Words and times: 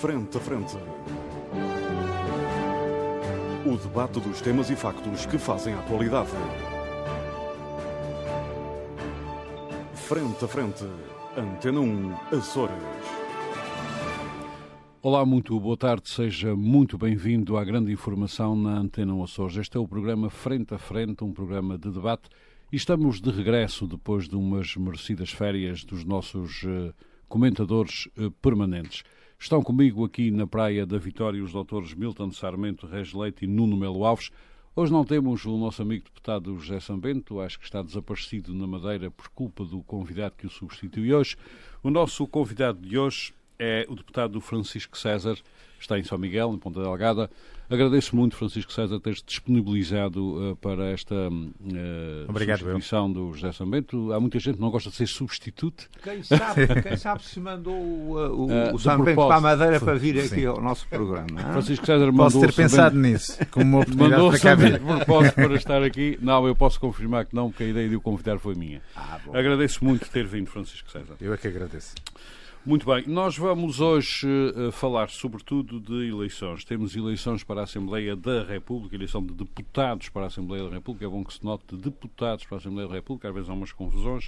Frente 0.00 0.38
a 0.38 0.40
Frente. 0.40 0.78
O 3.66 3.76
debate 3.76 4.18
dos 4.18 4.40
temas 4.40 4.70
e 4.70 4.74
factos 4.74 5.26
que 5.26 5.36
fazem 5.36 5.74
a 5.74 5.80
atualidade. 5.80 6.30
Frente 9.92 10.42
a 10.42 10.48
Frente. 10.48 10.86
Antena 11.36 11.80
1, 11.80 12.14
Açores. 12.34 12.74
Olá, 15.02 15.26
muito 15.26 15.60
boa 15.60 15.76
tarde, 15.76 16.08
seja 16.08 16.56
muito 16.56 16.96
bem-vindo 16.96 17.58
à 17.58 17.62
grande 17.62 17.92
informação 17.92 18.56
na 18.56 18.78
Antena 18.78 19.12
1 19.12 19.22
Açores. 19.22 19.56
Este 19.58 19.76
é 19.76 19.80
o 19.80 19.86
programa 19.86 20.30
Frente 20.30 20.72
a 20.72 20.78
Frente, 20.78 21.22
um 21.22 21.32
programa 21.34 21.76
de 21.76 21.90
debate 21.90 22.30
e 22.72 22.76
estamos 22.76 23.20
de 23.20 23.30
regresso 23.30 23.86
depois 23.86 24.26
de 24.26 24.34
umas 24.34 24.74
merecidas 24.76 25.30
férias 25.30 25.84
dos 25.84 26.06
nossos 26.06 26.62
uh, 26.62 26.94
comentadores 27.28 28.08
uh, 28.16 28.30
permanentes. 28.40 29.04
Estão 29.42 29.62
comigo 29.62 30.04
aqui 30.04 30.30
na 30.30 30.46
Praia 30.46 30.84
da 30.84 30.98
Vitória 30.98 31.42
os 31.42 31.52
doutores 31.52 31.94
Milton 31.94 32.30
Sarmento, 32.30 32.86
Reis 32.86 33.14
Leite 33.14 33.46
e 33.46 33.48
Nuno 33.48 33.74
Melo 33.74 34.04
Alves. 34.04 34.30
Hoje 34.76 34.92
não 34.92 35.02
temos 35.02 35.46
o 35.46 35.56
nosso 35.56 35.80
amigo 35.80 36.04
deputado 36.04 36.54
José 36.58 36.78
Sambento, 36.78 37.40
acho 37.40 37.58
que 37.58 37.64
está 37.64 37.80
desaparecido 37.80 38.54
na 38.54 38.66
Madeira 38.66 39.10
por 39.10 39.30
culpa 39.30 39.64
do 39.64 39.82
convidado 39.82 40.34
que 40.36 40.46
o 40.46 40.50
substitui 40.50 41.14
hoje. 41.14 41.36
O 41.82 41.88
nosso 41.88 42.26
convidado 42.26 42.86
de 42.86 42.98
hoje 42.98 43.32
é 43.58 43.86
o 43.88 43.94
deputado 43.94 44.38
Francisco 44.42 44.98
César, 44.98 45.38
está 45.80 45.98
em 45.98 46.04
São 46.04 46.18
Miguel, 46.18 46.52
em 46.52 46.58
Ponta 46.58 46.80
Delgada. 46.80 47.30
Agradeço 47.70 48.16
muito, 48.16 48.34
Francisco 48.34 48.72
César, 48.72 48.98
teres 48.98 49.22
disponibilizado 49.24 50.50
uh, 50.52 50.56
para 50.56 50.90
esta 50.90 51.14
uh, 51.14 51.52
Obrigado, 52.28 52.58
substituição 52.58 53.06
eu. 53.06 53.14
do 53.14 53.32
José 53.32 53.52
Sambento. 53.52 54.12
Há 54.12 54.18
muita 54.18 54.40
gente 54.40 54.56
que 54.56 54.60
não 54.60 54.72
gosta 54.72 54.90
de 54.90 54.96
ser 54.96 55.06
substituto. 55.06 55.88
Quem 56.02 56.20
sabe, 56.20 56.66
quem 56.82 56.96
sabe 56.96 57.22
se 57.22 57.38
mandou 57.38 57.72
o, 57.72 58.16
o, 58.16 58.46
uh, 58.46 58.74
o 58.74 58.78
Sambento 58.78 59.14
para 59.14 59.36
a 59.36 59.40
Madeira 59.40 59.78
para 59.78 59.94
vir 59.94 60.18
aqui 60.18 60.28
Sim. 60.28 60.46
ao 60.46 60.60
nosso 60.60 60.84
programa. 60.88 61.28
Hein? 61.30 61.52
Francisco 61.52 61.86
César 61.86 62.06
mandou 62.06 62.24
Posso 62.24 62.40
ter 62.40 62.52
pensado 62.52 62.98
nisso, 62.98 63.38
como 63.52 63.66
uma 63.66 63.78
oportunidade 63.82 64.10
mandou 64.20 64.30
para 64.30 64.40
cá 64.40 64.54
vir. 64.56 64.80
propósito 64.80 65.34
para 65.34 65.54
estar 65.54 65.82
aqui. 65.84 66.18
Não, 66.20 66.46
eu 66.48 66.56
posso 66.56 66.80
confirmar 66.80 67.24
que 67.24 67.36
não, 67.36 67.50
porque 67.50 67.62
a 67.62 67.68
ideia 67.68 67.88
de 67.88 67.94
o 67.94 68.00
convidar 68.00 68.36
foi 68.40 68.56
minha. 68.56 68.82
Ah, 68.96 69.20
Agradeço 69.32 69.84
muito 69.84 70.10
ter 70.10 70.26
vindo, 70.26 70.48
Francisco 70.48 70.90
César. 70.90 71.14
Eu 71.20 71.32
é 71.32 71.36
que 71.36 71.46
agradeço. 71.46 71.94
Muito 72.64 72.84
bem, 72.84 73.04
nós 73.06 73.38
vamos 73.38 73.80
hoje 73.80 74.28
uh, 74.28 74.70
falar 74.70 75.08
sobretudo 75.08 75.80
de 75.80 76.10
eleições. 76.10 76.62
Temos 76.62 76.94
eleições 76.94 77.42
para 77.42 77.62
a 77.62 77.64
Assembleia 77.64 78.14
da 78.14 78.44
República, 78.44 78.94
eleição 78.94 79.24
de 79.24 79.32
deputados 79.32 80.10
para 80.10 80.24
a 80.24 80.26
Assembleia 80.26 80.64
da 80.64 80.74
República. 80.74 81.06
É 81.06 81.08
bom 81.08 81.24
que 81.24 81.32
se 81.32 81.42
note 81.42 81.64
de 81.74 81.78
deputados 81.78 82.44
para 82.44 82.58
a 82.58 82.60
Assembleia 82.60 82.86
da 82.86 82.94
República, 82.94 83.28
às 83.28 83.34
vezes 83.34 83.48
há 83.48 83.54
umas 83.54 83.72
confusões. 83.72 84.26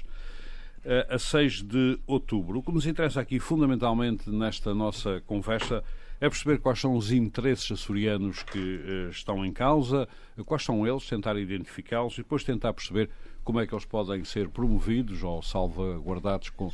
Uh, 0.83 1.14
a 1.14 1.19
6 1.19 1.62
de 1.62 1.98
outubro. 2.06 2.60
O 2.60 2.62
que 2.62 2.72
nos 2.72 2.86
interessa 2.86 3.20
aqui, 3.20 3.38
fundamentalmente, 3.38 4.30
nesta 4.30 4.75
nossa 4.75 5.22
conversa, 5.27 5.84
é 6.19 6.27
perceber 6.27 6.58
quais 6.58 6.80
são 6.80 6.94
os 6.94 7.12
interesses 7.12 7.70
açorianos 7.70 8.42
que 8.44 8.58
uh, 8.58 9.10
estão 9.10 9.44
em 9.44 9.53
causa, 9.53 10.08
quais 10.47 10.64
são 10.64 10.86
eles, 10.86 11.06
tentar 11.06 11.36
identificá-los 11.36 12.14
e 12.14 12.22
depois 12.22 12.42
tentar 12.42 12.72
perceber 12.72 13.10
como 13.44 13.60
é 13.60 13.66
que 13.66 13.75
eles 13.75 13.84
podem 13.84 14.25
ser 14.25 14.48
promovidos 14.48 15.22
ou 15.22 15.42
salvaguardados 15.42 16.48
com, 16.48 16.70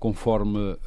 conforme, 0.00 0.58
uh, 0.58 0.78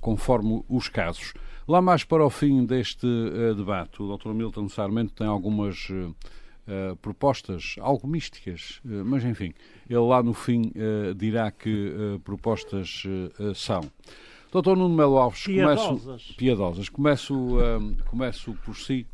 conforme 0.00 0.64
os 0.68 0.88
casos. 0.88 1.34
Lá 1.68 1.82
mais 1.82 2.04
para 2.04 2.24
o 2.24 2.30
fim 2.30 2.64
deste 2.64 3.06
uh, 3.06 3.54
debate, 3.54 4.00
o 4.00 4.16
Dr. 4.16 4.30
Milton 4.30 4.68
Sarmento 4.68 5.12
tem 5.12 5.26
algumas 5.26 5.90
uh, 5.90 6.96
propostas, 7.02 7.74
algo 7.80 8.06
místicas, 8.06 8.80
mas 8.84 9.24
enfim, 9.24 9.52
ele 9.88 9.98
lá 9.98 10.22
no 10.22 10.32
fim 10.32 10.72
dirá 11.16 11.50
que 11.50 11.92
propostas 12.22 13.02
são. 13.56 13.80
Dr. 14.52 14.76
Nuno 14.76 14.94
Melo 14.94 15.18
Alves, 15.18 15.42
piedosas. 15.42 16.04
Começo, 16.04 16.36
piedosas. 16.36 16.88
Começo, 16.88 17.34
começo 18.08 18.56
por 18.64 18.76
si. 18.76 19.04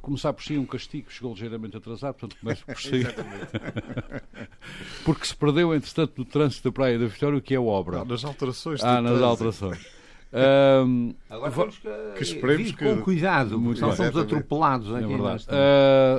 Começar 0.00 0.32
por 0.32 0.42
si 0.42 0.56
é 0.56 0.58
um 0.58 0.66
castigo, 0.66 1.10
chegou 1.10 1.32
ligeiramente 1.32 1.76
atrasado, 1.76 2.14
portanto 2.14 2.38
começo 2.40 2.64
por 2.64 2.78
si. 2.80 3.02
Porque 5.04 5.26
se 5.26 5.36
perdeu, 5.36 5.74
entretanto, 5.74 6.12
no 6.16 6.24
trânsito 6.24 6.68
da 6.68 6.72
Praia 6.72 6.98
da 6.98 7.06
Vitória, 7.06 7.38
o 7.38 7.42
que 7.42 7.54
é 7.54 7.60
obra. 7.60 8.00
Ah, 8.00 8.04
nas 8.04 8.24
alterações. 8.24 8.82
Ah, 8.82 9.00
nas 9.02 9.20
alterações. 9.20 9.86
Um, 10.36 11.14
Agora 11.30 11.52
temos 11.52 11.78
que, 11.78 11.88
que 12.16 12.22
esperemos 12.24 12.72
que... 12.72 12.84
com 12.84 13.00
cuidado, 13.02 13.56
Muito 13.56 13.80
nós 13.80 13.96
somos 13.96 14.16
atropelados 14.16 14.90
é 14.92 14.98
aqui. 14.98 15.06
verdade. 15.06 15.46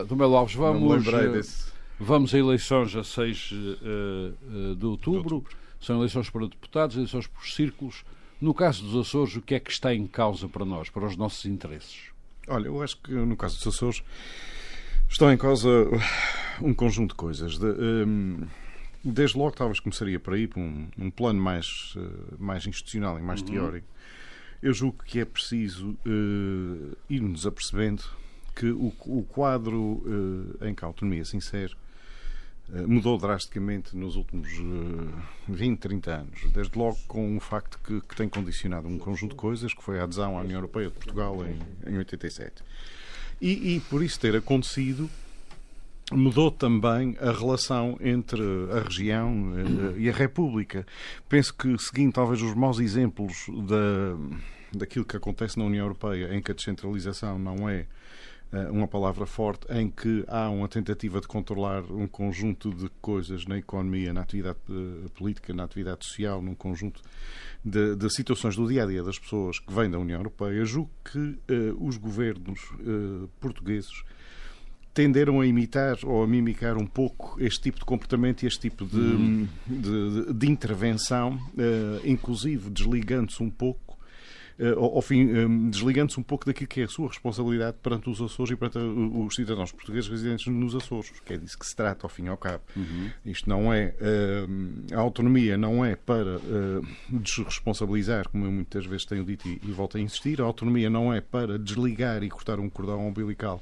Uh, 0.10 0.16
Melo 0.16 0.38
Alves, 0.38 0.56
vamos, 0.56 1.04
desse... 1.04 1.66
vamos 2.00 2.34
a 2.34 2.38
eleições 2.38 2.96
a 2.96 3.04
6 3.04 3.52
uh, 3.52 4.76
de, 4.78 4.86
outubro. 4.86 5.22
de 5.22 5.34
outubro. 5.34 5.58
São 5.82 5.98
eleições 5.98 6.30
para 6.30 6.48
deputados, 6.48 6.96
eleições 6.96 7.28
por 7.28 7.46
círculos. 7.46 8.06
No 8.40 8.54
caso 8.54 8.86
dos 8.86 8.96
Açores, 9.06 9.36
o 9.36 9.42
que 9.42 9.54
é 9.54 9.60
que 9.60 9.70
está 9.72 9.94
em 9.94 10.08
causa 10.08 10.48
para 10.48 10.64
nós, 10.64 10.90
para 10.90 11.06
os 11.06 11.18
nossos 11.18 11.46
interesses? 11.46 12.15
Olha, 12.48 12.68
eu 12.68 12.82
acho 12.82 12.98
que 12.98 13.12
no 13.12 13.36
caso 13.36 13.58
dos 13.58 13.68
Açores 13.68 14.04
estão 15.10 15.32
em 15.32 15.38
causa 15.38 15.70
um 16.62 16.74
conjunto 16.74 17.12
de 17.12 17.16
coisas. 17.16 17.58
De, 17.58 17.66
um, 17.66 18.48
desde 19.04 19.38
logo, 19.38 19.56
talvez 19.56 19.80
começaria 19.80 20.20
por 20.20 20.34
aí, 20.34 20.48
por 20.48 20.60
um, 20.60 20.88
um 20.98 21.10
plano 21.10 21.42
mais, 21.42 21.96
uh, 21.96 22.36
mais 22.38 22.66
institucional 22.66 23.20
e 23.20 23.22
mais 23.22 23.42
uhum. 23.42 23.48
teórico. 23.48 23.88
Eu 24.62 24.74
julgo 24.74 25.04
que 25.04 25.20
é 25.20 25.26
preciso 25.26 25.98
uh, 26.06 26.98
ir-nos 27.10 27.46
apercebendo 27.46 28.04
que 28.56 28.68
o, 28.68 28.94
o 29.06 29.24
quadro 29.24 29.80
uh, 29.80 30.66
em 30.66 30.74
que 30.74 30.84
a 30.84 30.88
autonomia 30.88 31.26
se 31.26 31.36
insere 31.38 31.76
mudou 32.70 33.18
drasticamente 33.18 33.96
nos 33.96 34.16
últimos 34.16 34.50
20, 35.48 35.80
30 35.80 36.12
anos. 36.12 36.42
Desde 36.54 36.78
logo 36.78 36.98
com 37.08 37.36
um 37.36 37.40
facto 37.40 37.80
que, 37.84 38.02
que, 38.02 38.16
tem 38.16 38.28
condicionado 38.28 38.88
um 38.88 38.98
conjunto 38.98 39.32
de 39.32 39.38
coisas, 39.38 39.74
que 39.74 39.84
foi 39.84 40.00
a 40.00 40.04
adesão 40.04 40.38
à 40.38 40.42
União 40.42 40.58
Europeia 40.58 40.88
de 40.88 40.94
Portugal 40.94 41.38
em, 41.46 41.60
em 41.90 41.98
87. 41.98 42.64
E, 43.42 43.76
e 43.76 43.80
por 43.82 44.04
isso 44.04 44.20
ter 44.20 44.36
acontecido, 44.36 45.10
mudou 46.12 46.52
também 46.52 47.18
a 47.20 47.32
relação 47.32 47.98
entre 48.00 48.42
a 48.72 48.82
região 48.82 49.54
e 49.98 50.10
a 50.10 50.14
República. 50.14 50.86
Penso 51.28 51.54
que, 51.54 51.78
seguindo 51.78 52.14
talvez 52.14 52.42
os 52.42 52.54
maus 52.54 52.80
exemplos 52.80 53.48
da, 53.68 54.78
daquilo 54.78 55.06
que 55.06 55.18
acontece 55.18 55.58
na 55.58 55.66
União 55.66 55.86
Europeia, 55.86 56.36
em 56.36 56.42
que 56.42 56.52
a 56.52 56.56
descentralização 56.56 57.40
não 57.40 57.68
é 57.68 57.86
uma 58.72 58.88
palavra 58.88 59.26
forte, 59.26 59.66
em 59.72 59.90
que 59.90 60.24
há 60.28 60.50
uma 60.50 60.68
tentativa 60.68 61.20
de 61.22 61.28
controlar 61.28 61.84
um 61.92 62.08
conjunto 62.08 62.74
de 62.74 62.90
coisas 63.02 63.46
na 63.46 63.58
economia, 63.58 64.14
na 64.14 64.22
atividade 64.22 64.58
política, 65.16 65.54
na 65.54 65.64
atividade 65.64 66.06
social, 66.06 66.42
num 66.42 66.56
conjunto 66.56 67.02
de, 67.64 67.96
de 67.96 68.10
situações 68.10 68.56
do 68.56 68.68
dia 68.68 68.84
a 68.84 68.86
dia 68.86 69.04
das 69.04 69.18
pessoas 69.18 69.60
que 69.60 69.74
vêm 69.74 69.90
da 69.90 70.00
União 70.00 70.20
Europeia, 70.20 70.64
julgo 70.66 70.92
que 71.04 71.20
uh, 71.20 71.86
os 71.86 71.98
governos 71.98 72.60
portugueses 73.40 74.04
tenderam 74.96 75.42
a 75.42 75.46
imitar 75.46 75.98
ou 76.04 76.24
a 76.24 76.28
mimicar 76.28 76.78
um 76.78 76.88
pouco 76.88 77.36
este 77.38 77.64
tipo 77.64 77.80
de 77.80 77.86
comportamento 77.86 78.44
e 78.44 78.48
este 78.48 78.62
tipo 78.62 78.86
de, 78.86 78.98
uhum. 78.98 79.48
de, 79.68 80.26
de, 80.26 80.34
de, 80.34 80.50
intervenção, 80.50 81.34
uh, 81.34 82.02
inclusive 82.06 82.70
desligando-se 82.70 83.44
um 83.44 83.50
pouco 83.50 83.85
ao, 84.78 85.02
fim, 85.02 85.26
um, 85.26 85.70
desligando-se 85.70 86.20
um 86.20 86.24
pouco 86.24 86.46
daquilo 86.46 86.68
que 86.68 86.82
é 86.82 86.84
a 86.86 86.88
sua 86.88 87.10
responsabilidade 87.10 87.78
perante 87.84 88.10
os 88.10 88.22
Açores 88.22 88.52
e 88.52 88.56
perante 88.56 88.78
os 88.78 89.36
cidadãos 89.36 89.72
portugueses 89.72 90.10
residentes 90.10 90.48
nos 90.48 90.76
Açores, 90.76 91.12
que 91.26 91.34
é 91.34 91.38
disso 91.38 91.60
que 91.60 91.66
se 91.66 91.76
trata, 91.76 92.06
ao 92.06 92.10
fim 92.10 92.26
e 92.26 92.28
ao 92.30 92.38
cabo. 92.38 92.64
Uhum. 92.76 93.10
Isto 93.26 93.50
não 93.50 93.74
é. 93.74 93.94
A 94.94 95.00
autonomia 95.00 95.58
não 95.58 95.84
é 95.84 95.96
para 95.96 96.40
desresponsabilizar, 97.10 98.30
como 98.30 98.46
eu 98.46 98.52
muitas 98.52 98.86
vezes 98.86 99.06
tenho 99.06 99.26
dito 99.26 99.48
e, 99.48 99.72
volto 99.72 99.98
a 99.98 100.00
insistir, 100.00 100.40
a 100.42 100.46
autonomia 100.46 100.90
não 100.90 101.14
é 101.14 101.20
para 101.20 101.60
desligar 101.60 102.24
e 102.24 102.30
cortar 102.30 102.60
um 102.60 102.70
cordão 102.70 103.06
umbilical 103.08 103.62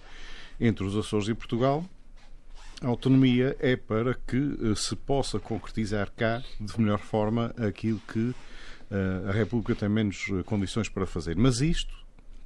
entre 0.59 0.85
os 0.85 0.95
Açores 0.95 1.27
e 1.27 1.33
Portugal. 1.33 1.83
A 2.81 2.87
autonomia 2.87 3.55
é 3.59 3.75
para 3.75 4.13
que 4.13 4.75
se 4.75 4.95
possa 4.95 5.39
concretizar 5.39 6.11
cá, 6.15 6.43
de 6.59 6.79
melhor 6.79 6.99
forma, 6.99 7.53
aquilo 7.57 7.99
que 8.11 8.35
a 9.27 9.31
República 9.31 9.75
tem 9.75 9.89
menos 9.89 10.25
condições 10.45 10.89
para 10.89 11.05
fazer. 11.05 11.35
Mas 11.35 11.61
isto 11.61 11.93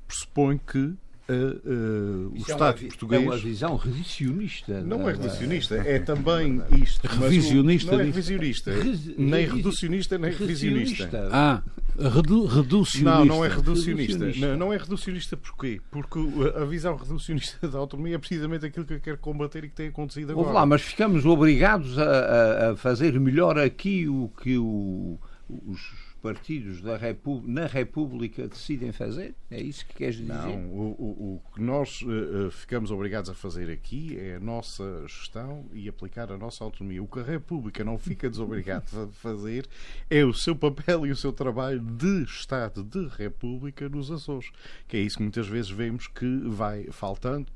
pressupõe 0.07 0.57
que 0.57 0.95
Uh, 1.29 2.29
uh, 2.29 2.31
o 2.31 2.37
Estado 2.37 2.85
é 2.85 2.87
português. 2.87 3.21
É 3.21 3.25
uma 3.25 3.37
visão 3.37 3.75
reducionista. 3.75 4.81
Não 4.81 5.09
é 5.09 5.11
reducionista, 5.11 5.75
é 5.75 5.99
também 5.99 6.61
isto. 6.81 7.05
Revisionista? 7.05 7.91
Não 7.91 7.99
é 7.99 8.03
revisionista. 8.05 8.71
Nem 9.17 9.45
reducionista, 9.45 10.17
nem 10.17 10.31
revisionista. 10.31 11.29
Ah, 11.33 11.61
redu 11.99 12.45
reducionista. 12.45 13.03
Não, 13.03 13.25
não 13.25 13.43
é 13.43 13.49
reducionista. 13.49 14.13
reducionista. 14.13 14.47
Não, 14.47 14.57
não, 14.57 14.73
é 14.73 14.77
reducionista 14.77 15.35
porquê? 15.35 15.81
Porque 15.91 16.17
a 16.55 16.63
visão 16.63 16.95
reducionista 16.95 17.67
da 17.67 17.77
autonomia 17.77 18.15
é 18.15 18.17
precisamente 18.17 18.65
aquilo 18.65 18.85
que 18.85 18.97
quer 18.97 19.17
combater 19.17 19.65
e 19.65 19.69
que 19.69 19.75
tem 19.75 19.89
acontecido 19.89 20.31
agora. 20.31 20.45
Vamos 20.45 20.55
lá, 20.55 20.65
mas 20.65 20.81
ficamos 20.81 21.25
obrigados 21.25 21.99
a, 21.99 22.71
a, 22.71 22.77
fazer 22.77 23.19
melhor 23.19 23.59
aqui 23.59 24.07
o 24.07 24.31
que 24.41 24.57
o, 24.57 25.19
os 25.49 26.06
partidos 26.27 26.81
da 26.81 26.97
na 27.45 27.65
República 27.67 28.47
decidem 28.49 28.91
fazer? 28.91 29.33
É 29.49 29.61
isso 29.61 29.85
que 29.85 29.93
queres 29.93 30.17
dizer? 30.17 30.33
Não, 30.33 30.65
o, 30.67 30.95
o, 30.99 31.35
o 31.35 31.53
que 31.53 31.61
nós 31.61 32.01
uh, 32.01 32.51
ficamos 32.51 32.91
obrigados 32.91 33.29
a 33.29 33.33
fazer 33.33 33.69
aqui 33.71 34.17
é 34.19 34.35
a 34.35 34.39
nossa 34.39 35.03
gestão 35.07 35.65
e 35.73 35.87
aplicar 35.87 36.29
a 36.31 36.37
nossa 36.37 36.65
autonomia. 36.65 37.01
O 37.01 37.07
que 37.07 37.19
a 37.19 37.23
República 37.23 37.81
não 37.83 37.97
fica 37.97 38.27
desobrigada 38.29 38.83
a 39.03 39.07
fazer 39.07 39.65
é 40.09 40.25
o 40.25 40.33
seu 40.33 40.53
papel 40.53 41.07
e 41.07 41.11
o 41.11 41.15
seu 41.15 41.31
trabalho 41.31 41.79
de 41.79 42.23
Estado, 42.23 42.83
de 42.83 43.07
República 43.07 43.87
nos 43.87 44.11
Açores. 44.11 44.51
Que 44.85 44.97
é 44.97 44.99
isso 44.99 45.17
que 45.17 45.23
muitas 45.23 45.47
vezes 45.47 45.71
vemos 45.71 46.07
que 46.07 46.41
vai 46.49 46.87
faltando, 46.91 47.47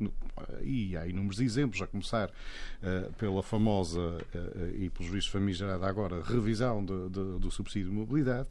e 0.62 0.96
há 0.96 1.06
inúmeros 1.06 1.42
exemplos, 1.42 1.82
a 1.82 1.88
começar 1.88 2.30
uh, 2.30 3.12
pela 3.14 3.44
famosa 3.44 4.00
uh, 4.00 4.76
e 4.78 4.90
pelos 4.90 5.12
juízes 5.12 5.28
famigerada 5.28 5.86
agora 5.86 6.22
revisão 6.24 6.84
de, 6.84 7.10
de, 7.10 7.40
do 7.40 7.52
subsídio 7.52 7.90
de 7.90 7.96
mobilidade, 7.96 8.48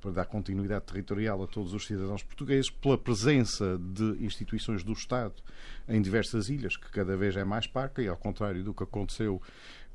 para 0.00 0.10
dar 0.10 0.24
continuidade 0.24 0.84
territorial 0.84 1.42
a 1.42 1.46
todos 1.46 1.72
os 1.72 1.86
cidadãos 1.86 2.22
portugueses, 2.22 2.70
pela 2.70 2.96
presença 2.96 3.78
de 3.78 4.24
instituições 4.24 4.82
do 4.82 4.92
Estado 4.92 5.34
em 5.88 6.00
diversas 6.00 6.48
ilhas, 6.48 6.76
que 6.76 6.90
cada 6.90 7.16
vez 7.16 7.36
é 7.36 7.44
mais 7.44 7.66
parca, 7.66 8.02
e 8.02 8.08
ao 8.08 8.16
contrário 8.16 8.64
do 8.64 8.74
que 8.74 8.82
aconteceu 8.82 9.40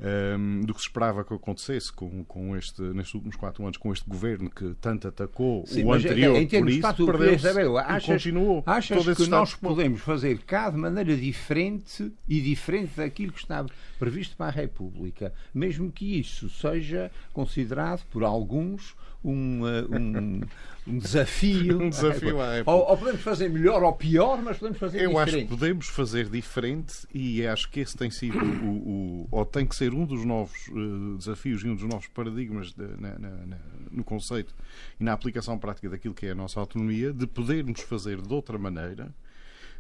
um, 0.02 0.62
do 0.62 0.74
que 0.74 0.80
se 0.80 0.88
esperava 0.88 1.24
que 1.24 1.34
acontecesse 1.34 1.94
com, 1.94 2.24
com 2.24 2.56
este, 2.58 2.82
nestes 2.82 3.14
últimos 3.14 3.36
quatro 3.36 3.64
anos, 3.64 3.78
com 3.78 3.94
este 3.94 4.10
governo 4.10 4.50
que 4.50 4.74
tanto 4.82 5.08
atacou 5.08 5.66
Sim, 5.68 5.84
o 5.84 5.94
anterior, 5.94 6.36
em 6.36 6.48
por 6.48 6.70
isso 6.70 7.06
perdeu 7.06 7.78
achas, 7.78 8.06
continuou. 8.06 8.64
Achas 8.66 9.18
que 9.18 9.28
nós 9.28 9.54
podemos 9.54 10.02
fazer 10.02 10.40
cá 10.40 10.70
de 10.70 10.78
maneira 10.78 11.16
diferente 11.16 12.12
e 12.28 12.42
diferente 12.42 12.96
daquilo 12.96 13.32
que 13.32 13.40
estava 13.40 13.70
previsto 14.00 14.36
para 14.36 14.48
a 14.48 14.52
República, 14.52 15.34
mesmo 15.54 15.92
que 15.92 16.20
isso 16.20 16.50
seja 16.50 17.12
considerado 17.32 18.04
por 18.10 18.24
alguns 18.24 18.96
um, 19.24 19.62
uh, 19.62 19.98
um, 19.98 20.42
um 20.88 20.98
desafio. 20.98 21.80
um 21.82 21.90
desafio 21.90 22.42
à 22.42 22.56
época. 22.56 22.72
Ou, 22.72 22.90
ou, 22.90 22.98
podemos 22.98 23.22
fazer 23.22 23.50
melhor 23.50 23.84
ou 23.84 23.94
pior, 23.94 24.42
mas 24.42 24.58
podemos 24.58 24.80
fazer 24.80 25.02
Eu 25.02 25.10
diferente. 25.10 25.30
acho 25.30 25.38
que 25.38 25.48
podemos 25.48 25.88
fazer 25.88 26.30
diferente 26.30 26.94
e 27.14 27.46
acho 27.46 27.70
que 27.70 27.80
esse 27.80 27.96
tem 27.96 28.10
sido 28.10 28.38
o, 28.38 29.26
o 29.26 29.28
ou 29.32 29.46
tem 29.46 29.66
que 29.66 29.76
ser 29.76 29.94
um 29.94 30.06
dos 30.06 30.26
novos 30.26 30.68
uh, 30.70 31.18
desafios 31.18 31.64
e 31.64 31.68
um 31.68 31.76
dos 31.76 31.86
novos 31.86 32.08
paradigmas 32.08 32.74
de, 32.74 32.88
na, 33.00 33.18
na, 33.20 33.30
na, 33.30 33.58
no 33.92 34.04
conceito 34.04 34.54
e 35.00 35.04
na 35.04 35.14
aplicação 35.14 35.58
prática 35.58 35.90
daquilo 35.90 36.14
que 36.14 36.26
é 36.26 36.32
a 36.32 36.36
nossa 36.36 36.60
autonomia, 36.60 37.14
de 37.14 37.28
podermos 37.28 37.82
fazer 37.82 38.22
de 38.22 38.34
outra 38.34 38.58
maneira 38.58 39.14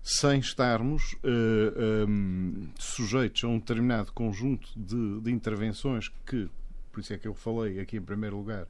sem 0.03 0.39
estarmos 0.39 1.13
uh, 1.13 1.17
eh, 1.23 2.05
um, 2.07 2.53
ehm, 2.55 2.69
sujeitos 2.79 3.43
a 3.43 3.47
um 3.47 3.59
determinado 3.59 4.11
conjunto 4.11 4.67
de, 4.75 5.21
de 5.21 5.31
intervenções 5.31 6.09
que, 6.25 6.49
por 6.91 7.01
isso 7.01 7.13
é 7.13 7.17
que 7.17 7.27
eu 7.27 7.35
falei 7.35 7.79
aqui 7.79 7.97
em 7.97 8.01
primeiro 8.01 8.37
lugar, 8.37 8.67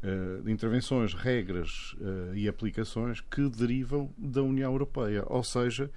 eh, 0.00 0.42
de 0.44 0.52
intervenções, 0.52 1.12
regras 1.12 1.94
uh, 1.94 2.32
e 2.32 2.46
aplicações 2.46 3.20
que 3.20 3.48
derivam 3.48 4.08
da 4.16 4.40
União 4.40 4.70
Europeia. 4.70 5.24
Ou 5.26 5.42
seja, 5.42 5.90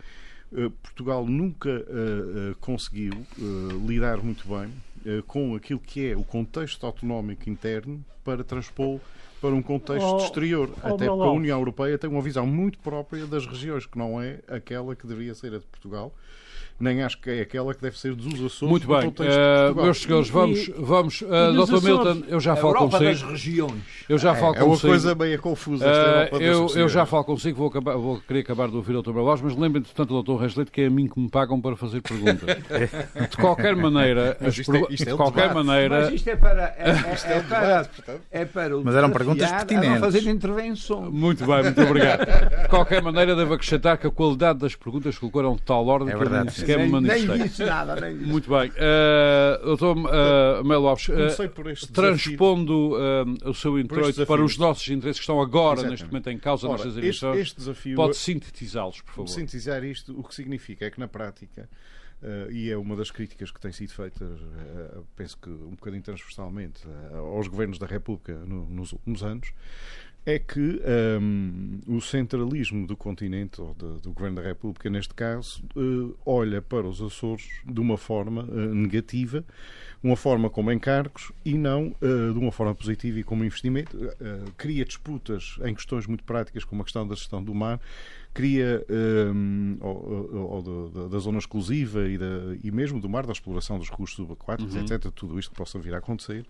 uh, 0.51 0.71
Portugal 0.71 1.24
nunca 1.27 1.86
conseguiu 2.59 3.13
lidar 3.88 4.18
muito 4.18 4.48
bem 4.48 4.71
com 5.27 5.56
aquilo 5.56 5.80
que 5.80 6.12
é 6.12 6.18
o 6.18 6.24
contexto 6.24 6.83
autonómico 6.86 7.48
interno 7.48 8.03
para 8.24 8.44
transpô-lo 8.44 9.00
para 9.39 9.50
um 9.50 9.62
contexto 9.62 10.15
oh, 10.15 10.18
exterior. 10.18 10.69
Oh, 10.83 10.95
Até 10.95 11.06
porque 11.07 11.24
a 11.24 11.31
União 11.31 11.59
Europeia 11.59 11.98
tem 11.98 12.09
uma 12.09 12.21
visão 12.21 12.45
muito 12.45 12.80
própria 12.80 13.25
das 13.27 13.45
regiões, 13.45 13.86
que 13.86 13.98
não 13.98 14.21
é 14.21 14.39
aquela 14.48 14.95
que 14.95 15.06
deveria 15.06 15.36
ser 15.36 15.53
a 15.53 15.59
de 15.59 15.65
Portugal 15.65 16.13
nem 16.81 17.03
acho 17.03 17.19
que 17.19 17.29
é 17.29 17.41
aquela 17.41 17.73
que 17.73 17.81
deve 17.81 17.97
ser 17.97 18.15
dos 18.15 18.33
Açores. 18.33 18.61
Muito 18.61 18.87
bem, 18.87 19.07
uh, 19.07 19.75
meus 19.75 20.01
senhores, 20.01 20.29
vamos, 20.29 20.67
e, 20.67 20.73
vamos. 20.77 21.21
Uh, 21.21 21.65
Dr. 21.65 21.83
Milton, 21.83 22.23
eu 22.27 22.39
já 22.39 22.55
falo 22.55 22.73
consigo. 22.73 23.03
das 23.03 23.21
regiões. 23.21 23.81
Eu 24.09 24.17
já 24.17 24.31
é, 24.31 24.35
falo 24.35 24.55
é 24.55 24.59
consigo. 24.59 24.87
uma 24.87 24.99
coisa 24.99 25.15
meio 25.15 25.41
confusa. 25.41 25.85
Uh, 25.85 26.37
eu, 26.37 26.67
eu 26.75 26.89
já 26.89 27.05
falo 27.05 27.23
consigo, 27.23 27.57
vou, 27.57 27.67
acabar, 27.67 27.95
vou 27.95 28.19
querer 28.19 28.39
acabar 28.39 28.69
de 28.69 28.75
ouvir 28.75 28.95
o 28.95 29.01
Dr. 29.01 29.11
Barbosa, 29.11 29.43
mas 29.43 29.55
lembrem, 29.55 29.83
tanto 29.95 30.15
o 30.15 30.23
Dr. 30.23 30.41
Resleito, 30.41 30.71
que 30.71 30.81
é 30.81 30.87
a 30.87 30.89
mim 30.89 31.07
que 31.07 31.19
me 31.19 31.29
pagam 31.29 31.61
para 31.61 31.75
fazer 31.75 32.01
perguntas. 32.01 32.39
de 33.29 33.37
qualquer 33.37 33.75
maneira, 33.75 34.37
isto 34.41 34.75
é, 34.75 34.85
isto 34.89 35.07
é 35.07 35.11
de 35.11 35.17
qualquer 35.17 35.49
debate. 35.49 35.65
maneira. 35.65 36.01
Mas 36.01 36.13
isto 36.13 36.29
é 36.29 36.35
para. 36.35 36.75
É, 36.77 36.89
é, 36.89 36.91
é, 36.91 37.37
é 37.37 37.41
para, 37.41 37.89
é 38.31 38.45
para 38.45 38.77
mas 38.83 38.95
eram 38.95 39.09
perguntas 39.09 39.49
pertinentes. 39.51 39.99
fazer 39.99 40.29
intervenção. 40.29 41.11
Muito 41.11 41.45
bem, 41.45 41.63
muito 41.63 41.81
obrigado. 41.81 42.25
De 42.63 42.67
qualquer 42.69 43.01
maneira, 43.01 43.35
devo 43.35 43.53
acrescentar 43.53 43.97
que 43.97 44.07
a 44.07 44.11
qualidade 44.11 44.59
das 44.59 44.75
perguntas 44.75 45.17
eram 45.39 45.55
de 45.55 45.61
tal 45.61 45.85
ordem 45.87 46.13
é 46.13 46.17
que 46.17 46.70
eu 46.73 46.77
nem 46.79 46.88
me 46.88 46.91
manifestei 46.94 47.38
disse 47.39 47.65
nada, 47.65 47.95
nem 48.00 48.18
disse. 48.18 48.29
Muito 48.29 48.50
bem. 48.50 48.69
Uh, 48.69 49.65
doutor 49.65 49.97
uh, 49.97 50.63
Melo 50.63 50.83
Lopes, 50.83 51.07
uh, 51.09 51.91
transpondo 51.94 52.94
uh, 52.94 53.50
o 53.50 53.53
seu 53.53 53.79
introito 53.79 54.25
para 54.25 54.44
os 54.44 54.57
nossos 54.57 54.88
interesses 54.88 55.19
que 55.19 55.23
estão 55.23 55.41
agora, 55.41 55.79
Exatamente. 55.79 55.91
neste 55.91 56.07
momento, 56.07 56.29
em 56.29 56.38
causa 56.38 56.68
Ora, 56.68 56.77
nestas 56.77 56.97
eleições, 56.97 57.38
este, 57.38 57.41
este 57.41 57.57
desafio, 57.57 57.95
pode 57.95 58.18
sintetizá-los, 58.18 59.01
por 59.01 59.13
favor. 59.13 59.27
Sintetizar 59.27 59.83
isto, 59.83 60.19
o 60.19 60.23
que 60.23 60.33
significa 60.35 60.85
é 60.85 60.89
que, 60.91 61.00
na 61.00 61.07
prática, 61.07 61.69
Uh, 62.21 62.51
e 62.51 62.69
é 62.69 62.77
uma 62.77 62.95
das 62.95 63.09
críticas 63.09 63.50
que 63.50 63.59
tem 63.59 63.71
sido 63.71 63.94
feita, 63.94 64.24
uh, 64.24 65.03
penso 65.15 65.35
que 65.39 65.50
um 65.50 65.71
bocadinho 65.71 66.03
transversalmente, 66.03 66.88
uh, 66.88 67.15
aos 67.15 67.47
governos 67.47 67.79
da 67.79 67.88
República 67.88 68.35
no, 68.45 68.69
nos 68.69 68.94
últimos 68.94 69.24
anos, 69.24 69.51
é 70.25 70.38
que 70.38 70.81
um, 71.19 71.79
o 71.88 72.00
centralismo 72.00 72.85
do 72.85 72.95
continente, 72.95 73.59
ou 73.59 73.73
de, 73.73 74.01
do 74.01 74.12
Governo 74.12 74.41
da 74.41 74.47
República, 74.47 74.89
neste 74.89 75.13
caso, 75.13 75.63
uh, 75.75 76.15
olha 76.25 76.62
para 76.62 76.88
os 76.88 77.01
Açores 77.01 77.50
de 77.65 77.79
uma 77.79 77.97
forma 77.97 78.44
uh, 78.44 78.73
negativa, 78.73 79.44
uma 80.03 80.15
forma 80.15 80.50
como 80.50 80.71
encargos 80.71 81.31
e 81.44 81.56
não 81.56 81.95
uh, 82.01 82.33
de 82.33 82.39
uma 82.39 82.51
forma 82.51 82.75
positiva 82.75 83.19
e 83.19 83.23
como 83.23 83.44
investimento. 83.44 83.97
cria 84.57 84.85
disputas 84.85 85.57
em 85.63 85.73
questões 85.73 86.06
muito 86.06 86.24
práticas, 86.24 86.63
como 86.63 86.81
a 86.81 86.85
questão 86.85 87.07
da 87.07 87.15
gestão 87.15 87.44
do 87.44 87.53
mar, 87.53 87.79
cria 88.33 88.85
um, 88.89 89.77
ou, 89.81 90.35
ou 90.35 90.89
da, 90.89 91.07
da, 91.09 91.19
zona 91.19 91.37
exclusiva 91.37 92.07
e, 92.07 92.17
da, 92.17 92.25
e 92.63 92.71
mesmo 92.71 92.99
do 92.99 93.09
mar, 93.09 93.25
da 93.25 93.33
exploração 93.33 93.77
dos 93.77 93.89
recursos 93.89 94.15
subaquáticos, 94.15 94.73
uhum. 94.73 94.81
etc., 94.81 95.11
tudo 95.13 95.37
isto 95.37 95.51
que 95.51 95.57
possa 95.57 95.77
vir 95.79 95.93
a 95.93 95.97
acontecer, 95.97 96.45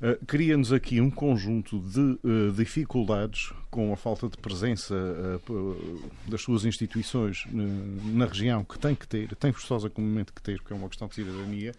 uh, 0.00 0.26
cria-nos 0.26 0.72
aqui 0.72 1.00
um 1.00 1.10
conjunto 1.10 1.78
de 1.80 2.00
uh, 2.00 2.52
dificuldades 2.56 3.52
com 3.70 3.92
a 3.92 3.96
falta 3.96 4.28
de 4.28 4.36
presença 4.38 4.94
uh, 4.94 6.10
das 6.26 6.42
suas 6.42 6.64
instituições 6.64 7.44
na 7.52 8.26
região 8.26 8.64
que 8.64 8.78
tem 8.78 8.94
que 8.94 9.06
ter, 9.06 9.34
tem 9.36 9.52
forçosamente 9.52 10.32
que 10.32 10.42
ter, 10.42 10.58
porque 10.58 10.72
é 10.72 10.76
uma 10.76 10.88
questão 10.88 11.06
de 11.06 11.14
cidadania, 11.14 11.72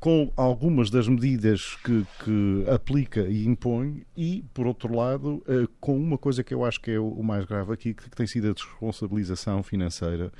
com 0.00 0.32
algumas 0.36 0.90
das 0.90 1.08
medidas 1.08 1.76
que, 1.84 2.06
que, 2.24 2.64
aplica 2.72 3.22
e 3.22 3.46
impõe 3.46 4.04
e, 4.16 4.44
por 4.54 4.66
outro 4.66 4.94
lado, 4.94 5.42
eh, 5.48 5.66
com 5.80 5.96
uma 5.96 6.16
coisa 6.16 6.44
que 6.44 6.54
eu 6.54 6.64
acho 6.64 6.80
que 6.80 6.92
é 6.92 7.00
o 7.00 7.22
mais 7.22 7.44
grave 7.44 7.72
aqui, 7.72 7.94
que 7.94 8.08
tem 8.10 8.26
sido 8.26 8.50
a 8.50 8.52
desresponsabilização 8.52 9.62
financeira 9.62 10.32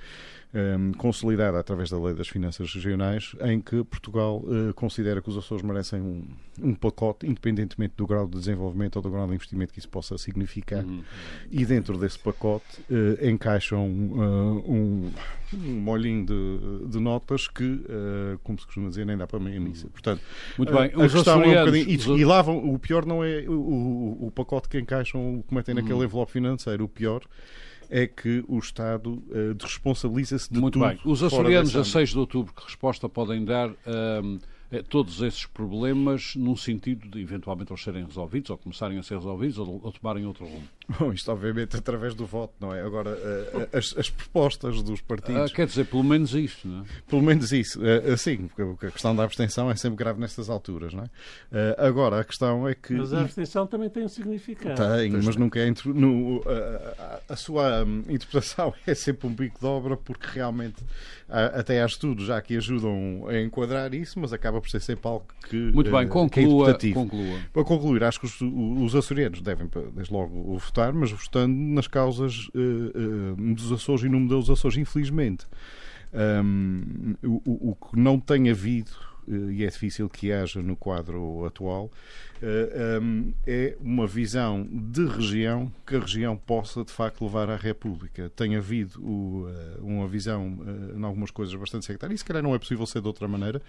um, 0.55 0.59
ehm, 0.59 0.93
consolidada 0.93 1.59
através 1.59 1.91
da 1.91 1.99
Lei 1.99 2.15
das 2.15 2.29
Finanças 2.29 2.73
Regionais, 2.73 3.35
em 3.43 3.61
que 3.61 3.85
Portugal 3.85 4.39
uh, 4.39 4.73
considera 4.75 5.21
que 5.21 5.29
os 5.29 5.37
Açores 5.37 5.63
merecem 5.63 6.01
um, 6.01 6.23
um, 6.63 6.75
pacote, 6.75 7.27
independentemente 7.27 7.95
do 7.97 8.07
grau 8.07 8.27
de 8.27 8.39
desenvolvimento 8.39 8.97
ou 8.97 9.03
do 9.03 9.11
grau 9.11 9.27
de 9.27 9.35
investimento 9.35 9.73
que 9.73 9.79
isso 9.79 9.89
possa 9.89 10.17
significar, 10.19 10.85
uhum. 10.85 11.03
e 11.51 11.65
dentro 11.65 11.99
desse 11.99 12.19
pacote 12.19 12.81
uh, 12.91 13.29
encaixam 13.29 13.87
uh, 13.87 14.73
um, 14.73 15.11
um 15.53 15.81
molhinho 15.81 16.27
de, 16.27 16.89
de 16.89 16.99
notas 16.99 17.49
que, 17.49 17.85
como 18.43 18.59
se 18.59 18.67
costuma 18.67 18.89
dizer, 18.91 19.07
nem 19.07 19.17
dá 19.17 19.27
para 19.27 19.39
meia 19.39 19.59
missa. 19.59 19.89
Portanto, 19.89 20.23
Muito 20.59 20.73
bem. 20.73 20.87
a 20.87 21.09
questão 21.09 21.43
é 21.43 21.47
um 21.47 21.65
bocadinho. 21.65 21.89
E, 21.89 22.21
e 22.21 22.25
lá 22.25 22.43
vão, 22.43 22.73
o 22.73 22.79
pior 22.79 23.07
não 23.07 23.25
é 23.25 23.45
o, 23.49 23.53
o, 23.53 24.27
o 24.27 24.31
pacote 24.31 24.69
que 24.69 24.79
encaixam, 24.79 25.39
o 25.39 25.43
que 25.43 25.55
metem 25.55 25.75
naquele 25.75 25.95
uhum. 25.95 26.05
envelope 26.05 26.33
financeiro, 26.33 26.85
o 26.85 26.89
pior 26.89 27.23
é 27.91 28.07
que 28.07 28.45
o 28.47 28.59
Estado 28.59 29.23
uh, 29.31 29.55
desresponsabiliza-se 29.55 30.53
de 30.53 30.59
Muito 30.61 30.75
tudo. 30.75 30.85
Muito 30.85 31.03
bem. 31.03 31.13
Os 31.13 31.23
açorianos, 31.23 31.75
a 31.75 31.85
6 31.85 32.11
de 32.11 32.19
outubro, 32.19 32.53
que 32.53 32.65
resposta 32.65 33.09
podem 33.09 33.45
dar? 33.45 33.71
Uh, 33.71 34.39
eh, 34.71 34.83
todos 34.83 35.23
esses 35.23 35.47
problemas 35.47 36.35
num 36.37 36.57
sentido 36.57 37.09
de 37.09 37.21
eventualmente 37.21 37.73
eles 37.73 37.83
serem 37.83 38.05
resolvidos 38.05 38.51
ou 38.51 38.59
começarem 38.59 38.99
a 38.99 39.03
ser 39.03 39.15
resolvidos 39.15 39.59
ou, 39.59 39.81
ou 39.83 39.93
tomarem 39.93 40.27
outro 40.27 40.45
rumo? 40.45 40.69
Bom, 40.99 41.13
isto 41.13 41.31
obviamente 41.31 41.77
através 41.77 42.15
do 42.15 42.25
voto, 42.25 42.55
não 42.59 42.75
é? 42.75 42.81
Agora, 42.81 43.11
uh, 43.11 43.77
as, 43.77 43.95
as, 43.97 44.09
propostas 44.09 44.83
dos 44.83 45.03
partidos... 45.03 45.51
Uh, 45.51 45.55
quer 45.55 45.67
dizer, 45.67 45.85
pelo 45.85 46.03
menos 46.03 46.35
isso, 46.35 46.67
não 46.67 46.81
é? 46.81 46.85
Pelo 47.07 47.23
menos 47.23 47.53
isso, 47.53 47.79
uh, 47.81 48.17
sim, 48.17 48.49
porque 48.57 48.87
a 48.87 48.91
questão 48.91 49.15
da 49.15 49.23
abstenção 49.23 49.71
é 49.71 49.77
sempre 49.77 49.99
grave 49.99 50.19
nestas 50.19 50.49
alturas, 50.49 50.95
não 50.95 51.05
é? 51.05 51.09
agora, 51.77 52.21
a 52.21 52.25
questão 52.25 52.67
é 52.67 52.75
que... 52.75 52.95
Mas 52.95 53.13
a 53.13 53.21
abstenção 53.21 53.67
também 53.67 53.91
tem 53.91 54.05
um 54.05 54.09
significado. 54.09 54.77
Tem, 54.77 55.11
mas 55.11 55.37
nunca 55.37 55.61
é... 55.61 55.73
No, 55.85 56.43
a, 56.47 57.21
a, 57.33 57.37
sua 57.37 57.85
um, 57.85 58.05
interpretação 58.09 58.73
é 58.87 58.95
sempre 58.95 59.27
um 59.27 59.35
bico 59.35 59.61
de 59.61 59.67
obra 59.67 59.97
porque 59.97 60.27
realmente 60.33 60.83
até 61.29 61.83
há 61.83 61.87
estudos 61.87 62.27
já 62.27 62.41
que 62.41 62.57
ajudam 62.57 63.27
a 63.29 63.39
enquadrar 63.39 63.93
isso, 63.93 64.19
mas 64.19 64.33
acaba 64.33 64.61
por 64.61 64.71
ser 64.71 64.81
sempre 64.81 65.07
algo 65.07 65.27
que. 65.49 65.57
Muito 65.57 65.91
bem, 65.91 66.09
conclua. 66.09 66.75
Que 66.75 66.91
é 66.91 66.95
conclua. 66.95 67.39
Para 67.53 67.65
concluir, 67.65 68.03
acho 68.03 68.19
que 68.19 68.27
os, 68.27 68.41
os 68.41 68.97
açorianos 68.97 69.43
devem, 69.43 69.69
desde 69.95 70.13
logo, 70.13 70.57
votar, 70.57 70.78
mas 70.93 71.11
votando 71.11 71.55
nas 71.55 71.87
causas 71.87 72.49
uh, 72.49 73.35
uh, 73.39 73.55
dos 73.55 73.73
Açores 73.73 74.05
e 74.05 74.09
no 74.09 74.21
modelo 74.21 74.41
dos 74.41 74.51
Açores, 74.51 74.77
infelizmente. 74.79 75.47
Um, 76.13 77.15
o, 77.23 77.71
o, 77.71 77.75
que 77.75 77.99
não 77.99 78.19
tem 78.19 78.49
havido 78.49 78.93
e 79.51 79.65
é 79.65 79.69
difícil 79.69 80.09
que 80.09 80.33
haja 80.33 80.63
no 80.63 80.75
quadro 80.75 81.45
atual, 81.45 81.91
um, 83.03 83.33
é 83.47 83.77
uma 83.81 84.07
visão 84.07 84.67
de 84.71 85.05
região 85.07 85.71
que 85.87 85.97
a 85.97 86.01
região 86.01 86.37
possa 86.37 86.85
de 86.85 86.93
facto 86.93 87.25
levar 87.25 87.51
à 87.51 87.57
República. 87.57 88.31
Tem 88.35 88.57
havido 88.57 89.01
uh, 89.01 89.49
uma 89.81 90.09
visão 90.09 90.59
uh, 90.61 90.99
em 90.99 91.05
algumas 91.05 91.31
coisas 91.31 91.55
bastante 91.55 91.85
sectária 91.85 92.15
e 92.15 92.19
se 92.19 92.25
calhar 92.25 92.43
não 92.43 92.55
é 92.55 92.59
possível 92.59 92.87
ser 92.87 93.03
de 93.03 93.07
outra 93.07 93.29
maneira. 93.29 93.61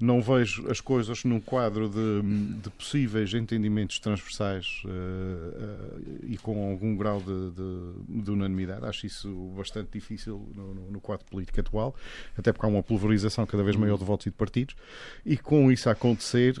Não 0.00 0.20
vejo 0.20 0.68
as 0.70 0.80
coisas 0.80 1.24
num 1.24 1.40
quadro 1.40 1.88
de, 1.88 2.22
de 2.60 2.70
possíveis 2.70 3.32
entendimentos 3.34 3.98
transversais 3.98 4.82
uh, 4.84 6.24
e 6.26 6.36
com 6.38 6.70
algum 6.70 6.96
grau 6.96 7.20
de, 7.20 7.50
de, 7.50 8.22
de, 8.22 8.30
unanimidade. 8.30 8.84
Acho 8.84 9.06
isso 9.06 9.52
bastante 9.56 9.90
difícil 9.92 10.46
no, 10.54 10.74
no, 10.74 10.90
no, 10.92 11.00
quadro 11.00 11.24
político 11.26 11.60
atual, 11.60 11.94
até 12.36 12.52
porque 12.52 12.66
há 12.66 12.68
uma 12.68 12.82
pulverização 12.82 13.46
cada 13.46 13.62
vez 13.62 13.76
maior 13.76 13.98
de 13.98 14.04
votos 14.04 14.26
e 14.26 14.30
de 14.30 14.36
partidos. 14.36 14.74
E 15.24 15.36
com 15.36 15.70
isso 15.70 15.88
a 15.88 15.92
acontecer, 15.92 16.54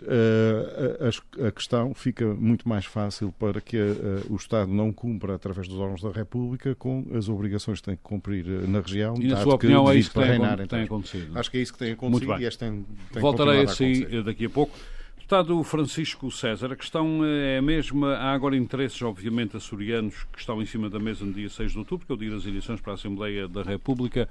as 1.00 1.20
a 1.42 1.50
questão 1.50 1.94
fica 1.94 2.26
muito 2.34 2.68
mais 2.68 2.84
fácil 2.84 3.32
para 3.38 3.60
que 3.60 3.76
uh, 3.76 4.24
o 4.30 4.36
Estado 4.36 4.70
não 4.70 4.92
cumpra, 4.92 5.34
através 5.34 5.66
dos 5.68 5.78
órgãos 5.78 6.02
da 6.02 6.10
República, 6.10 6.74
com 6.74 7.06
as 7.14 7.28
obrigações 7.28 7.80
que 7.80 7.86
tem 7.86 7.96
que 7.96 8.02
cumprir 8.02 8.46
uh, 8.46 8.68
na 8.68 8.80
região. 8.80 9.14
E 9.18 9.28
na 9.28 9.42
sua 9.42 9.54
opinião 9.54 9.90
é 9.90 9.96
isso 9.96 10.10
que 10.10 10.18
tem, 10.18 10.24
reinar, 10.24 10.56
tem, 10.58 10.66
tem 10.66 10.82
acontecido? 10.82 11.38
Acho 11.38 11.50
que 11.50 11.58
é 11.58 11.60
isso 11.60 11.72
que 11.72 11.78
tem 11.78 11.92
acontecido 11.92 12.40
e 12.40 12.44
este 12.44 12.58
tem, 12.58 12.86
tem 13.12 13.22
Voltarei 13.24 13.62
a 13.62 13.68
si 13.68 14.06
daqui 14.22 14.46
a 14.46 14.50
pouco. 14.50 14.76
Deputado 15.16 15.64
Francisco 15.64 16.30
César, 16.30 16.70
a 16.72 16.76
questão 16.76 17.24
é 17.24 17.56
a 17.56 17.62
mesma. 17.62 18.14
Há 18.14 18.32
agora 18.34 18.54
interesses, 18.56 19.00
obviamente, 19.00 19.56
açorianos 19.56 20.26
que 20.30 20.38
estão 20.38 20.60
em 20.60 20.66
cima 20.66 20.90
da 20.90 20.98
mesa 20.98 21.24
no 21.24 21.32
dia 21.32 21.48
6 21.48 21.72
de 21.72 21.78
outubro, 21.78 22.04
que 22.06 22.12
é 22.12 22.14
o 22.14 22.18
dia 22.18 22.30
das 22.30 22.44
eleições 22.44 22.80
para 22.80 22.92
a 22.92 22.94
Assembleia 22.94 23.48
da 23.48 23.62
República. 23.62 24.28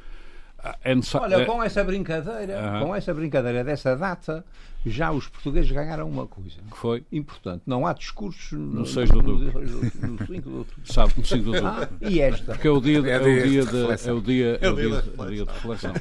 É 0.84 0.94
Olha, 1.18 1.36
é- 1.38 1.46
com 1.46 1.62
essa 1.62 1.84
brincadeira, 1.84 2.54
uh 2.54 2.62
-huh. 2.62 2.86
com 2.86 2.96
essa 2.96 3.14
brincadeira 3.14 3.66
dessa 3.66 3.98
data, 3.98 4.46
já 4.86 5.12
os 5.12 5.28
portugueses 5.28 5.70
ganharam 5.72 6.08
uma 6.08 6.26
coisa. 6.26 6.58
Que 6.72 6.78
foi? 6.78 7.04
Importante. 7.12 7.64
Não 7.66 7.86
há 7.86 7.92
discursos 7.92 8.52
no, 8.54 8.82
no 8.82 8.86
6 8.86 9.10
de 9.10 9.18
outubro. 9.18 9.62
No 9.62 10.26
5 10.26 10.28
de 10.28 10.56
outubro. 10.56 10.82
Sabe, 10.86 11.14
no 11.18 11.26
5 11.26 11.44
de 11.44 11.50
outubro. 11.50 11.68
Ah, 11.68 11.90
e 12.02 12.22
esta? 12.22 12.54
Porque 12.54 12.68
é 12.68 12.72
o 12.72 12.80
dia 12.80 13.02
de, 13.02 13.10
é 13.10 13.18
o 13.20 13.24
dia 13.24 13.66
de, 13.66 14.08
é 14.08 14.14
o 14.14 14.22
dia, 14.22 14.60
é 14.62 14.70
o 14.70 14.76
dia, 14.76 15.04
dia 15.28 15.46
de 15.46 15.52
reflexão. 15.52 15.94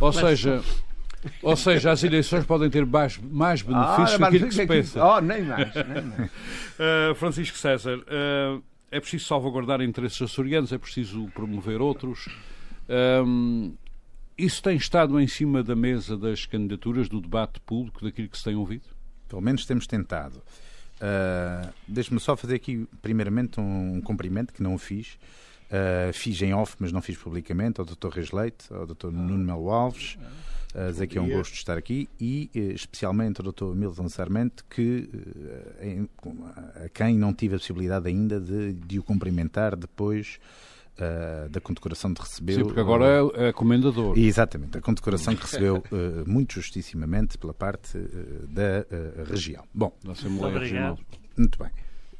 Ou 0.00 0.12
seja, 0.12 0.62
ou 1.42 1.56
seja, 1.56 1.92
as 1.92 2.02
eleições 2.02 2.44
podem 2.44 2.68
ter 2.70 2.84
mais, 2.84 3.18
mais 3.18 3.62
benefícios 3.62 4.20
ah, 4.20 4.30
do 4.30 4.38
que, 4.38 4.46
que 4.46 4.54
se 4.54 4.66
pensa. 4.66 5.04
Oh, 5.04 5.20
nem 5.20 5.42
mais. 5.42 5.74
Nem 5.74 6.02
mais. 6.02 6.30
Uh, 6.30 7.14
Francisco 7.16 7.56
César, 7.56 7.98
uh, 7.98 8.62
é 8.90 9.00
preciso 9.00 9.26
salvaguardar 9.26 9.80
interesses 9.80 10.20
açorianos, 10.22 10.72
é 10.72 10.78
preciso 10.78 11.26
promover 11.34 11.80
outros. 11.80 12.28
Um, 12.88 13.74
isso 14.38 14.62
tem 14.62 14.76
estado 14.76 15.18
em 15.18 15.26
cima 15.26 15.62
da 15.62 15.74
mesa 15.74 16.16
das 16.16 16.44
candidaturas, 16.44 17.08
do 17.08 17.20
debate 17.20 17.58
público, 17.60 18.04
daquilo 18.04 18.28
que 18.28 18.36
se 18.36 18.44
tem 18.44 18.54
ouvido? 18.54 18.84
Pelo 19.28 19.42
menos 19.42 19.64
temos 19.64 19.86
tentado. 19.86 20.42
Uh, 20.96 21.72
Deixe-me 21.88 22.20
só 22.20 22.36
fazer 22.36 22.56
aqui, 22.56 22.86
primeiramente, 23.02 23.60
um 23.60 24.00
cumprimento 24.02 24.52
que 24.52 24.62
não 24.62 24.74
o 24.74 24.78
fiz. 24.78 25.18
Uh, 25.66 26.12
fiz 26.12 26.40
em 26.42 26.54
off, 26.54 26.76
mas 26.78 26.92
não 26.92 27.02
fiz 27.02 27.16
publicamente, 27.16 27.80
ao 27.80 27.86
Dr. 27.86 28.08
Reis 28.08 28.30
Leite, 28.30 28.72
ao 28.72 28.86
Dr. 28.86 29.08
Nuno 29.08 29.44
Melo 29.44 29.70
Alves. 29.70 30.16
Uh, 30.76 30.90
dizer 30.90 31.06
que 31.06 31.16
é 31.16 31.22
um 31.22 31.28
gosto 31.30 31.52
de 31.52 31.58
estar 31.58 31.78
aqui 31.78 32.06
e 32.20 32.50
uh, 32.54 32.58
especialmente 32.74 33.40
ao 33.40 33.50
Dr. 33.50 33.74
Milton 33.74 34.10
Sarmente, 34.10 34.62
que 34.68 35.08
uh, 35.10 36.84
a 36.84 36.88
quem 36.90 37.16
não 37.16 37.32
tive 37.32 37.54
a 37.54 37.58
possibilidade 37.58 38.06
ainda 38.08 38.38
de, 38.38 38.74
de 38.74 38.98
o 38.98 39.02
cumprimentar 39.02 39.74
depois 39.74 40.38
uh, 40.96 41.48
da 41.48 41.60
condecoração 41.60 42.12
de 42.12 42.20
recebeu. 42.20 42.56
Sim, 42.56 42.64
porque 42.64 42.80
agora 42.80 43.06
é, 43.36 43.48
é 43.48 43.52
comendador. 43.52 44.18
Exatamente, 44.18 44.78
a 44.78 44.80
condecoração 44.80 45.34
que 45.34 45.42
recebeu 45.48 45.76
uh, 45.78 46.28
muito 46.28 46.54
justissimamente 46.54 47.38
pela 47.38 47.54
parte 47.54 47.96
uh, 47.96 48.46
da 48.48 48.84
região. 49.24 49.64
Bom, 49.72 49.92
da 50.04 50.12
Assembleia 50.12 50.58
Regional. 50.58 50.98
Muito 51.36 51.58
bem. 51.58 51.70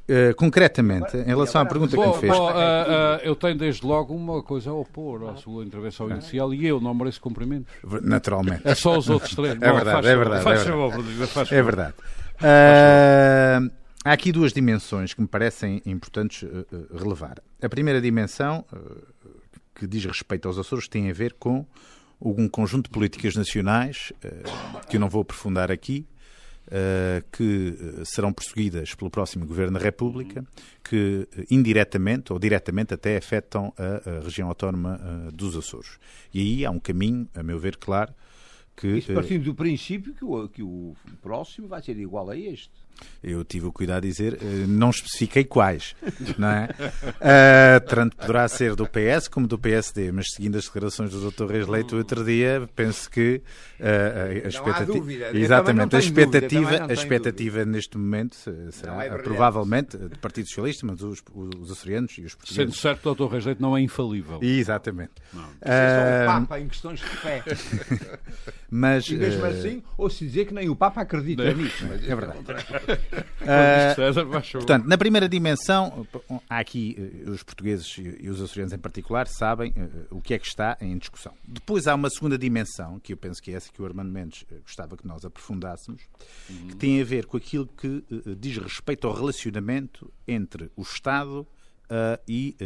Uh, 0.08 0.34
concretamente, 0.36 1.16
em 1.16 1.24
relação 1.24 1.60
à 1.60 1.66
pergunta 1.66 1.96
bom, 1.96 2.02
que 2.02 2.08
me 2.08 2.20
fez. 2.20 2.32
Bom, 2.32 2.48
uh, 2.48 2.52
uh, 2.52 3.20
eu 3.24 3.34
tenho 3.34 3.56
desde 3.56 3.84
logo 3.84 4.14
uma 4.14 4.40
coisa 4.40 4.70
a 4.70 4.72
opor 4.72 5.28
à 5.30 5.36
sua 5.36 5.64
intervenção 5.64 6.08
inicial 6.08 6.54
e 6.54 6.64
eu 6.64 6.80
não 6.80 6.94
mereço 6.94 7.20
cumprimentos. 7.20 7.72
Naturalmente. 8.02 8.62
É 8.64 8.74
só 8.74 8.96
os 8.96 9.10
outros 9.10 9.34
três. 9.34 9.60
É 9.60 9.72
verdade, 9.72 10.06
é 10.06 10.16
verdade. 10.16 10.44
Faz 10.44 10.62
favor, 10.62 10.92
é 10.94 11.02
verdade. 11.02 11.54
É 11.54 11.62
verdade. 11.62 11.94
Há 14.06 14.12
aqui 14.12 14.30
duas 14.30 14.52
dimensões 14.52 15.12
que 15.12 15.20
me 15.20 15.26
parecem 15.26 15.82
importantes 15.84 16.44
uh, 16.44 16.64
relevar. 16.96 17.42
A 17.60 17.68
primeira 17.68 18.00
dimensão, 18.00 18.64
uh, 18.72 19.02
que 19.74 19.84
diz 19.84 20.04
respeito 20.04 20.46
aos 20.46 20.56
Açores, 20.56 20.86
tem 20.86 21.10
a 21.10 21.12
ver 21.12 21.34
com 21.40 21.66
um 22.20 22.48
conjunto 22.48 22.84
de 22.84 22.90
políticas 22.90 23.34
nacionais, 23.34 24.12
uh, 24.24 24.86
que 24.88 24.96
eu 24.96 25.00
não 25.00 25.08
vou 25.08 25.22
aprofundar 25.22 25.72
aqui, 25.72 26.06
que 27.32 27.74
serão 28.04 28.32
perseguidas 28.32 28.94
pelo 28.94 29.10
próximo 29.10 29.46
Governo 29.46 29.78
da 29.78 29.84
República, 29.84 30.44
que 30.82 31.28
indiretamente 31.50 32.32
ou 32.32 32.38
diretamente 32.38 32.94
até 32.94 33.16
afetam 33.16 33.72
a, 33.76 34.18
a 34.18 34.20
região 34.20 34.48
autónoma 34.48 35.00
dos 35.32 35.56
Açores. 35.56 35.98
E 36.34 36.40
aí 36.40 36.66
há 36.66 36.70
um 36.70 36.80
caminho, 36.80 37.28
a 37.34 37.42
meu 37.42 37.58
ver, 37.58 37.76
claro, 37.76 38.12
que... 38.76 38.98
Isso 38.98 39.14
partindo 39.14 39.44
do 39.44 39.54
princípio 39.54 40.12
que 40.12 40.24
o, 40.24 40.48
que 40.48 40.62
o 40.62 40.94
próximo 41.22 41.66
vai 41.68 41.82
ser 41.82 41.96
igual 41.98 42.28
a 42.30 42.36
este. 42.36 42.85
Eu 43.22 43.44
tive 43.44 43.66
o 43.66 43.72
cuidado 43.72 44.02
de 44.02 44.08
dizer, 44.08 44.38
eh, 44.40 44.66
não 44.68 44.90
especifiquei 44.90 45.44
quais, 45.44 45.96
não 46.38 46.48
é? 46.48 46.68
Uh, 47.16 47.88
tanto 47.88 48.16
poderá 48.16 48.46
ser 48.46 48.76
do 48.76 48.86
PS 48.86 49.26
como 49.26 49.48
do 49.48 49.58
PSD, 49.58 50.12
mas 50.12 50.26
seguindo 50.32 50.56
as 50.56 50.66
declarações 50.66 51.10
do 51.10 51.30
Dr. 51.30 51.46
Reis 51.46 51.66
Leite 51.66 51.94
o 51.94 51.98
outro 51.98 52.24
dia, 52.24 52.68
penso 52.76 53.10
que 53.10 53.42
uh, 53.80 54.44
a 54.44 54.48
expectativa. 54.48 55.36
Exatamente, 55.36 55.96
a 55.96 55.98
expectativa, 55.98 56.70
dúvida, 56.70 56.86
a 56.88 56.92
expectativa 56.92 57.64
neste 57.64 57.98
momento 57.98 58.36
será 58.70 59.04
é 59.04 59.10
provavelmente 59.18 59.96
do 59.96 60.18
Partido 60.18 60.46
Socialista, 60.46 60.86
mas 60.86 61.02
os, 61.02 61.22
os 61.34 61.70
açorianos 61.72 62.16
e 62.18 62.22
os 62.22 62.34
portugueses. 62.34 62.74
Sendo 62.74 62.74
certo 62.74 63.00
que 63.00 63.08
o 63.08 63.26
Dr. 63.26 63.32
Reis 63.32 63.44
Leite 63.44 63.60
não 63.60 63.76
é 63.76 63.80
infalível. 63.80 64.38
Exatamente. 64.40 65.12
Não. 65.32 65.42
Uh, 65.42 65.56
é 65.62 66.26
só 66.26 66.32
o 66.32 66.40
Papa 66.40 66.60
em 66.60 66.68
questões 66.68 67.00
de 67.00 67.06
fé. 67.06 67.42
mas, 68.70 69.08
e 69.08 69.16
mesmo 69.16 69.44
assim, 69.46 69.82
ou 69.98 70.08
se 70.08 70.26
dizer 70.26 70.46
que 70.46 70.54
nem 70.54 70.68
o 70.68 70.76
Papa 70.76 71.00
acredita 71.00 71.52
nisso. 71.52 71.84
É 71.86 72.14
verdade. 72.14 72.38
Uh, 73.46 74.52
portanto, 74.54 74.86
na 74.86 74.98
primeira 74.98 75.28
dimensão, 75.28 76.04
há 76.50 76.58
aqui 76.58 76.96
uh, 77.26 77.30
os 77.30 77.44
portugueses 77.44 77.96
e 77.96 78.28
os 78.28 78.42
açorianos 78.42 78.72
em 78.72 78.78
particular 78.78 79.28
sabem 79.28 79.70
uh, 79.70 80.16
o 80.16 80.20
que 80.20 80.34
é 80.34 80.38
que 80.38 80.48
está 80.48 80.76
em 80.80 80.98
discussão. 80.98 81.32
Depois 81.46 81.86
há 81.86 81.94
uma 81.94 82.10
segunda 82.10 82.36
dimensão, 82.36 82.98
que 82.98 83.12
eu 83.12 83.16
penso 83.16 83.40
que 83.40 83.52
é 83.52 83.54
essa 83.54 83.70
que 83.70 83.80
o 83.80 83.84
Armando 83.84 84.10
Mendes 84.10 84.44
gostava 84.64 84.96
que 84.96 85.06
nós 85.06 85.24
aprofundássemos, 85.24 86.02
uhum. 86.50 86.68
que 86.68 86.76
tem 86.76 87.00
a 87.00 87.04
ver 87.04 87.26
com 87.26 87.36
aquilo 87.36 87.68
que 87.68 88.02
diz 88.36 88.58
respeito 88.58 89.06
ao 89.06 89.14
relacionamento 89.14 90.12
entre 90.26 90.68
o 90.74 90.82
Estado 90.82 91.46
e 92.26 92.56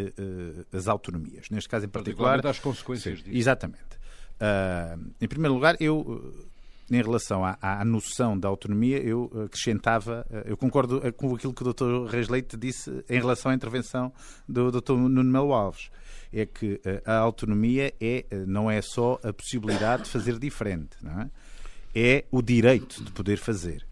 as 0.72 0.88
autonomias. 0.88 1.50
Neste 1.50 1.68
caso 1.68 1.84
em 1.84 1.90
particular. 1.90 2.46
as 2.46 2.58
consequências 2.58 3.18
sim, 3.18 3.24
disso. 3.24 3.36
Exatamente. 3.36 3.98
em 5.20 5.28
primeiro 5.28 5.52
lugar, 5.52 5.76
eu 5.78 6.49
em 6.90 7.02
relação 7.02 7.44
à, 7.44 7.56
à, 7.60 7.84
noção 7.84 8.38
da 8.38 8.48
autonomia, 8.48 8.98
eu 8.98 9.30
acrescentava, 9.46 10.26
eu 10.44 10.56
concordo 10.56 11.00
com 11.14 11.34
aquilo 11.34 11.54
que 11.54 11.62
o 11.62 11.72
Dr. 11.72 12.10
Reis 12.10 12.28
Leite 12.28 12.56
disse 12.56 13.04
em 13.08 13.18
relação 13.18 13.50
à 13.52 13.54
intervenção 13.54 14.12
do 14.48 14.70
Dr. 14.70 14.92
Nuno 14.94 15.24
Melo 15.24 15.52
Alves. 15.52 15.90
É 16.32 16.46
que 16.46 16.80
eh, 16.84 17.02
a 17.04 17.16
autonomia 17.16 17.92
é, 18.00 18.24
eh, 18.30 18.44
não 18.46 18.70
é 18.70 18.80
só 18.80 19.18
a 19.22 19.32
possibilidade 19.32 20.04
de 20.04 20.10
fazer 20.10 20.38
diferente, 20.38 20.96
não 21.02 21.22
é? 21.22 21.30
é 21.92 22.24
o 22.30 22.40
direito 22.40 23.02
de 23.02 23.10
poder 23.10 23.36
fazer. 23.36 23.84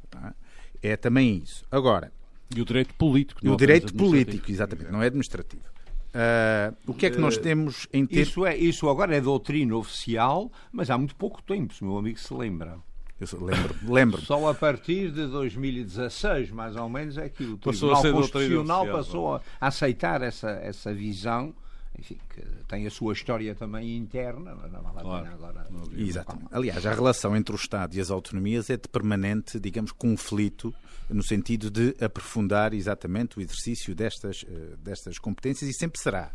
É? 0.82 0.90
é? 0.90 0.96
também 0.96 1.42
isso. 1.42 1.64
Agora. 1.68 2.12
E 2.54 2.60
o 2.60 2.64
direito 2.64 2.94
político. 2.94 3.40
E 3.44 3.48
o 3.48 3.56
direito 3.56 3.92
político, 3.92 4.50
exatamente, 4.50 4.90
não 4.90 5.02
é 5.02 5.06
administrativo. 5.06 5.64
Uh, 6.08 6.74
o 6.86 6.94
que 6.94 7.06
é 7.06 7.10
que 7.10 7.18
nós 7.18 7.36
temos 7.36 7.86
em 7.92 8.06
termos. 8.06 8.28
Isso, 8.28 8.46
é, 8.46 8.56
isso 8.56 8.88
agora 8.88 9.14
é 9.14 9.20
doutrina 9.20 9.76
oficial, 9.76 10.50
mas 10.72 10.88
há 10.90 10.96
muito 10.96 11.14
pouco 11.14 11.42
tempo, 11.42 11.74
se 11.74 11.84
meu 11.84 11.98
amigo 11.98 12.18
se 12.18 12.32
lembra. 12.32 12.78
Eu 13.20 13.44
lembro, 13.44 13.74
lembro. 13.82 14.20
Só 14.22 14.48
a 14.48 14.54
partir 14.54 15.10
de 15.10 15.26
2016, 15.26 16.50
mais 16.50 16.76
ou 16.76 16.88
menos, 16.88 17.18
é 17.18 17.28
que 17.28 17.42
o 17.42 17.56
Tribunal 17.56 18.02
Constitucional 18.12 18.86
passou 18.86 19.34
a 19.34 19.42
aceitar 19.60 20.22
essa, 20.22 20.50
essa 20.50 20.94
visão 20.94 21.52
enfim, 21.98 22.16
que 22.32 22.42
tem 22.68 22.86
a 22.86 22.90
sua 22.90 23.12
história 23.12 23.54
também 23.54 23.96
interna, 23.96 24.54
mas 24.54 24.70
não 24.70 24.80
vale 24.82 25.00
claro. 25.00 25.32
agora. 25.32 25.66
Exatamente. 25.96 26.48
Aliás, 26.52 26.86
a 26.86 26.94
relação 26.94 27.36
entre 27.36 27.52
o 27.52 27.56
Estado 27.56 27.96
e 27.96 28.00
as 28.00 28.10
autonomias 28.10 28.70
é 28.70 28.76
de 28.76 28.88
permanente, 28.88 29.58
digamos, 29.58 29.90
conflito, 29.90 30.72
no 31.10 31.22
sentido 31.22 31.70
de 31.70 31.96
aprofundar 32.00 32.72
exatamente 32.72 33.38
o 33.38 33.40
exercício 33.40 33.94
destas, 33.96 34.44
eh, 34.48 34.76
destas 34.78 35.18
competências 35.18 35.68
e 35.68 35.74
sempre 35.74 36.00
será 36.00 36.30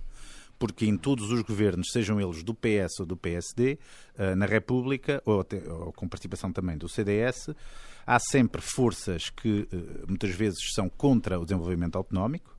porque 0.63 0.85
em 0.85 0.95
todos 0.95 1.29
os 1.29 1.41
governos, 1.41 1.89
sejam 1.91 2.21
eles 2.21 2.41
do 2.41 2.53
PS 2.53 3.01
ou 3.01 3.05
do 3.05 3.17
PSD, 3.17 3.77
eh, 4.17 4.33
na 4.33 4.45
República, 4.45 5.21
ou, 5.25 5.43
com 5.93 6.07
participação 6.07 6.53
também 6.53 6.77
do 6.77 6.87
CDS, 6.87 7.49
há 8.07 8.17
sempre 8.17 8.61
forças 8.61 9.29
que 9.29 9.67
eh, 9.69 10.05
muitas 10.07 10.29
vezes 10.29 10.59
são 10.73 10.87
contra 10.87 11.37
o 11.37 11.43
desenvolvimento 11.43 11.97
autonómico, 11.97 12.57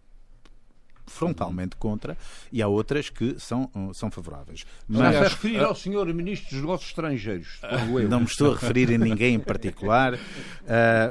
frontalmente 1.06 1.76
contra 1.76 2.14
e 2.52 2.60
há 2.60 2.68
outras 2.68 3.08
que 3.08 3.36
são, 3.38 3.70
são 3.94 4.10
favoráveis. 4.10 4.66
Mas 4.86 5.16
a 5.16 5.22
referir 5.22 5.60
ao 5.60 5.74
senhor 5.74 6.06
Ministro 6.12 6.50
dos 6.50 6.60
Negócios 6.60 6.90
Estrangeiros. 6.90 7.58
Não 8.10 8.20
me 8.20 8.26
estou 8.26 8.52
a 8.52 8.54
referir 8.54 8.92
a 8.92 8.98
ninguém 8.98 9.36
em 9.36 9.40
particular. 9.40 10.12
Uh, 10.12 10.18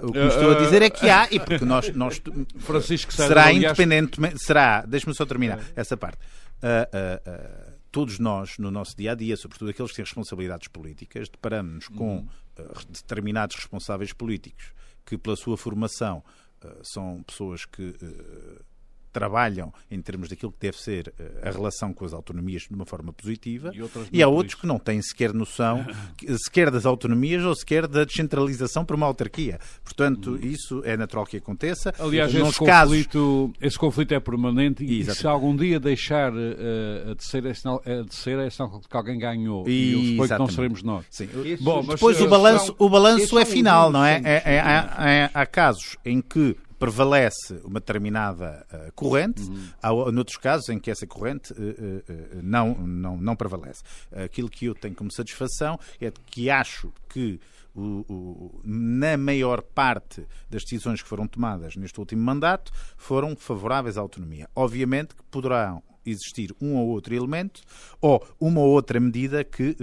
o 0.05 0.11
que 0.11 0.19
me 0.19 0.27
estou 0.27 0.51
a 0.51 0.59
dizer 0.59 0.83
é 0.83 0.91
que 0.91 1.09
há, 1.09 1.27
e 1.31 1.39
porque 1.39 1.65
nós, 1.65 1.89
nós 1.95 2.21
Francisco 2.59 3.11
será 3.11 3.45
aliás... 3.45 3.63
independentemente, 3.63 4.43
será, 4.43 4.83
deixe-me 4.85 5.15
só 5.15 5.25
terminar 5.25 5.59
essa 5.75 5.97
parte. 5.97 6.19
Uh, 6.63 7.29
uh, 7.29 7.79
todos 7.91 8.19
nós, 8.19 8.57
no 8.57 8.71
nosso 8.71 8.95
dia 8.95 9.11
a 9.11 9.15
dia, 9.15 9.35
sobretudo 9.35 9.69
aqueles 9.69 9.91
que 9.91 9.97
têm 9.97 10.05
responsabilidades 10.05 10.67
políticas, 10.67 11.29
deparamos 11.29 11.87
com 11.89 12.17
uhum. 12.17 12.27
determinados 12.89 13.55
responsáveis 13.55 14.13
políticos 14.13 14.73
que, 15.05 15.17
pela 15.17 15.35
sua 15.35 15.57
formação, 15.57 16.23
são 16.81 17.21
pessoas 17.23 17.65
que 17.65 17.93
trabalham 19.13 19.71
em 19.89 20.01
termos 20.01 20.27
daquilo 20.27 20.51
que 20.51 20.59
deve 20.59 20.77
ser 20.77 21.13
eh, 21.19 21.47
a 21.47 21.51
relação 21.51 21.93
com 21.93 22.03
as 22.03 22.13
autonomias 22.13 22.63
de 22.63 22.73
uma 22.73 22.85
forma 22.85 23.13
positiva 23.13 23.71
e, 24.11 24.17
e 24.17 24.23
há 24.23 24.27
outros 24.27 24.55
que 24.55 24.65
não 24.65 24.79
têm 24.79 25.01
sequer 25.01 25.33
noção 25.33 25.85
sequer 26.43 26.71
das 26.71 26.85
autonomias 26.85 27.43
ou 27.43 27.55
sequer 27.55 27.87
da 27.87 28.03
descentralização 28.03 28.83
para 28.83 28.95
uma 28.95 29.05
autarquia. 29.05 29.59
Portanto, 29.83 30.31
hum. 30.31 30.39
isso 30.41 30.81
é 30.83 30.97
natural 30.97 31.25
que 31.25 31.37
aconteça. 31.37 31.93
Aliás, 31.99 32.33
esse 32.33 32.57
conflito, 32.57 33.53
esse 33.61 33.77
conflito 33.77 34.13
é 34.13 34.19
permanente 34.19 34.83
e, 34.83 35.03
se 35.05 35.27
algum 35.27 35.55
dia 35.55 35.79
deixar 35.79 36.33
uh, 36.33 37.11
a 37.11 37.15
terceira 37.15 37.49
é 37.49 37.53
sinal, 37.53 37.77
a 37.77 38.03
terceira 38.03 38.45
é 38.45 38.49
sinal 38.49 38.79
que 38.79 38.97
alguém 38.97 39.19
ganhou 39.19 39.67
e, 39.67 40.15
e 40.15 40.27
que 40.27 40.37
não 40.37 40.47
seremos 40.47 40.81
nós. 40.81 41.05
Sim. 41.09 41.29
Bom, 41.61 41.83
mas 41.83 41.95
depois 41.95 42.19
o 42.19 42.27
balanço, 42.27 42.75
o 42.79 42.89
balanço 42.89 43.37
é 43.37 43.45
final, 43.45 43.91
não 43.91 44.03
é? 44.03 44.21
É, 44.23 44.41
é, 44.45 44.55
é? 44.55 45.29
Há 45.33 45.45
casos 45.45 45.97
em 46.03 46.21
que 46.21 46.55
prevalece 46.83 47.61
uma 47.63 47.79
determinada 47.79 48.67
uh, 48.69 48.91
corrente, 48.91 49.41
uhum. 49.41 49.69
há 49.81 50.11
noutros 50.11 50.35
casos 50.35 50.67
em 50.67 50.77
que 50.77 50.91
essa 50.91 51.07
corrente 51.07 51.53
uh, 51.53 51.55
uh, 51.55 52.41
não, 52.43 52.73
não, 52.73 53.15
não 53.15 53.35
prevalece. 53.37 53.81
Aquilo 54.11 54.49
que 54.49 54.65
eu 54.65 54.75
tenho 54.75 54.93
como 54.93 55.09
satisfação 55.09 55.79
é 56.01 56.11
que 56.25 56.49
acho 56.49 56.91
que 57.07 57.39
o, 57.73 58.03
o, 58.09 58.61
na 58.65 59.15
maior 59.15 59.61
parte 59.61 60.27
das 60.49 60.63
decisões 60.63 61.01
que 61.01 61.07
foram 61.07 61.25
tomadas 61.25 61.77
neste 61.77 61.97
último 61.97 62.21
mandato 62.21 62.73
foram 62.97 63.33
favoráveis 63.33 63.97
à 63.97 64.01
autonomia. 64.01 64.49
Obviamente 64.53 65.15
que 65.15 65.23
poderão 65.31 65.81
existir 66.05 66.53
um 66.59 66.75
ou 66.75 66.89
outro 66.89 67.15
elemento 67.15 67.61
ou 68.01 68.21
uma 68.41 68.59
ou 68.59 68.71
outra 68.71 68.99
medida 68.99 69.41
que 69.41 69.77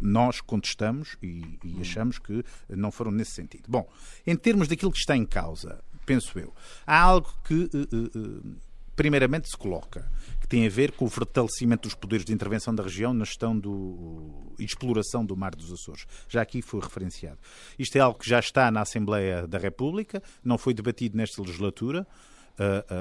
nós 0.00 0.40
contestamos 0.40 1.18
e, 1.22 1.44
e 1.62 1.82
achamos 1.82 2.18
que 2.18 2.42
não 2.70 2.90
foram 2.90 3.10
nesse 3.10 3.32
sentido. 3.32 3.64
Bom, 3.68 3.86
em 4.26 4.34
termos 4.34 4.68
daquilo 4.68 4.90
que 4.90 4.98
está 4.98 5.14
em 5.14 5.26
causa, 5.26 5.84
penso 6.10 6.36
eu. 6.40 6.52
Há 6.84 7.00
algo 7.00 7.32
que, 7.44 7.54
uh, 7.54 8.18
uh, 8.18 8.56
primeiramente, 8.96 9.48
se 9.48 9.56
coloca, 9.56 10.10
que 10.40 10.48
tem 10.48 10.66
a 10.66 10.68
ver 10.68 10.90
com 10.90 11.04
o 11.04 11.08
fortalecimento 11.08 11.82
dos 11.82 11.94
poderes 11.94 12.24
de 12.24 12.32
intervenção 12.32 12.74
da 12.74 12.82
região 12.82 13.14
na 13.14 13.24
gestão 13.24 13.56
do, 13.56 14.52
e 14.58 14.64
exploração 14.64 15.24
do 15.24 15.36
Mar 15.36 15.54
dos 15.54 15.72
Açores. 15.72 16.06
Já 16.28 16.42
aqui 16.42 16.62
foi 16.62 16.80
referenciado. 16.80 17.38
Isto 17.78 17.94
é 17.94 18.00
algo 18.00 18.18
que 18.18 18.28
já 18.28 18.40
está 18.40 18.72
na 18.72 18.80
Assembleia 18.80 19.46
da 19.46 19.58
República, 19.58 20.20
não 20.42 20.58
foi 20.58 20.74
debatido 20.74 21.16
nesta 21.16 21.40
legislatura. 21.40 22.04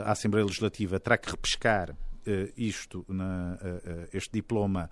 a 0.05 0.11
Assembleia 0.11 0.45
Legislativa 0.45 0.99
terá 0.99 1.17
que 1.17 1.31
repescar 1.31 1.95
isto, 2.55 3.05
na, 3.07 3.57
uh, 3.61 4.07
este 4.13 4.31
diploma 4.33 4.89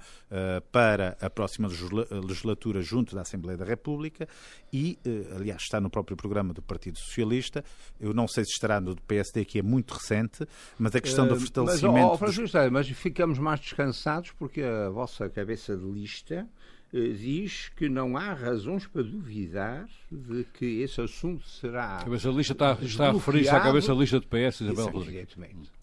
para 0.72 1.17
a 1.22 1.29
próxima 1.29 1.67
legislatura 1.67 2.82
junto 2.82 3.15
da 3.15 3.22
Assembleia 3.22 3.58
da 3.58 3.65
República 3.65 4.27
e, 4.72 5.00
aliás, 5.36 5.62
está 5.62 5.79
no 5.79 5.89
próprio 5.89 6.17
programa 6.17 6.53
do 6.53 6.62
Partido 6.62 6.98
Socialista. 6.98 7.63
Eu 8.00 8.13
não 8.13 8.27
sei 8.27 8.44
se 8.44 8.51
estará 8.51 8.82
no 8.82 8.96
do 8.96 9.01
PSD, 9.03 9.46
que 9.46 9.60
é 9.60 9.62
muito 9.62 9.94
recente, 9.94 10.46
mas 10.77 10.96
a 10.96 11.01
questão 11.01 11.27
do 11.27 11.39
fortalecimento. 11.39 11.94
Mas, 11.94 12.12
oh, 12.12 12.17
Francisco, 12.17 12.60
dos... 12.60 12.72
mas 12.72 12.89
ficamos 12.89 13.39
mais 13.39 13.60
descansados 13.60 14.32
porque 14.32 14.62
a 14.62 14.89
vossa 14.89 15.29
cabeça 15.29 15.77
de 15.77 15.86
lista 15.86 16.48
diz 16.91 17.70
que 17.75 17.89
não 17.89 18.15
há 18.15 18.34
razões 18.34 18.88
para 18.88 19.03
duvidar 19.03 19.88
de 20.12 20.46
que 20.53 20.82
esse 20.82 21.01
assunto 21.01 21.48
será. 21.48 21.98
A 21.98 22.03
cabeça 22.03 22.29
lista 22.29 22.53
está, 22.53 22.77
está 22.82 23.10
a 23.10 23.12
referir-se 23.12 23.50
à 23.50 23.60
cabeça 23.60 23.94
lista 23.94 24.20
de 24.20 24.27
PS, 24.27 24.62
Isabel 24.62 24.88
Rodrigues. 24.88 25.36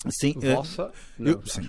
Sim, 0.08 0.34
Vossa, 0.38 0.92
não, 1.18 1.32
eu, 1.32 1.46
sim. 1.46 1.68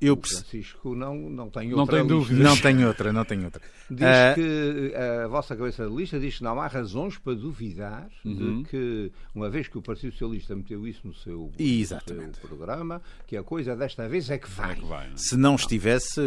Eu 0.00 0.16
Francisco 0.16 0.94
não, 0.94 1.14
não 1.14 1.50
tem 1.50 1.74
outra. 1.74 1.76
Não 1.76 1.86
tem 1.86 2.06
dúvidas. 2.06 2.42
Não 2.42 2.56
tem 2.56 2.84
outra, 2.86 3.12
não 3.12 3.24
tem 3.24 3.44
outra. 3.44 3.60
Diz 3.90 4.00
uh... 4.00 4.34
que 4.34 4.94
a 4.94 5.28
vossa 5.28 5.54
cabeça 5.54 5.86
de 5.86 5.94
lista 5.94 6.18
diz 6.18 6.38
que 6.38 6.44
não 6.44 6.58
há 6.58 6.66
razões 6.66 7.18
para 7.18 7.34
duvidar 7.34 8.08
uhum. 8.24 8.62
de 8.62 8.68
que, 8.70 9.12
uma 9.34 9.50
vez 9.50 9.68
que 9.68 9.76
o 9.76 9.82
Partido 9.82 10.12
Socialista 10.12 10.56
meteu 10.56 10.86
isso 10.88 11.06
no 11.06 11.14
seu, 11.14 11.52
no 11.58 11.86
seu 11.86 12.48
programa, 12.48 13.02
que 13.26 13.36
a 13.36 13.42
coisa 13.42 13.76
desta 13.76 14.08
vez 14.08 14.30
é 14.30 14.38
que 14.38 14.48
vai. 14.48 14.72
É 14.72 14.74
que 14.76 14.86
vai 14.86 15.10
não? 15.10 15.16
Se 15.18 15.36
não 15.36 15.54
estivesse, 15.54 16.20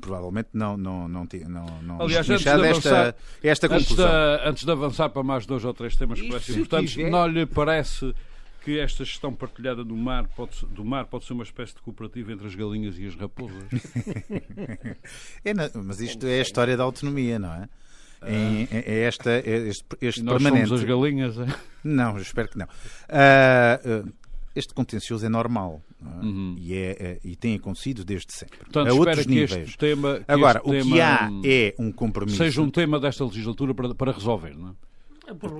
provavelmente 0.00 0.48
não, 0.54 0.76
não, 0.78 1.06
não, 1.06 1.28
não, 1.48 1.82
não 1.82 2.00
Aliás, 2.00 2.30
antes 2.30 2.42
de 2.42 2.48
avançar, 2.48 3.08
esta, 3.08 3.16
esta 3.42 3.68
conclusão. 3.68 4.06
Antes 4.06 4.42
de, 4.42 4.48
antes 4.48 4.64
de 4.64 4.70
avançar 4.70 5.08
para 5.10 5.22
mais 5.22 5.44
dois 5.44 5.64
ou 5.66 5.74
três 5.74 5.94
temas 5.96 6.18
que 6.18 6.28
parecem 6.28 6.54
importantes, 6.56 6.92
tiver... 6.92 7.10
não 7.10 7.26
lhe 7.26 7.44
parece 7.44 8.14
que 8.60 8.78
esta 8.78 9.04
gestão 9.04 9.34
partilhada 9.34 9.84
do 9.84 9.96
mar, 9.96 10.28
pode, 10.28 10.66
do 10.66 10.84
mar 10.84 11.06
pode 11.06 11.24
ser 11.24 11.32
uma 11.32 11.42
espécie 11.42 11.74
de 11.74 11.80
cooperativa 11.80 12.32
entre 12.32 12.46
as 12.46 12.54
galinhas 12.54 12.98
e 12.98 13.06
as 13.06 13.14
raposas. 13.14 13.64
é, 15.44 15.54
não, 15.54 15.68
mas 15.84 16.00
isto 16.00 16.26
é 16.26 16.38
a 16.38 16.42
história 16.42 16.76
da 16.76 16.84
autonomia, 16.84 17.38
não 17.38 17.52
é? 17.52 17.68
É, 18.22 18.68
é, 18.70 18.94
é 18.94 19.00
esta, 19.04 19.30
é 19.30 19.68
este, 19.68 19.84
este 20.00 20.22
nós 20.22 20.42
permanente. 20.42 20.68
Somos 20.68 20.82
as 20.82 20.88
galinhas, 20.88 21.38
é? 21.38 21.46
Não, 21.82 22.18
espero 22.18 22.48
que 22.48 22.58
não. 22.58 22.66
Uh, 22.66 24.06
uh, 24.06 24.12
este 24.54 24.74
contencioso 24.74 25.24
é 25.24 25.28
normal 25.28 25.82
é? 26.02 26.24
Uhum. 26.24 26.56
E, 26.58 26.74
é, 26.74 26.90
é, 26.98 27.20
e 27.22 27.36
tem 27.36 27.54
acontecido 27.54 28.04
desde 28.04 28.32
sempre. 28.32 28.58
Portanto, 28.58 28.88
a 28.88 28.94
outros 28.94 29.26
níveis. 29.26 29.76
Tema, 29.76 30.22
Agora, 30.26 30.60
o 30.64 30.70
que 30.70 31.00
há 31.00 31.28
é 31.44 31.74
um 31.78 31.92
compromisso. 31.92 32.38
Seja 32.38 32.62
um 32.62 32.70
tema 32.70 32.98
desta 32.98 33.24
legislatura 33.24 33.74
para, 33.74 33.94
para 33.94 34.12
resolver, 34.12 34.56
não 34.56 34.70
é? 34.70 34.89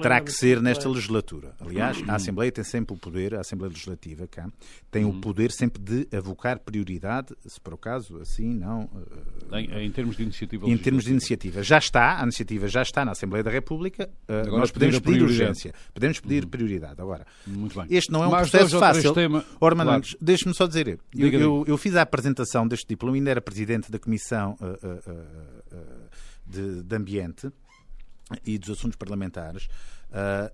Terá 0.03 0.21
que 0.21 0.33
ser 0.33 0.61
nesta 0.61 0.89
legislatura. 0.89 1.55
Aliás, 1.61 2.03
a 2.09 2.15
Assembleia 2.15 2.51
tem 2.51 2.65
sempre 2.65 2.95
o 2.95 2.99
poder, 2.99 3.35
a 3.35 3.41
Assembleia 3.41 3.71
Legislativa 3.71 4.27
cá, 4.27 4.49
tem 4.91 5.05
o 5.05 5.21
poder 5.21 5.51
sempre 5.53 5.83
de 5.83 6.17
avocar 6.17 6.59
prioridade, 6.61 7.35
se 7.47 7.61
por 7.61 7.75
acaso, 7.75 8.19
assim, 8.19 8.55
não. 8.55 8.89
Eh, 9.53 9.61
em, 9.61 9.87
em 9.87 9.91
termos 9.91 10.17
de 10.17 10.23
iniciativa 10.23 10.69
Em 10.69 10.77
termos 10.77 11.05
de 11.05 11.11
iniciativa. 11.11 11.63
Já 11.63 11.79
está, 11.79 12.21
a 12.21 12.23
iniciativa 12.23 12.69
já 12.69 12.83
está 12.83 13.05
na 13.05 13.13
Assembleia 13.13 13.43
da 13.43 13.51
República, 13.51 14.11
eh, 14.29 14.41
Agora 14.41 14.59
nós 14.59 14.71
podemos 14.71 14.99
pedir, 14.99 15.23
urgência, 15.23 15.75
podemos 15.93 16.21
pedir 16.21 16.47
prioridade. 16.47 17.01
Agora, 17.01 17.27
este 17.89 18.11
não 18.11 18.25
é 18.25 18.29
um 18.29 18.31
Mais 18.31 18.51
processo 18.51 18.79
fácil. 18.79 19.13
Tema... 19.13 19.45
Orman, 19.61 19.85
claro. 19.85 20.03
deixe-me 20.21 20.55
só 20.55 20.67
dizer, 20.67 20.99
eu, 21.17 21.29
eu, 21.29 21.65
eu, 21.67 21.79
fiz 21.79 21.95
a 21.97 22.03
apresentação 22.03 22.67
deste 22.67 22.87
diploma, 22.87 23.17
ainda 23.17 23.31
era 23.31 23.41
presidente 23.41 23.91
da 23.91 23.99
Comissão 23.99 24.57
uh, 24.61 24.65
uh, 24.65 26.09
de, 26.47 26.83
de 26.83 26.97
Ambiente, 26.97 27.51
e 28.45 28.59
dos 28.59 28.71
Assuntos 28.71 28.97
Parlamentares, 28.97 29.69
uh, 30.11 30.53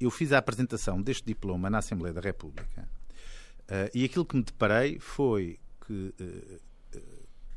eu 0.00 0.10
fiz 0.10 0.32
a 0.32 0.38
apresentação 0.38 1.00
deste 1.00 1.24
diploma 1.26 1.68
na 1.68 1.78
Assembleia 1.78 2.14
da 2.14 2.20
República 2.20 2.88
uh, 3.68 3.90
e 3.94 4.04
aquilo 4.04 4.24
que 4.24 4.36
me 4.36 4.42
deparei 4.42 4.98
foi 4.98 5.58
que 5.86 5.92
uh, 5.92 6.60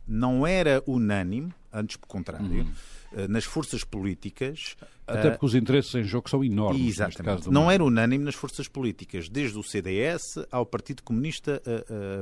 não 0.06 0.46
era 0.46 0.84
unânime, 0.86 1.54
antes 1.72 1.96
pelo 1.96 2.10
contrário, 2.10 2.46
uhum. 2.46 3.28
nas 3.30 3.46
forças 3.46 3.86
políticas. 3.86 4.76
Até 5.08 5.32
porque 5.32 5.46
os 5.46 5.56
interesses 5.56 5.96
em 5.96 6.04
jogo 6.04 6.30
são 6.30 6.44
enormes. 6.44 6.96
Exatamente. 6.96 7.50
não 7.50 7.72
era 7.72 7.82
unânime 7.82 8.26
nas 8.26 8.36
forças 8.36 8.68
políticas, 8.68 9.30
desde 9.30 9.58
o 9.58 9.64
CDS 9.64 10.22
ao 10.52 10.66
Partido 10.66 11.04
Comunista 11.04 11.64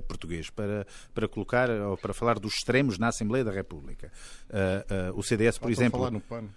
Português, 0.08 0.52
para, 0.52 0.86
para 1.12 1.28
colocar 1.28 1.72
ou 1.72 1.98
para 1.98 2.14
falar 2.14 2.38
dos 2.38 2.54
extremos 2.54 3.00
na 3.00 3.08
Assembleia 3.08 3.44
da 3.44 3.52
República. 3.52 4.12
o 5.16 5.24
CDS, 5.24 5.58
por 5.58 5.72
exemplo. 5.72 5.98
Falar 5.98 6.12
no 6.12 6.22
PAN 6.22 6.50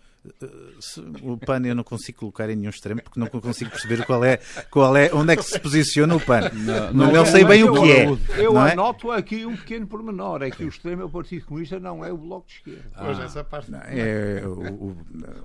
o 1.22 1.36
PAN 1.36 1.62
eu 1.64 1.74
não 1.74 1.84
consigo 1.84 2.20
colocar 2.20 2.48
em 2.48 2.56
nenhum 2.56 2.70
extremo 2.70 3.02
porque 3.02 3.20
não 3.20 3.26
consigo 3.26 3.70
perceber 3.70 4.04
qual 4.06 4.24
é, 4.24 4.38
qual 4.70 4.96
é, 4.96 5.10
onde 5.12 5.32
é 5.32 5.36
que 5.36 5.42
se 5.42 5.58
posiciona 5.58 6.14
o 6.14 6.20
PAN. 6.20 6.50
Não, 6.52 6.92
não, 6.92 7.12
não 7.12 7.26
sei 7.26 7.44
bem 7.44 7.62
o 7.64 7.72
que 7.72 7.92
é. 7.92 8.06
Eu 8.36 8.58
é? 8.58 8.72
anoto 8.72 9.10
aqui 9.10 9.44
um 9.44 9.56
pequeno 9.56 9.86
pormenor: 9.86 10.42
é 10.42 10.50
que 10.50 10.64
o 10.64 10.68
extremo 10.68 11.02
é 11.02 11.04
o 11.04 11.10
Partido 11.10 11.46
Comunista, 11.46 11.78
não 11.78 12.04
é 12.04 12.12
o 12.12 12.16
Bloco 12.16 12.46
de 12.46 12.54
Esquerda. 12.54 12.90
Ah, 12.94 13.04
pois 13.04 13.18
essa 13.20 13.44
parte. 13.44 13.70
Não, 13.70 13.80
é, 13.80 14.42
o, 14.44 14.50
o, 14.50 14.96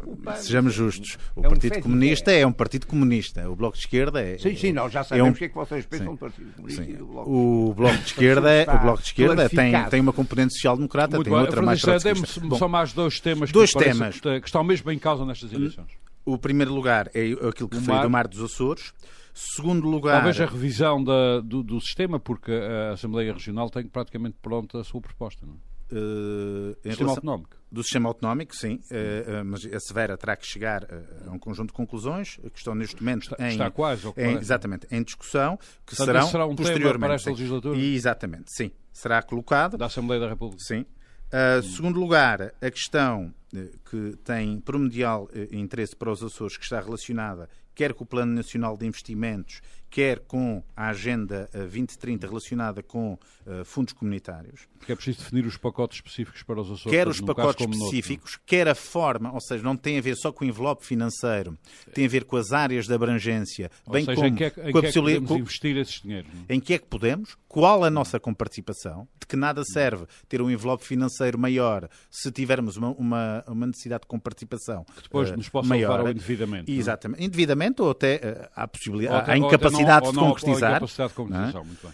o 0.06 0.36
sejamos 0.38 0.74
justos: 0.74 1.18
o 1.36 1.46
é 1.46 1.50
Partido 1.50 1.78
um 1.78 1.82
Comunista 1.82 2.32
é. 2.32 2.42
é 2.42 2.48
um 2.48 2.54
Partido 2.54 2.88
Comunista, 2.88 3.50
o 3.50 3.56
Bloco 3.56 3.76
de 3.76 3.84
Esquerda 3.84 4.22
é. 4.22 4.38
Sim, 4.38 4.56
sim, 4.56 4.72
nós 4.72 4.92
já 4.92 5.04
sabemos 5.04 5.30
o 5.30 5.32
um, 5.32 5.36
que 5.36 5.46
é 5.46 5.50
que 5.50 5.56
vocês 5.56 5.86
pensam 5.86 6.08
sim, 6.08 6.13
do 6.13 6.18
Partido 6.18 6.54
Comunista 6.54 6.84
sim. 6.84 6.92
e 6.92 6.96
do 6.96 7.06
Bloco 7.06 7.32
O 7.32 7.74
Bloco 7.74 7.98
de 7.98 8.06
Esquerda, 8.06 8.52
é, 8.52 8.63
o 8.63 8.80
Bloco 8.80 9.02
de 9.02 9.08
esquerda 9.08 9.50
tem, 9.50 9.89
tem 9.89 10.00
uma 10.00 10.13
componente 10.13 10.54
social-democrata, 10.54 11.22
tem 11.22 11.34
outra 11.34 11.62
mais 11.62 11.82
trotskista. 11.82 12.56
Só 12.58 12.68
mais 12.68 12.94
dois 12.94 13.20
temas 13.20 13.50
dois 13.52 13.72
temas. 13.72 14.20
que 14.20 14.46
estão 14.46 14.63
mesmo 14.69 14.91
em 14.91 14.99
causa 14.99 15.25
nestas 15.25 15.51
eleições? 15.51 15.91
O 16.25 16.38
primeiro 16.38 16.73
lugar 16.73 17.10
é 17.13 17.32
aquilo 17.47 17.67
que 17.67 17.75
o 17.75 17.79
referi 17.79 18.01
do 18.03 18.10
Mar 18.10 18.27
dos 18.27 18.41
Açores. 18.41 18.93
Segundo 19.34 19.88
lugar. 19.88 20.15
Talvez 20.15 20.39
a 20.41 20.45
revisão 20.45 21.03
da, 21.03 21.39
do, 21.39 21.63
do, 21.63 21.79
sistema, 21.79 22.19
porque 22.19 22.51
a 22.51 22.93
Assembleia 22.93 23.32
Regional 23.34 23.69
tem 23.69 23.86
praticamente 23.88 24.38
pronta 24.41 24.79
a 24.79 24.84
sua 24.84 25.01
proposta. 25.01 25.45
Não? 25.45 25.53
É? 25.91 25.95
em 25.95 26.91
Sistema 26.91 26.97
relação- 26.97 27.10
autonómico. 27.15 27.49
do 27.71 27.82
sistema 27.84 28.10
autonómico, 28.10 28.55
sim, 28.55 28.79
eh, 28.91 29.23
eh, 29.27 29.43
mas 29.43 29.65
a 29.65 29.79
Severa 29.79 30.15
terá 30.17 30.36
que 30.36 30.45
chegar 30.45 30.86
a 31.27 31.32
um 31.32 31.39
conjunto 31.39 31.69
de 31.69 31.73
conclusões 31.73 32.36
que 32.38 32.58
estão 32.60 32.75
neste 32.75 33.01
momento 33.01 33.23
Está- 33.23 33.43
em, 33.47 33.51
está 33.53 33.71
quase, 33.71 34.08
em- 34.08 34.12
quase. 34.12 34.38
exatamente, 34.38 34.88
em 34.91 35.01
discussão, 35.01 35.58
que 35.58 35.95
Portanto, 35.95 36.05
serão 36.05 36.27
será 36.27 36.45
um 36.45 36.55
posteriormente. 36.55 36.99
para 36.99 37.13
esta 37.15 37.32
legislatura? 37.32 37.75
E, 37.75 37.95
exatamente, 37.95 38.51
sim. 38.55 38.69
Será 38.93 39.23
colocado. 39.23 39.77
Da 39.77 39.88
Assembleia 39.88 40.21
da 40.21 40.29
República. 40.29 40.62
Sim. 40.63 40.86
Uh, 41.30 41.62
segundo 41.62 42.00
lugar, 42.00 42.54
a 42.60 42.72
questão 42.72 43.32
eh, 43.54 43.70
que 43.89 44.18
tem 44.24 44.60
primordial 44.60 45.30
eh, 45.32 45.48
interesse 45.52 45.96
para 45.96 46.12
os 46.12 46.24
Açores, 46.24 46.58
que 46.58 46.63
está 46.63 46.80
relacionada 46.80 47.48
quer 47.80 47.94
com 47.94 48.04
o 48.04 48.08
Plano 48.08 48.34
Nacional 48.34 48.76
de 48.76 48.86
Investimentos, 48.86 49.62
quer 49.89 50.19
com 50.19 50.63
a 50.75 50.89
Agenda 50.89 51.49
eh, 51.54 51.60
2030 51.60 52.28
relacionada 52.28 52.84
com 52.84 53.17
eh, 53.47 53.63
fundos 53.63 53.93
comunitários, 53.93 54.67
Porque 54.78 54.91
é 54.91 54.95
preciso 54.95 55.19
definir 55.19 55.45
os 55.45 55.58
pacotes 55.58 55.97
específicos 55.97 56.43
para 56.43 56.62
os 56.62 56.67
Açores. 56.71 56.91
quer 56.91 57.08
os 57.08 57.19
pacotes 57.21 57.65
outro. 57.65 57.78
específicos, 57.78 58.39
quer 58.45 58.67
a 58.67 58.75
forma, 58.75 59.34
ou 59.34 59.41
seja, 59.41 59.63
não 59.63 59.75
tem 59.75 59.97
a 59.97 60.02
ver 60.02 60.15
só 60.15 60.32
com 60.32 60.45
o 60.45 60.47
envelope 60.47 60.86
financeiro, 60.86 61.58
tem 61.93 62.06
a 62.06 62.10
ver 62.10 62.25
com 62.25 62.38
as 62.38 62.52
áreas 62.52 62.86
de 62.88 62.93
abrangência, 62.93 63.71
Ou 63.86 63.93
bem 63.93 64.06
seja, 64.06 64.15
como 64.15 64.28
em 64.28 64.36
que 64.36 64.43
é, 64.43 64.47
em 64.47 64.52
com 64.52 64.62
que 64.62 64.67
é 64.67 64.71
que 64.71 64.82
possibilidade. 64.82 65.25
podemos 65.25 65.41
investir 65.41 65.78
esses 65.78 66.02
dinheiros? 66.02 66.32
não 66.34 66.41
é? 66.47 66.54
em 66.56 66.60
que 66.60 66.73
é 66.73 66.78
que 66.78 66.86
podemos, 66.86 67.36
qual 67.47 67.84
a 67.84 67.89
nossa 67.89 68.19
comparticipação, 68.19 69.08
de 69.19 69.25
que 69.28 69.36
nada 69.36 69.63
serve 69.63 70.06
ter 70.28 70.41
um 70.41 70.49
envelope 70.49 70.84
financeiro 70.86 71.38
maior 71.38 71.89
se 72.10 72.32
tivermos 72.32 72.78
uma, 72.78 72.89
uma, 72.91 73.43
uma 73.47 73.67
necessidade 73.67 74.02
de 74.02 74.08
comparticipação 74.08 74.84
Que 74.95 75.04
depois 75.04 75.30
eh, 75.30 75.36
nos 75.36 75.49
possa 75.49 75.67
maior. 75.69 75.91
levar 75.91 75.99
ao 76.02 76.10
endividamento. 76.12 76.69
não 76.71 76.75
é? 76.78 76.80
Exatamente. 76.80 77.23
Endividamento 77.23 77.84
ou 77.84 77.91
até 77.91 78.15
eh, 78.15 78.49
à 78.56 78.62
Ou 78.63 78.67
possibilidade, 78.67 79.15
até- 79.21 79.34
à 79.34 79.43
ou 79.43 79.49
não- 79.86 80.00
de 80.02 80.08
ou 80.08 80.13
não- 80.13 80.28
concretizar. 80.30 80.72
incapacidade 80.72 81.10
de 81.10 81.15
concretização, 81.15 81.65
muito 81.65 81.82
bem. 81.82 81.92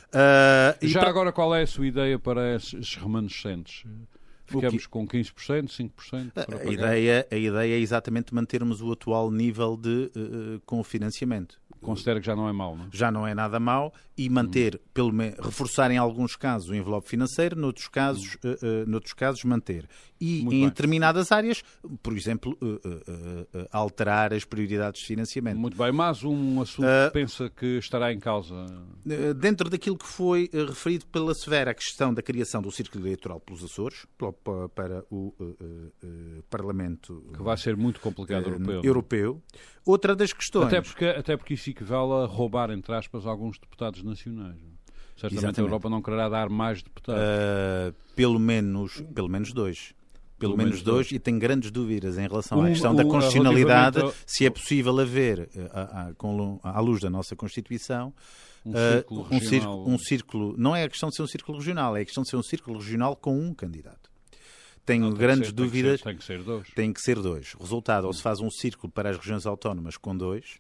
E 0.82 0.88
Já 0.88 1.00
para- 1.02 1.10
agora, 1.10 1.32
qual 1.32 1.56
é 1.56 1.62
a 1.62 1.68
sua 1.68 1.86
ideia 1.88 2.18
para 2.20 2.56
esses 2.56 2.96
remanescentes? 2.96 3.84
Ficamos 4.46 4.84
quê? 4.86 4.90
com 4.90 5.08
15%, 5.08 5.68
5%? 5.70 6.32
para 6.34 6.44
A 6.44 6.60
pagar? 6.60 6.72
ideia, 6.74 7.28
a 7.32 7.36
ideia 7.36 7.76
é 7.76 7.80
exatamente 7.80 8.34
mantermos 8.34 8.82
o 8.82 8.92
atual 8.92 9.32
nível 9.32 9.76
de 9.78 10.12
eh, 10.16 10.60
confinanciamento. 10.66 11.60
Considera 11.82 12.20
que 12.20 12.26
já 12.26 12.36
não 12.36 12.50
é 12.50 12.54
mau, 12.54 12.76
não 12.76 12.86
é? 12.86 12.88
Já 12.92 13.12
não 13.12 13.28
é 13.28 13.36
nada 13.36 13.60
mau 13.60 13.94
e 14.18 14.28
manter, 14.28 14.82
pelo 14.92 15.14
menos, 15.14 15.38
reforçar 15.40 15.92
em 15.92 15.98
alguns 15.98 16.36
casos 16.36 16.70
o 16.70 16.74
envelope 16.74 17.08
financeiro, 17.08 17.56
noutros 17.56 17.88
casos, 17.88 18.38
eh, 18.44 18.58
eh, 18.64 18.86
noutros 18.88 19.14
casos 19.14 19.44
manter. 19.44 19.88
E 20.20 20.42
Muito 20.42 20.56
em 20.56 20.60
bem. 20.62 20.70
determinadas 20.70 21.32
áreas, 21.32 21.62
por 22.02 22.16
exemplo, 22.18 22.58
eh, 22.62 23.68
alterar 23.72 24.34
as 24.34 24.44
prioridades 24.46 25.02
de 25.02 25.08
financiamento. 25.08 25.58
Muito 25.58 25.78
bem, 25.78 25.92
mas 25.92 26.24
um 26.24 26.62
assunto 26.62 26.88
que 26.88 27.14
pensa 27.14 27.50
que 27.50 27.78
estará 27.78 28.12
em 28.14 28.20
causa. 28.20 28.66
Dentro 29.38 29.70
daquilo 29.70 29.98
que 29.98 30.08
foi 30.08 30.50
referido 30.54 31.06
pela 31.08 31.34
Severa, 31.36 31.72
a 31.72 31.74
questão 31.74 32.14
da 32.14 32.22
criação 32.22 32.62
do 32.62 32.72
Círculo 32.72 33.04
Eleitoral 33.06 33.40
pelos 33.40 33.64
Açores, 33.64 34.06
pelo- 34.18 34.35
para 34.44 35.04
o 35.10 35.34
eh, 35.40 35.44
eh, 35.44 35.66
eh, 36.04 36.42
Parlamento 36.50 37.24
Que 37.36 37.42
vai 37.42 37.58
ser 37.58 37.76
muito 37.78 38.00
complicado 38.00 38.48
europeu. 38.50 38.82
é? 38.84 38.88
europeu. 38.88 39.42
Outra 39.86 40.16
das 40.16 40.34
questões. 40.34 40.68
Até 40.68 40.82
porque, 40.82 41.06
até 41.06 41.38
porque 41.38 41.54
isso 41.56 41.70
equivale 41.70 42.24
a 42.24 42.26
roubar, 42.26 42.72
entre 42.72 42.94
aspas, 42.96 43.26
alguns 43.26 43.58
deputados 43.58 44.04
nacionais. 44.04 44.56
é? 44.58 44.76
Certamente 45.16 45.38
Exatamente. 45.46 45.60
a 45.60 45.64
Europa 45.64 45.90
não 45.90 46.02
quererá 46.02 46.28
dar 46.30 46.50
mais 46.50 46.84
deputados. 46.84 47.22
Uh, 47.22 47.94
pelo 48.16 48.38
menos 48.40 49.02
pelo 49.14 49.30
menos 49.30 49.54
dois. 49.54 49.94
Pelo, 50.38 50.58
menos 50.58 50.82
dois, 50.82 51.10
e 51.14 51.18
tenho 51.18 51.40
grandes 51.40 51.72
dúvidas 51.72 52.18
em 52.18 52.28
relação 52.28 52.62
à 52.62 52.68
questão 52.68 52.94
da 52.94 53.04
o- 53.06 53.08
constitucionalidade, 53.08 54.02
ao- 54.02 54.14
se 54.28 54.46
é 54.46 54.50
possível 54.50 55.00
haver, 55.00 55.48
à, 55.72 56.12
à- 56.74 56.80
luz 56.82 57.00
da 57.00 57.10
nossa 57.10 57.38
Constituição, 57.38 58.14
Um 58.66 58.72
uh, 58.72 58.74
círculo 58.76 59.28
um, 59.32 59.40
círculo, 59.40 59.90
um 59.90 59.98
círculo. 59.98 60.56
Não 60.58 60.76
é 60.76 60.84
a 60.84 60.90
questão 60.90 61.08
de 61.08 61.16
ser 61.16 61.24
um 61.24 61.28
círculo 61.28 61.58
regional, 61.58 61.96
é 61.96 62.02
a 62.02 62.06
questão 62.06 62.22
de 62.22 62.30
ser 62.30 62.36
um 62.36 62.44
círculo 62.44 62.80
regional 62.80 63.16
com 63.16 63.40
um 63.40 63.54
candidato. 63.54 64.12
Tenho 64.86 65.06
Não, 65.10 65.14
grandes 65.14 65.48
ser- 65.48 65.54
tem 65.54 65.66
que 65.66 65.72
dúvidas. 65.72 66.00
ser- 66.00 66.04
Tem 66.06 66.18
que 66.18 66.24
ser 66.24 66.44
dois. 66.44 66.68
Tem 66.76 66.94
que 66.94 67.02
ser 67.02 67.20
dois. 67.20 67.54
Resultado, 67.60 68.06
ou 68.06 68.14
se 68.14 68.22
faz 68.22 68.40
um 68.40 68.52
círculo 68.52 68.92
para 68.92 69.10
as 69.10 69.18
regiões 69.18 69.46
autónomas 69.46 69.98
com 69.98 70.16
dois, 70.16 70.60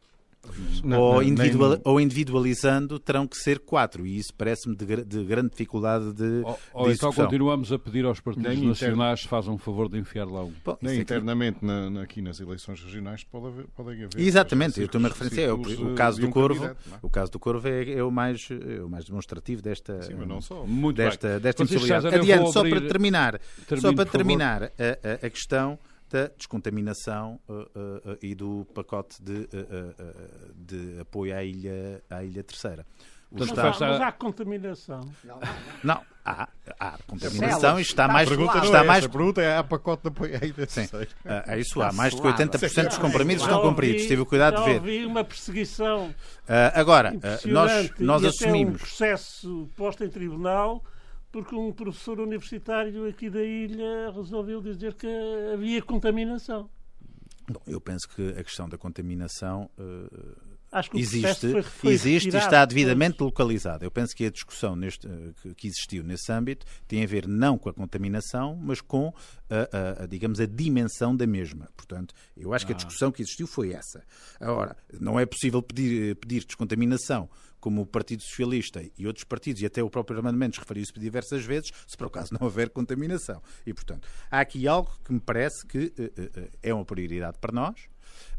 Não, 0.84 1.00
ou, 1.00 1.14
não, 1.14 1.20
nem 1.22 1.30
individual- 1.32 1.70
no- 1.72 1.82
ou 1.84 2.00
individualizando, 2.00 3.00
terão 3.00 3.28
que 3.28 3.38
ser 3.38 3.60
quatro. 3.60 4.06
E 4.06 4.18
isso 4.18 4.34
parece-me 4.34 4.76
de, 4.76 5.04
de 5.04 5.24
grande 5.24 5.50
dificuldade 5.50 6.14
de, 6.14 6.24
Ou, 6.24 6.30
de 6.30 6.42
ou 6.44 6.52
então 6.54 6.86
execução. 6.90 7.26
continuamos 7.26 7.72
a 7.72 7.80
pedir 7.80 8.06
aos 8.06 8.20
partidos 8.20 8.50
Nem 8.58 8.68
nacionais 8.68 9.22
que 9.22 9.28
façam 9.28 9.54
um 9.54 9.58
favor 9.58 9.90
de 9.90 9.98
enfiar 9.98 10.26
lá 10.28 10.44
um. 10.44 10.54
Bom, 10.64 10.78
Nem 10.82 10.94
isso 10.94 11.02
aqui- 11.02 11.14
internamente 11.14 11.58
na- 11.64 11.90
na- 11.90 12.02
aqui 12.04 12.22
nas 12.22 12.40
eleições 12.40 12.82
regionais 12.84 13.24
pode 13.24 13.48
haver, 13.48 13.66
podem 13.76 14.04
haver. 14.04 14.20
Exatamente, 14.20 14.80
eu 14.80 14.86
estou-me 14.86 15.08
a 15.08 15.10
referenciar. 15.10 15.50
É 15.50 15.54
o, 15.54 15.62
o 15.62 15.96
caso 15.96 16.18
de 16.18 16.22
do 16.24 16.28
um 16.28 16.32
Corvo. 16.32 16.66
é? 16.66 16.76
O 17.02 17.10
caso 17.10 17.32
do 17.32 17.40
Corvo 17.40 17.68
é, 17.68 17.92
é 17.92 18.04
o, 18.04 18.12
mais, 18.12 18.48
é 18.52 18.82
o 18.82 18.90
mais 18.90 19.06
demonstrativo 19.06 19.62
desta, 19.62 20.02
Sim, 20.04 20.16
mas 20.18 20.28
não 20.28 20.42
só. 20.42 20.66
Muito 20.66 20.98
desta, 20.98 21.28
bem. 21.30 21.40
desta 21.40 21.64
impossibilidade. 21.64 22.08
Adiante, 22.16 22.52
só 22.52 22.62
para 22.68 22.82
terminar, 22.82 23.40
Termino, 23.68 23.82
só 23.90 23.94
para 23.96 24.06
terminar 24.10 24.64
a, 24.64 24.68
a- 25.24 25.26
a 25.28 25.30
questão 25.30 25.78
da 26.16 26.28
descontaminação 26.38 27.40
uh, 27.50 27.54
uh, 27.54 27.64
uh, 28.14 28.18
e 28.22 28.34
do 28.34 28.66
pacote 28.74 29.22
de, 29.22 29.32
uh, 29.34 29.38
uh, 29.38 29.40
uh, 29.42 30.54
de 30.56 31.00
apoio 31.02 31.36
à 31.36 31.44
ilha, 31.44 32.02
à 32.10 32.24
ilha 32.24 32.44
Terceira. 32.44 32.86
O 33.32 33.38
Portanto, 33.38 33.56
Mas, 33.58 33.66
há, 33.66 33.70
Está- 33.72 33.88
mas 33.90 34.02
há 34.02 34.12
contaminação. 34.14 35.02
Não, 35.84 36.02
há, 36.24 36.48
há 36.80 36.98
contaminação 37.06 37.80
e 37.80 37.82
está 37.82 38.04
Está 38.04 38.08
mais, 38.08 38.28
A 38.28 38.30
pergunta 38.32 38.58
não 38.58 38.64
está 38.66 38.80
é 38.80 38.84
mais 38.84 39.00
essa. 39.00 39.08
A 39.08 39.12
pergunta 39.12 39.42
é 39.42 39.58
há 39.58 39.64
pacote 39.64 40.04
de 40.04 40.08
apoio 40.10 40.36
à 40.42 40.46
ilha 40.46 40.66
Sim. 40.68 40.88
terceira. 40.88 41.08
Ah, 41.26 41.44
é 41.48 41.60
isso 41.60 41.82
há. 41.82 41.92
Mais 41.92 42.14
de 42.14 42.22
suave. 42.22 42.44
80% 42.44 42.88
dos 42.88 42.98
comprimidos 43.00 43.44
Já 43.44 43.52
estão 43.52 43.68
cumpridos. 43.70 44.04
Tive 44.06 44.22
o 44.22 44.26
cuidado 44.26 44.58
de 44.60 44.64
ver. 44.64 44.76
ouvi 44.76 45.06
uma 45.06 45.24
perseguição 45.24 46.14
Ah, 46.48 46.80
agora, 46.80 47.14
ah, 47.22 47.40
nós, 47.48 47.92
nós 48.00 48.22
e 48.24 48.28
até 48.28 48.46
um 48.46 48.50
assumimos. 48.50 48.82
processo 48.82 49.70
posto 49.76 50.04
em 50.06 50.10
tribunal 50.10 50.82
porque 51.36 51.54
um 51.54 51.74
professor 51.74 52.22
universitário 52.22 53.06
aqui 53.10 53.30
da 53.30 53.44
ilha 53.44 54.10
resolveu 54.10 54.62
dizer 54.62 54.94
que 54.94 55.06
havia 55.54 55.82
contaminação. 55.82 56.70
Bom, 57.52 57.60
eu 57.68 57.82
penso 57.82 58.08
que 58.08 58.30
a 58.30 58.42
questão 58.42 58.70
da 58.70 58.78
contaminação 58.78 59.70
ah, 59.78 60.55
Acho 60.78 60.92
que 60.92 60.98
o 60.98 61.00
existe, 61.00 61.52
foi, 61.52 61.62
foi 61.64 61.94
existe 61.94 62.34
e 62.34 62.38
está 62.38 62.66
devidamente 62.66 63.22
localizado. 63.24 63.84
Eu 63.86 63.90
penso 63.92 64.16
que 64.16 64.26
a 64.26 64.30
discussão 64.30 64.76
neste, 64.76 65.08
eh, 65.08 65.32
que- 65.42 65.54
que 65.56 65.68
existiu 65.68 66.04
nesse 66.04 66.32
âmbito 66.32 66.66
tem 66.88 67.04
a 67.04 67.08
ver 67.08 67.28
não 67.28 67.58
com 67.58 67.70
a 67.70 67.74
contaminação, 67.74 68.56
mas 68.62 68.82
com 68.82 69.14
a, 69.50 69.56
a- 69.56 70.04
a, 70.04 70.06
digamos, 70.06 70.40
a 70.40 70.46
dimensão 70.46 71.16
da 71.16 71.26
mesma. 71.26 71.70
Portanto, 71.76 72.14
eu 72.36 72.54
acho 72.54 72.66
que 72.66 72.74
Ah. 72.74 72.76
a 72.76 72.78
discussão 72.78 73.12
que 73.12 73.22
existiu 73.22 73.48
foi 73.48 73.72
essa. 73.72 74.04
Agora, 74.40 74.76
não 75.00 75.20
é 75.20 75.26
possível 75.26 75.62
pedir, 75.62 76.12
eh, 76.12 76.14
pedir 76.16 76.44
descontaminação 76.46 77.30
como 77.60 77.82
o 77.82 77.86
Partido 77.86 78.22
Socialista 78.22 78.84
e 78.96 79.08
outros 79.08 79.24
partidos, 79.24 79.62
e 79.62 79.66
até 79.66 79.82
o 79.82 79.90
próprio 79.90 80.18
Armando 80.18 80.38
Mendes 80.38 80.60
referiu-se 80.60 80.94
diversas 81.00 81.44
vezes, 81.44 81.72
se 81.88 81.98
por 81.98 82.08
acaso 82.08 82.32
não 82.34 82.46
houver 82.46 82.70
contaminação. 82.70 83.42
E, 83.66 83.74
portanto, 83.74 84.08
há 84.30 84.40
aqui 84.40 84.68
algo 84.68 84.92
que 85.04 85.12
me 85.12 85.20
parece 85.20 85.66
que 85.66 85.92
eh, 85.98 86.12
eh, 86.16 86.50
é 86.62 86.74
uma 86.74 86.86
prioridade 86.86 87.40
para 87.40 87.52
nós, 87.52 87.74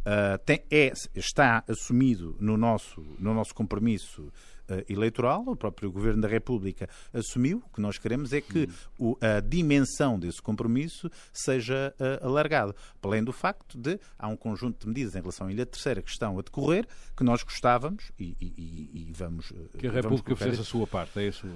Uh, 0.07 0.39
tem- 0.45 0.63
é- 0.71 0.93
está 1.17 1.65
assumido 1.69 2.37
no 2.39 2.57
nosso, 2.57 3.01
no 3.19 3.35
nosso 3.35 3.53
compromisso 3.53 4.23
uh, 4.23 4.85
eleitoral, 4.89 5.43
o 5.49 5.57
próprio 5.57 5.91
Governo 5.91 6.23
da 6.23 6.29
República 6.29 6.89
assumiu. 7.13 7.61
O 7.67 7.75
que 7.75 7.81
nós 7.81 7.99
queremos 7.99 8.33
é 8.33 8.41
que 8.41 8.69
o- 9.01 9.19
a 9.21 9.41
dimensão 9.41 10.17
desse 10.17 10.41
compromisso 10.41 11.11
seja 11.33 11.93
uh, 11.99 12.25
alargado. 12.25 12.73
Para 13.01 13.11
além 13.11 13.25
do 13.25 13.33
facto 13.33 13.77
de 13.77 13.99
há 14.17 14.29
um 14.29 14.37
conjunto 14.37 14.79
de 14.83 14.87
medidas 14.87 15.17
em 15.17 15.21
relação 15.21 15.49
à 15.49 15.53
Ilha 15.53 15.67
Terceira 15.67 16.01
que 16.01 16.11
estão 16.11 16.39
a 16.39 16.43
decorrer 16.43 16.87
que 17.17 17.25
nós 17.25 17.43
gostávamos 17.43 18.13
e, 18.17 18.37
e- 18.41 18.91
e- 19.09 19.13
vamos. 19.13 19.53
Que 19.77 19.89
a 19.89 19.91
República 19.91 20.23
colocar 20.23 20.45
fizesse 20.45 20.61
a 20.63 20.65
sua 20.65 20.87
parte. 20.87 21.19
É 21.19 21.27
isso, 21.27 21.47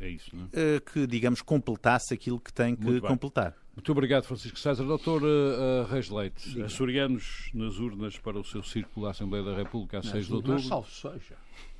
é 0.00 0.08
isso 0.10 0.36
não 0.36 0.44
é? 0.52 0.76
uh, 0.76 0.80
que, 0.82 1.06
digamos, 1.06 1.40
completasse 1.40 2.12
aquilo 2.12 2.38
que 2.38 2.52
tem 2.52 2.76
que 2.76 3.00
completar. 3.00 3.54
Muito 3.76 3.90
obrigado, 3.92 4.24
Francisco 4.24 4.58
César. 4.58 4.84
Doutor 4.84 5.22
uh, 5.22 5.26
uh, 5.26 5.90
Reis 5.90 6.08
Leite, 6.08 6.62
açorianos 6.62 7.50
nas 7.52 7.78
urnas 7.78 8.16
para 8.18 8.38
o 8.38 8.44
seu 8.44 8.62
círculo 8.62 9.06
à 9.06 9.10
Assembleia 9.10 9.44
da 9.44 9.54
República 9.54 9.98
a 9.98 10.02
6 10.02 10.26
de 10.26 10.32
outubro. 10.34 10.62
salvo 10.62 10.88
seja. 10.90 11.34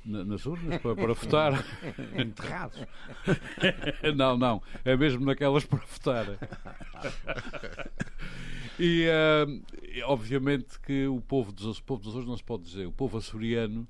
Na- 0.05 0.23
nas 0.25 0.45
urnas 0.45 0.79
para, 0.81 0.93
para 0.95 1.13
votar. 1.15 1.65
Enterrados. 2.17 2.79
não, 4.15 4.37
não. 4.37 4.61
É 4.83 4.95
mesmo 4.95 5.25
naquelas 5.25 5.63
para 5.65 5.79
votar. 5.79 6.25
E 8.77 9.05
eh, 9.07 10.03
obviamente 10.03 10.77
que 10.81 11.07
o 11.07 11.21
povo 11.21 11.51
dos, 11.51 11.63
Açores- 11.63 11.79
povo 11.79 12.01
dos 12.03 12.09
Açores 12.11 12.27
não 12.27 12.35
se 12.37 12.43
pode 12.43 12.63
dizer. 12.63 12.85
O 12.85 12.91
povo 12.91 13.17
açoriano, 13.17 13.87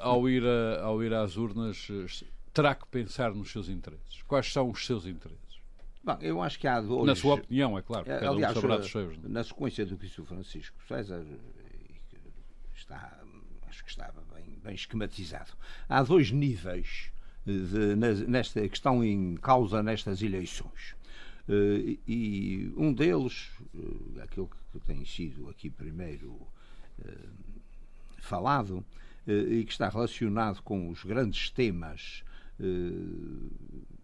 ao, 0.00 0.28
ir 0.28 0.42
a- 0.44 0.82
ao 0.82 1.02
ir 1.02 1.14
às 1.14 1.36
urnas, 1.36 1.88
terá 2.52 2.74
que 2.74 2.86
pensar 2.88 3.32
nos 3.32 3.50
seus 3.52 3.68
interesses. 3.68 4.22
Quais 4.26 4.52
são 4.52 4.68
os 4.70 4.84
seus 4.84 5.06
interesses? 5.06 5.51
Bom, 6.04 6.18
eu 6.20 6.42
acho 6.42 6.58
que 6.58 6.66
há 6.66 6.80
dois. 6.80 7.06
Na 7.06 7.14
sua 7.14 7.34
opinião, 7.36 7.78
é 7.78 7.82
claro. 7.82 8.10
Eh, 8.10 8.18
Cada 8.18 8.30
Aliás, 8.30 8.56
um 8.56 8.60
saberá 8.60 8.74
eh, 8.74 8.78
dos 8.82 8.90
seus. 8.90 9.16
não 9.18 9.24
é? 9.24 9.28
na 9.28 9.44
sequência 9.44 9.86
do 9.86 9.96
que 9.96 10.06
disse 10.06 10.20
o 10.20 10.24
Francisco 10.24 10.76
César, 10.88 11.24
e 11.24 11.94
que 12.10 12.18
está, 12.78 13.20
acho 13.68 13.84
que 13.84 13.90
estava 13.90 14.20
bem, 14.34 14.58
bem 14.64 14.74
esquematizado, 14.74 15.52
há 15.88 16.02
dois 16.02 16.30
níveis 16.32 17.12
eh, 17.46 17.52
de- 17.52 18.26
nesta, 18.26 18.66
que 18.68 18.74
estão 18.76 19.04
em 19.04 19.36
causa 19.36 19.82
nestas 19.82 20.20
eleições. 20.22 20.96
Eh, 21.48 21.98
E 22.08 22.72
um 22.76 22.92
deles, 22.92 23.50
eh, 23.74 24.22
aquele 24.22 24.48
que 24.72 24.80
tem 24.80 25.04
sido 25.04 25.48
aqui 25.50 25.70
primeiro 25.70 26.36
eh, 27.04 27.14
falado, 28.18 28.84
eh, 29.26 29.32
e 29.32 29.64
que 29.64 29.70
está 29.72 29.88
relacionado 29.88 30.62
com 30.62 30.88
os 30.90 31.04
grandes 31.04 31.48
temas 31.50 32.24
eh, 32.58 32.64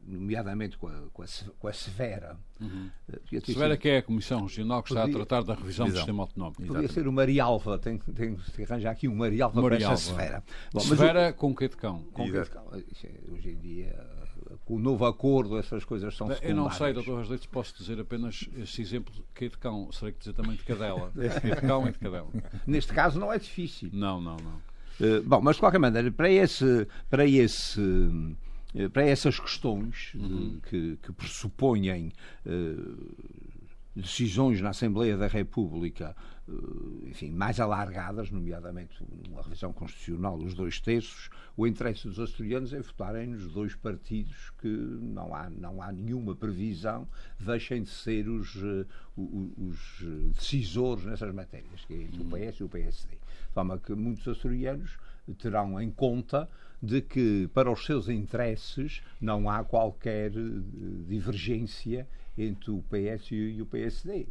nomeadamente 0.08 0.78
com 0.78 0.88
a, 0.88 1.02
com 1.12 1.22
a, 1.22 1.26
com 1.58 1.68
a 1.68 1.72
Severa. 1.72 2.36
Uhum. 2.60 2.90
Uh, 3.08 3.40
Severa 3.44 3.76
que 3.76 3.88
é 3.88 3.98
a 3.98 4.02
Comissão 4.02 4.42
Regional 4.42 4.82
que 4.82 4.90
está 4.90 5.02
Podia... 5.02 5.16
a 5.16 5.26
tratar 5.26 5.42
da 5.44 5.54
revisão, 5.54 5.86
do 5.86 5.94
sistema 5.94 6.22
autonómico. 6.22 6.62
Podia 6.62 6.72
Exatamente. 6.72 6.94
ser 6.94 7.08
o 7.08 7.12
Marialva, 7.12 7.78
tem, 7.78 7.98
tem 7.98 8.36
que 8.36 8.62
arranjar 8.62 8.90
aqui 8.90 9.06
um 9.06 9.14
Marialva, 9.14 9.60
Marialva. 9.60 9.86
para 9.86 9.94
essa 9.94 10.10
Severa. 10.10 10.44
Bom, 10.72 10.80
Severa 10.80 11.30
o... 11.30 11.34
com 11.34 11.54
que 11.54 11.68
de 11.68 11.76
cão? 11.76 12.02
Com 12.12 12.24
que 12.24 12.42
de 12.42 12.50
cão. 12.50 12.64
É, 12.72 13.32
hoje 13.32 13.50
em 13.50 13.56
dia 13.56 14.18
com 14.64 14.74
o 14.74 14.78
novo 14.78 15.04
acordo, 15.06 15.58
essas 15.58 15.84
coisas 15.84 16.14
são 16.14 16.26
secundárias. 16.28 16.50
Eu 16.50 16.56
não 16.56 16.70
sei, 16.70 16.92
doutor 16.92 17.18
Rasleites, 17.18 17.46
posso 17.46 17.76
dizer 17.76 18.00
apenas 18.00 18.48
esse 18.56 18.80
exemplo 18.82 19.12
que 19.34 19.46
é 19.46 19.48
de 19.48 19.58
cão. 19.58 19.90
Serei 19.92 20.12
que 20.12 20.18
dizer 20.18 20.34
também 20.34 20.56
de 20.56 20.62
cadela. 20.62 21.10
De 21.16 21.60
cão 21.66 21.86
e 21.88 21.92
de 21.92 21.98
cadela. 21.98 22.28
Neste 22.66 22.92
caso 22.92 23.18
não 23.18 23.32
é 23.32 23.38
difícil. 23.38 23.90
Não, 23.92 24.20
não, 24.20 24.36
não. 24.36 24.60
Uh, 25.00 25.22
bom, 25.24 25.40
mas 25.40 25.56
de 25.56 25.60
qualquer 25.60 25.78
maneira, 25.78 26.10
para 26.10 26.30
esse, 26.30 26.86
para 27.08 27.24
esse 27.24 27.80
para 28.92 29.02
essas 29.02 29.40
questões 29.40 30.12
uhum. 30.14 30.60
que, 30.68 30.98
que 31.02 31.12
pressupõem 31.12 32.12
uh, 32.46 33.16
decisões 33.96 34.60
na 34.60 34.70
Assembleia 34.70 35.16
da 35.16 35.26
República 35.26 36.14
eh, 36.48 37.08
enfim, 37.08 37.30
mais 37.30 37.60
alargadas, 37.60 38.30
nomeadamente 38.30 39.04
uma 39.28 39.42
revisão 39.42 39.72
constitucional 39.72 40.38
dos 40.38 40.54
dois 40.54 40.80
terços, 40.80 41.28
o 41.56 41.66
interesse 41.66 42.06
dos 42.06 42.18
asturianos 42.18 42.72
é 42.72 42.80
votarem 42.80 43.26
nos 43.26 43.52
dois 43.52 43.74
partidos 43.74 44.50
que 44.58 44.68
não 44.68 45.34
há, 45.34 45.50
não 45.50 45.82
há 45.82 45.92
nenhuma 45.92 46.34
previsão 46.34 47.06
deixem 47.38 47.82
de 47.82 47.90
ser 47.90 48.28
os, 48.28 48.56
eh, 48.56 48.86
os, 49.16 50.04
decisores 50.34 51.04
nessas 51.04 51.34
matérias, 51.34 51.84
que 51.84 51.94
é 51.94 52.02
entre 52.02 52.20
o 52.20 52.24
hum. 52.24 52.30
PS 52.30 52.60
e 52.60 52.64
o 52.64 52.68
PSD. 52.68 53.14
De 53.14 53.54
forma 53.54 53.78
que 53.78 53.94
muitos 53.94 54.26
asturianos 54.26 54.96
terão 55.38 55.80
em 55.80 55.90
conta 55.90 56.48
de 56.82 57.00
que, 57.00 57.48
para 57.52 57.70
os 57.70 57.84
seus 57.84 58.08
interesses, 58.08 59.02
não 59.20 59.50
há 59.50 59.64
qualquer 59.64 60.30
eh, 60.30 60.50
divergência 61.08 62.06
entre 62.36 62.70
o 62.70 62.82
PS 62.88 63.32
e 63.32 63.60
o 63.60 63.66
PSD. 63.66 64.26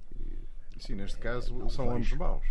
Sim, 0.79 0.95
neste 0.95 1.17
caso 1.17 1.53
não 1.55 1.69
são 1.69 1.89
ambos 1.89 2.11
maus. 2.13 2.45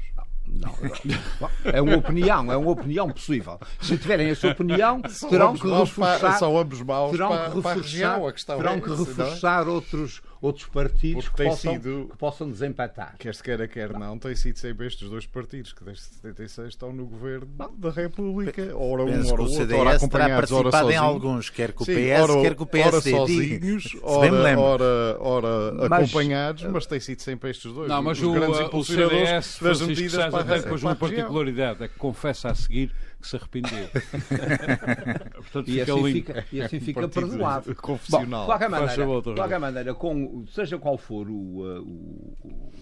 Não, 0.47 0.73
não, 1.05 1.51
é 1.65 1.83
uma 1.83 1.97
opinião, 1.97 2.53
é 2.53 2.57
uma 2.57 2.71
opinião 2.71 3.11
possível. 3.11 3.59
Se 3.81 3.99
tiverem 3.99 4.29
essa 4.29 4.49
opinião, 4.49 5.01
terão 5.29 5.55
que 5.55 5.69
reforçar. 5.69 6.39
São 6.39 6.57
ambos 6.57 6.81
maus 6.83 7.13
terão 7.13 7.29
para, 7.29 7.51
que 7.51 7.57
reforçar, 7.57 7.63
para 7.63 7.81
a 7.81 7.83
região. 7.83 8.27
A 8.27 8.33
questão 8.33 8.57
terão 8.57 8.73
é 8.73 8.81
que 8.81 8.89
reforçar 8.91 9.69
outros, 9.69 10.23
outros 10.40 10.66
partidos 10.66 11.29
que 11.29 11.44
possam, 11.44 11.72
sido, 11.75 12.09
que 12.11 12.16
possam 12.16 12.51
desempatar. 12.51 13.16
Quer 13.18 13.35
se 13.35 13.42
queira, 13.42 13.66
quer 13.66 13.92
não, 13.92 14.01
não, 14.01 14.18
tem 14.18 14.35
sido 14.35 14.59
sempre 14.59 14.87
estes 14.87 15.09
dois 15.09 15.27
partidos 15.27 15.72
que 15.72 15.85
desde 15.85 16.03
76 16.03 16.68
estão 16.68 16.92
no 16.92 17.07
governo 17.07 17.46
da 17.77 17.90
República. 17.90 18.62
Ora 18.77 19.05
um, 19.05 19.07
Penso 19.07 19.33
ora 19.33 19.42
o 19.42 19.51
outro, 19.51 19.77
ora 19.79 19.96
acompanhados, 19.96 20.53
ora 20.53 20.70
sozinhos. 20.70 20.94
em 20.94 20.96
alguns, 20.96 21.51
quer 21.51 21.72
com 21.72 21.85
o 21.85 21.87
PS, 21.87 21.94
Sim, 21.94 22.12
ora, 22.12 22.42
quer 22.42 22.55
com 22.55 22.64
o 22.64 22.66
PSD. 22.66 23.12
Ora 23.12 23.20
sozinhos, 23.20 23.96
ora, 24.03 24.57
ora, 24.57 25.18
ora 25.20 25.88
mas, 25.88 26.03
acompanhados, 26.05 26.62
mas 26.64 26.87
tem 26.87 27.01
sido 27.01 27.22
sempre 27.22 27.51
estes 27.51 27.72
dois. 27.72 27.88
Não, 27.88 28.03
mas 28.03 28.18
os 28.18 28.25
o, 28.25 28.33
grandes 28.33 28.61
o 28.72 28.85
CDS, 28.85 29.59
das 29.61 29.81
medidas 29.81 30.31
para, 30.31 30.44
para 30.44 30.59
depois 30.59 30.83
uma 30.83 30.96
particularidade, 30.96 31.83
é 31.85 31.88
que 31.88 31.99
confessa 31.99 32.51
a 32.51 32.55
seguir 32.55 32.92
que 33.27 33.31
se 33.31 33.37
arrependeu. 33.37 33.89
Portanto, 35.35 35.69
e, 35.69 35.81
assim 35.81 36.12
fica, 36.12 36.47
e 36.53 36.62
assim 36.62 36.81
fica 36.81 37.09
perdoado. 37.09 37.75
Confessional. 37.77 38.27
Bom, 38.27 38.41
de 38.41 38.47
qualquer 38.47 38.71
maneira, 38.71 39.07
de 39.07 39.35
qualquer 39.35 39.59
maneira 39.59 39.95
com, 39.95 40.47
seja 40.47 40.79
qual 40.79 40.97
for 40.97 41.29
o, 41.29 41.33
uh, 41.33 41.83
o, 41.83 42.37
o, 42.45 42.73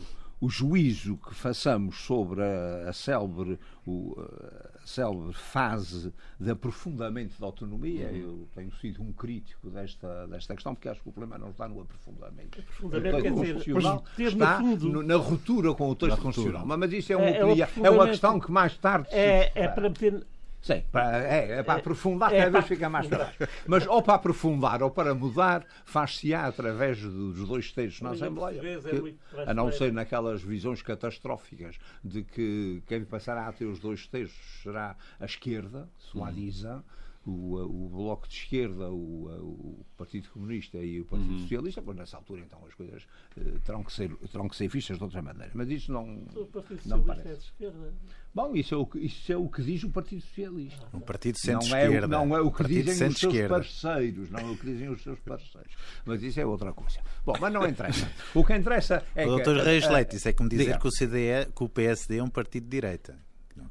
o 0.40 0.48
juízo 0.48 1.16
que 1.16 1.35
façamos 1.35 1.96
sobre 2.00 2.42
a, 2.42 2.90
a 2.90 2.92
célebre, 2.92 3.59
o, 3.87 4.14
a 4.83 4.87
célebre 4.87 5.33
fase 5.33 6.12
de 6.38 6.50
aprofundamento 6.50 7.40
da 7.40 7.46
autonomia, 7.46 8.09
uhum. 8.09 8.16
eu 8.16 8.48
tenho 8.54 8.70
sido 8.76 9.02
um 9.02 9.12
crítico 9.12 9.70
desta, 9.70 10.26
desta 10.26 10.54
questão, 10.54 10.74
porque 10.74 10.88
acho 10.88 11.02
que 11.02 11.09
o 11.09 11.12
problema 11.12 11.38
não 11.38 11.50
está 11.50 11.66
no 11.66 11.80
aprofundamento. 11.80 12.61
Aprofundamento 12.61 13.22
quer 13.22 13.33
dizer, 13.33 13.57
está 14.18 14.61
no, 14.61 15.02
na 15.02 15.16
ruptura 15.16 15.72
com 15.72 15.88
o 15.88 15.94
texto 15.94 16.20
constitucional. 16.20 16.66
Mas 16.66 16.92
isso 16.92 17.12
é 17.12 17.16
uma, 17.16 17.26
é, 17.26 17.61
é, 17.61 17.68
é 17.85 17.90
uma 17.90 18.07
questão 18.07 18.38
que 18.38 18.52
mais 18.52 18.76
tarde. 18.76 19.09
É, 19.12 19.50
é 19.54 19.68
para 19.68 19.88
meter 19.88 20.26
Sim, 20.64 20.83
para, 20.90 21.18
é, 21.18 21.59
é 21.59 21.62
para 21.62 21.79
aprofundar, 21.79 22.33
é, 22.33 22.38
cada 22.38 22.50
vez 22.53 22.66
fica 22.66 22.88
mais 22.88 23.07
fácil. 23.07 23.46
Mas 23.68 23.87
ou 23.87 24.03
para 24.03 24.14
aprofundar 24.14 24.83
ou 24.83 24.90
para 24.90 25.14
mudar, 25.14 25.66
faz-se-á 25.85 26.46
através 26.46 26.98
dos 27.03 27.46
dois 27.46 27.70
textos 27.70 28.00
na 28.00 28.12
Assembleia. 28.12 28.62
Que, 28.62 29.14
a 29.46 29.53
não 29.53 29.70
ser 29.70 29.92
naquelas 29.92 30.42
visões 30.42 30.81
catastróficas 30.81 31.77
de 32.03 32.22
que 32.22 32.83
quem 32.87 33.05
passará 33.05 33.46
a 33.46 33.53
ter 33.53 33.66
os 33.66 33.79
dois 33.79 34.07
textos 34.07 34.62
será 34.62 34.96
a 35.20 35.27
esquerda, 35.27 35.87
suadiza. 35.98 36.77
Hum 36.77 37.03
o, 37.26 37.87
o 37.87 37.88
Bloco 37.88 38.28
de 38.28 38.34
Esquerda, 38.34 38.90
o, 38.90 39.26
o, 39.26 39.87
Partido 39.96 40.28
Comunista 40.30 40.78
e 40.78 41.00
o 41.00 41.04
Partido 41.04 41.32
uhum. 41.32 41.38
Socialista, 41.40 41.82
pois 41.82 41.96
nessa 41.96 42.16
altura 42.16 42.42
então 42.42 42.64
as 42.66 42.74
coisas 42.74 43.04
uh, 43.37 43.60
terão, 43.60 43.82
que 43.82 43.92
ser, 43.92 44.14
terão 44.30 44.48
que 44.48 44.56
ser 44.56 44.68
vistas 44.68 44.98
de 44.98 45.04
outra 45.04 45.22
maneira. 45.22 45.50
Mas 45.54 45.70
isso 45.70 45.92
não, 45.92 46.24
o 46.34 46.46
Partido 46.46 46.80
não 46.87 47.02
parece. 47.02 47.28
É 47.28 47.32
de 47.34 47.44
esquerda. 47.44 47.94
Bom, 48.34 48.56
isso 48.56 48.74
é, 48.74 48.78
o 48.78 48.87
que, 48.87 48.98
isso 48.98 49.32
é 49.32 49.37
o 49.37 49.48
que 49.48 49.62
diz 49.62 49.84
o 49.84 49.90
Partido 49.90 50.20
Socialista. 50.20 50.88
Um 50.92 51.00
partido 51.00 51.38
centro-esquerda. 51.38 52.08
Não, 52.08 52.24
é, 52.24 52.26
não 52.26 52.37
é 52.37 52.40
o 52.40 52.50
que 52.50 52.64
dizem 52.64 53.08
os 53.08 53.18
seus 53.18 53.48
parceiros, 53.48 54.30
não 54.30 54.40
é 54.40 54.50
o 54.50 54.56
que 54.56 54.66
dizem 54.66 54.88
os 54.88 55.02
seus 55.02 55.20
parceiros. 55.20 55.72
Mas 56.04 56.20
isso 56.22 56.40
é 56.40 56.44
outra 56.44 56.72
coisa. 56.72 56.98
Bom, 57.24 57.34
mas 57.40 57.52
não 57.52 57.64
interessa. 57.66 58.10
O 58.34 58.44
que 58.44 58.54
interessa 58.54 59.04
é 59.14 59.24
o 59.30 59.37
que... 59.37 59.42
Dr. 59.44 59.62
Reis 59.62 59.88
Leite, 59.88 60.16
isso 60.16 60.28
é 60.28 60.32
como 60.32 60.48
dizer 60.48 60.78
que 60.78 60.88
o, 60.88 60.90
CDE, 60.90 61.52
que 61.54 61.62
o 61.62 61.68
PSD 61.68 62.18
é 62.18 62.24
um 62.24 62.28
partido 62.28 62.64
de 62.64 62.70
direita. 62.70 63.23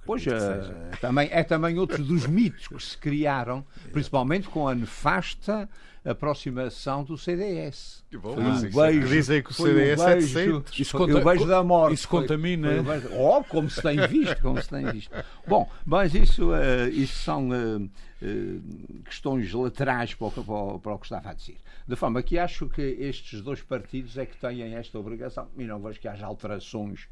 Pois, 0.06 0.26
é, 0.28 0.92
também, 1.00 1.30
é 1.32 1.44
também 1.44 1.80
outro 1.80 2.04
dos 2.04 2.26
mitos 2.28 2.68
que 2.68 2.84
se 2.84 2.98
criaram, 2.98 3.66
principalmente 3.92 4.48
com 4.48 4.68
a 4.68 4.76
nefasta 4.76 5.70
aproximação 6.06 7.04
do 7.04 7.18
CDS. 7.18 8.04
Bom, 8.12 8.34
foi 8.34 8.44
um 8.44 8.70
beijo, 8.70 9.08
dizem 9.08 9.42
que 9.42 9.52
o 9.52 9.54
CDS 9.54 10.02
um 10.02 10.06
beijo, 10.06 10.18
é 10.18 10.22
700. 10.22 10.80
Isso, 10.80 10.98
conta, 10.98 11.18
o 11.18 11.24
beijo 11.24 11.46
da 11.46 11.64
morte. 11.64 11.94
Isso 11.94 12.10
contamina. 12.10 12.84
Foi, 12.84 13.00
foi 13.00 13.18
oh, 13.18 13.44
como 13.44 13.70
se 13.70 13.82
tem 13.82 14.06
visto, 14.08 14.42
como 14.42 14.62
se 14.62 14.70
tem 14.70 14.86
visto. 14.92 15.12
Bom, 15.48 15.70
mas 15.86 16.14
isso, 16.14 16.52
uh, 16.52 16.90
isso 16.92 17.24
são 17.24 17.50
uh, 17.50 17.84
uh, 18.22 19.04
questões 19.06 19.52
laterais 19.54 20.14
para 20.14 20.28
o, 20.28 20.32
para, 20.32 20.80
para 20.80 20.94
o 20.94 21.00
que 21.00 21.06
estava 21.06 21.30
a 21.30 21.34
dizer. 21.34 21.58
De 21.88 21.96
forma 21.96 22.22
que 22.22 22.38
acho 22.38 22.68
que 22.68 22.82
estes 22.82 23.42
dois 23.42 23.62
partidos 23.62 24.18
é 24.18 24.26
que 24.26 24.36
têm 24.38 24.76
esta 24.76 25.00
obrigação. 25.00 25.48
E 25.58 25.64
não 25.64 25.80
vejo 25.80 26.00
que 26.00 26.08
haja 26.08 26.26
alterações. 26.26 27.08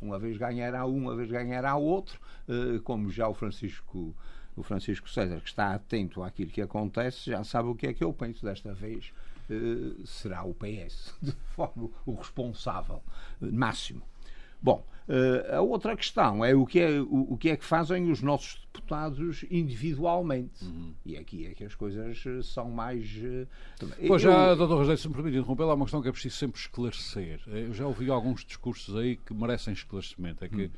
Uma 0.00 0.18
vez 0.18 0.36
ganhará 0.36 0.86
um, 0.86 0.98
uma 0.98 1.16
vez 1.16 1.30
ganhará 1.30 1.76
outro, 1.76 2.18
como 2.84 3.10
já 3.10 3.28
o 3.28 3.34
Francisco 3.34 4.14
o 4.58 4.62
Francisco 4.62 5.08
César, 5.08 5.40
que 5.40 5.48
está 5.48 5.74
atento 5.74 6.22
àquilo 6.22 6.50
que 6.50 6.60
acontece, 6.60 7.30
já 7.30 7.44
sabe 7.44 7.68
o 7.68 7.74
que 7.74 7.86
é 7.86 7.94
que 7.94 8.02
eu 8.02 8.12
penso 8.12 8.44
desta 8.44 8.74
vez. 8.74 9.12
Uh, 9.48 10.06
será 10.06 10.44
o 10.44 10.52
PS, 10.52 11.14
de 11.22 11.32
forma 11.54 11.88
o 12.04 12.14
responsável 12.14 13.02
uh, 13.40 13.52
máximo. 13.52 14.02
Bom, 14.60 14.84
uh, 15.08 15.54
a 15.54 15.60
outra 15.62 15.96
questão 15.96 16.44
é 16.44 16.54
o 16.54 16.66
que 16.66 16.80
é, 16.80 17.00
o, 17.00 17.32
o, 17.32 17.38
que 17.38 17.48
é 17.48 17.56
que 17.56 17.64
fazem 17.64 18.10
os 18.10 18.20
nossos 18.20 18.60
deputados 18.66 19.46
individualmente. 19.50 20.64
Uhum. 20.64 20.92
E 21.06 21.16
aqui 21.16 21.46
é 21.46 21.54
que 21.54 21.64
as 21.64 21.74
coisas 21.74 22.22
são 22.46 22.70
mais. 22.70 23.08
Pois 24.06 24.22
eu... 24.22 24.30
já, 24.30 24.54
Dr. 24.54 24.64
Rogério, 24.64 24.98
se 24.98 25.08
me 25.08 25.14
permite 25.14 25.38
interromper, 25.38 25.62
há 25.62 25.74
uma 25.74 25.86
questão 25.86 26.02
que 26.02 26.08
é 26.08 26.12
preciso 26.12 26.36
sempre 26.36 26.60
esclarecer. 26.60 27.40
Eu 27.46 27.72
já 27.72 27.86
ouvi 27.86 28.10
alguns 28.10 28.44
discursos 28.44 28.94
aí 28.96 29.16
que 29.16 29.32
merecem 29.32 29.72
esclarecimento. 29.72 30.44
É 30.44 30.48
que. 30.48 30.64
Uhum 30.64 30.70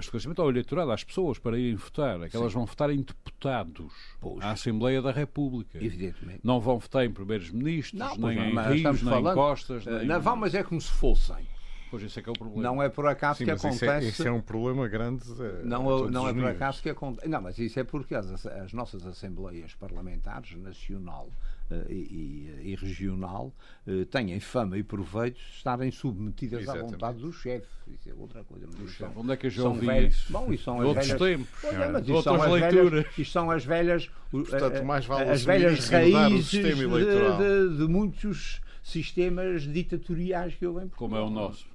esclarecimento 0.00 0.42
ao 0.42 0.50
eleitorado, 0.50 0.90
às 0.90 1.04
pessoas, 1.04 1.38
para 1.38 1.58
irem 1.58 1.76
votar. 1.76 2.20
É 2.22 2.28
que 2.28 2.36
elas 2.36 2.52
vão 2.52 2.66
votar 2.66 2.90
em 2.90 3.02
deputados 3.02 3.92
pois. 4.20 4.42
à 4.42 4.52
Assembleia 4.52 5.02
da 5.02 5.10
República. 5.10 5.78
Evidentemente. 5.82 6.40
Não 6.42 6.60
vão 6.60 6.78
votar 6.78 7.04
em 7.04 7.10
primeiros-ministros, 7.10 8.00
nem 8.00 8.18
não, 8.18 8.32
em 8.32 8.74
Rios, 8.74 9.02
nem 9.02 9.12
falando, 9.12 9.32
em 9.32 9.34
Costas. 9.34 9.86
Nem... 9.86 10.06
Não 10.06 10.20
vão, 10.20 10.36
mas 10.36 10.54
é 10.54 10.62
como 10.62 10.80
se 10.80 10.90
fossem. 10.90 11.46
Pois 11.92 12.02
esse 12.04 12.20
é 12.20 12.22
que 12.22 12.30
é 12.30 12.32
o 12.32 12.34
problema. 12.34 12.62
Não 12.62 12.82
é 12.82 12.88
por 12.88 13.06
acaso 13.06 13.40
Sim, 13.40 13.44
que 13.44 13.50
acontece. 13.50 13.84
Isso 13.84 13.90
é, 13.90 14.04
isso 14.04 14.28
é, 14.28 14.32
um 14.32 14.40
problema 14.40 14.88
grande. 14.88 15.24
É, 15.30 15.62
não, 15.62 16.08
não 16.08 16.26
é 16.26 16.32
por 16.32 16.46
acaso 16.46 16.82
que 16.82 16.88
acontece. 16.88 17.28
Não, 17.28 17.42
mas 17.42 17.58
isso 17.58 17.78
é 17.78 17.84
porque 17.84 18.14
as, 18.14 18.46
as 18.46 18.72
nossas 18.72 19.06
assembleias 19.06 19.74
parlamentares, 19.74 20.56
nacional 20.56 21.28
e, 21.88 22.60
e, 22.62 22.76
regional, 22.76 23.52
uh, 23.86 24.04
têm 24.06 24.38
fama 24.40 24.78
e 24.78 24.82
proveito 24.82 25.36
de 25.36 25.56
estarem 25.56 25.90
submetidas 25.90 26.62
Exatamente. 26.62 26.88
à 26.88 26.92
vontade 26.92 27.18
do 27.18 27.32
chefe. 27.32 27.66
Isso 27.88 28.10
é 28.10 28.14
outra 28.14 28.44
coisa. 28.44 28.66
Do 28.66 28.88
chefe. 28.88 29.12
Onde 29.16 29.32
é 29.32 29.36
que 29.36 29.46
eu 29.46 29.50
já 29.50 29.64
ouvi 29.64 29.86
velhos, 29.86 30.14
isso? 30.14 30.32
Bom, 30.32 30.52
isso 30.52 30.64
são 30.64 30.80
as 30.80 30.86
Outros 30.86 31.06
velhas, 31.06 31.20
tempos. 31.20 31.48
Pois 31.60 31.74
é, 31.74 31.88
mas 31.88 32.08
isso 32.08 32.22
são 32.22 32.34
as 32.34 32.50
leituras. 32.50 32.90
Velhas, 32.90 33.18
isto 33.18 33.32
são 33.32 33.50
as 33.50 33.64
velhas. 33.64 34.10
Portanto, 34.30 34.84
mais 34.84 35.06
vale 35.06 35.30
as 35.30 35.44
velhas 35.44 35.88
raízes 35.88 36.50
de, 36.50 36.62
de, 36.62 37.76
de 37.76 37.88
muitos 37.88 38.60
sistemas 38.82 39.62
ditatoriais 39.62 40.54
que 40.54 40.66
eu 40.66 40.74
venho 40.74 40.90
Como 40.96 41.16
é 41.16 41.20
o 41.20 41.30
nosso. 41.30 41.71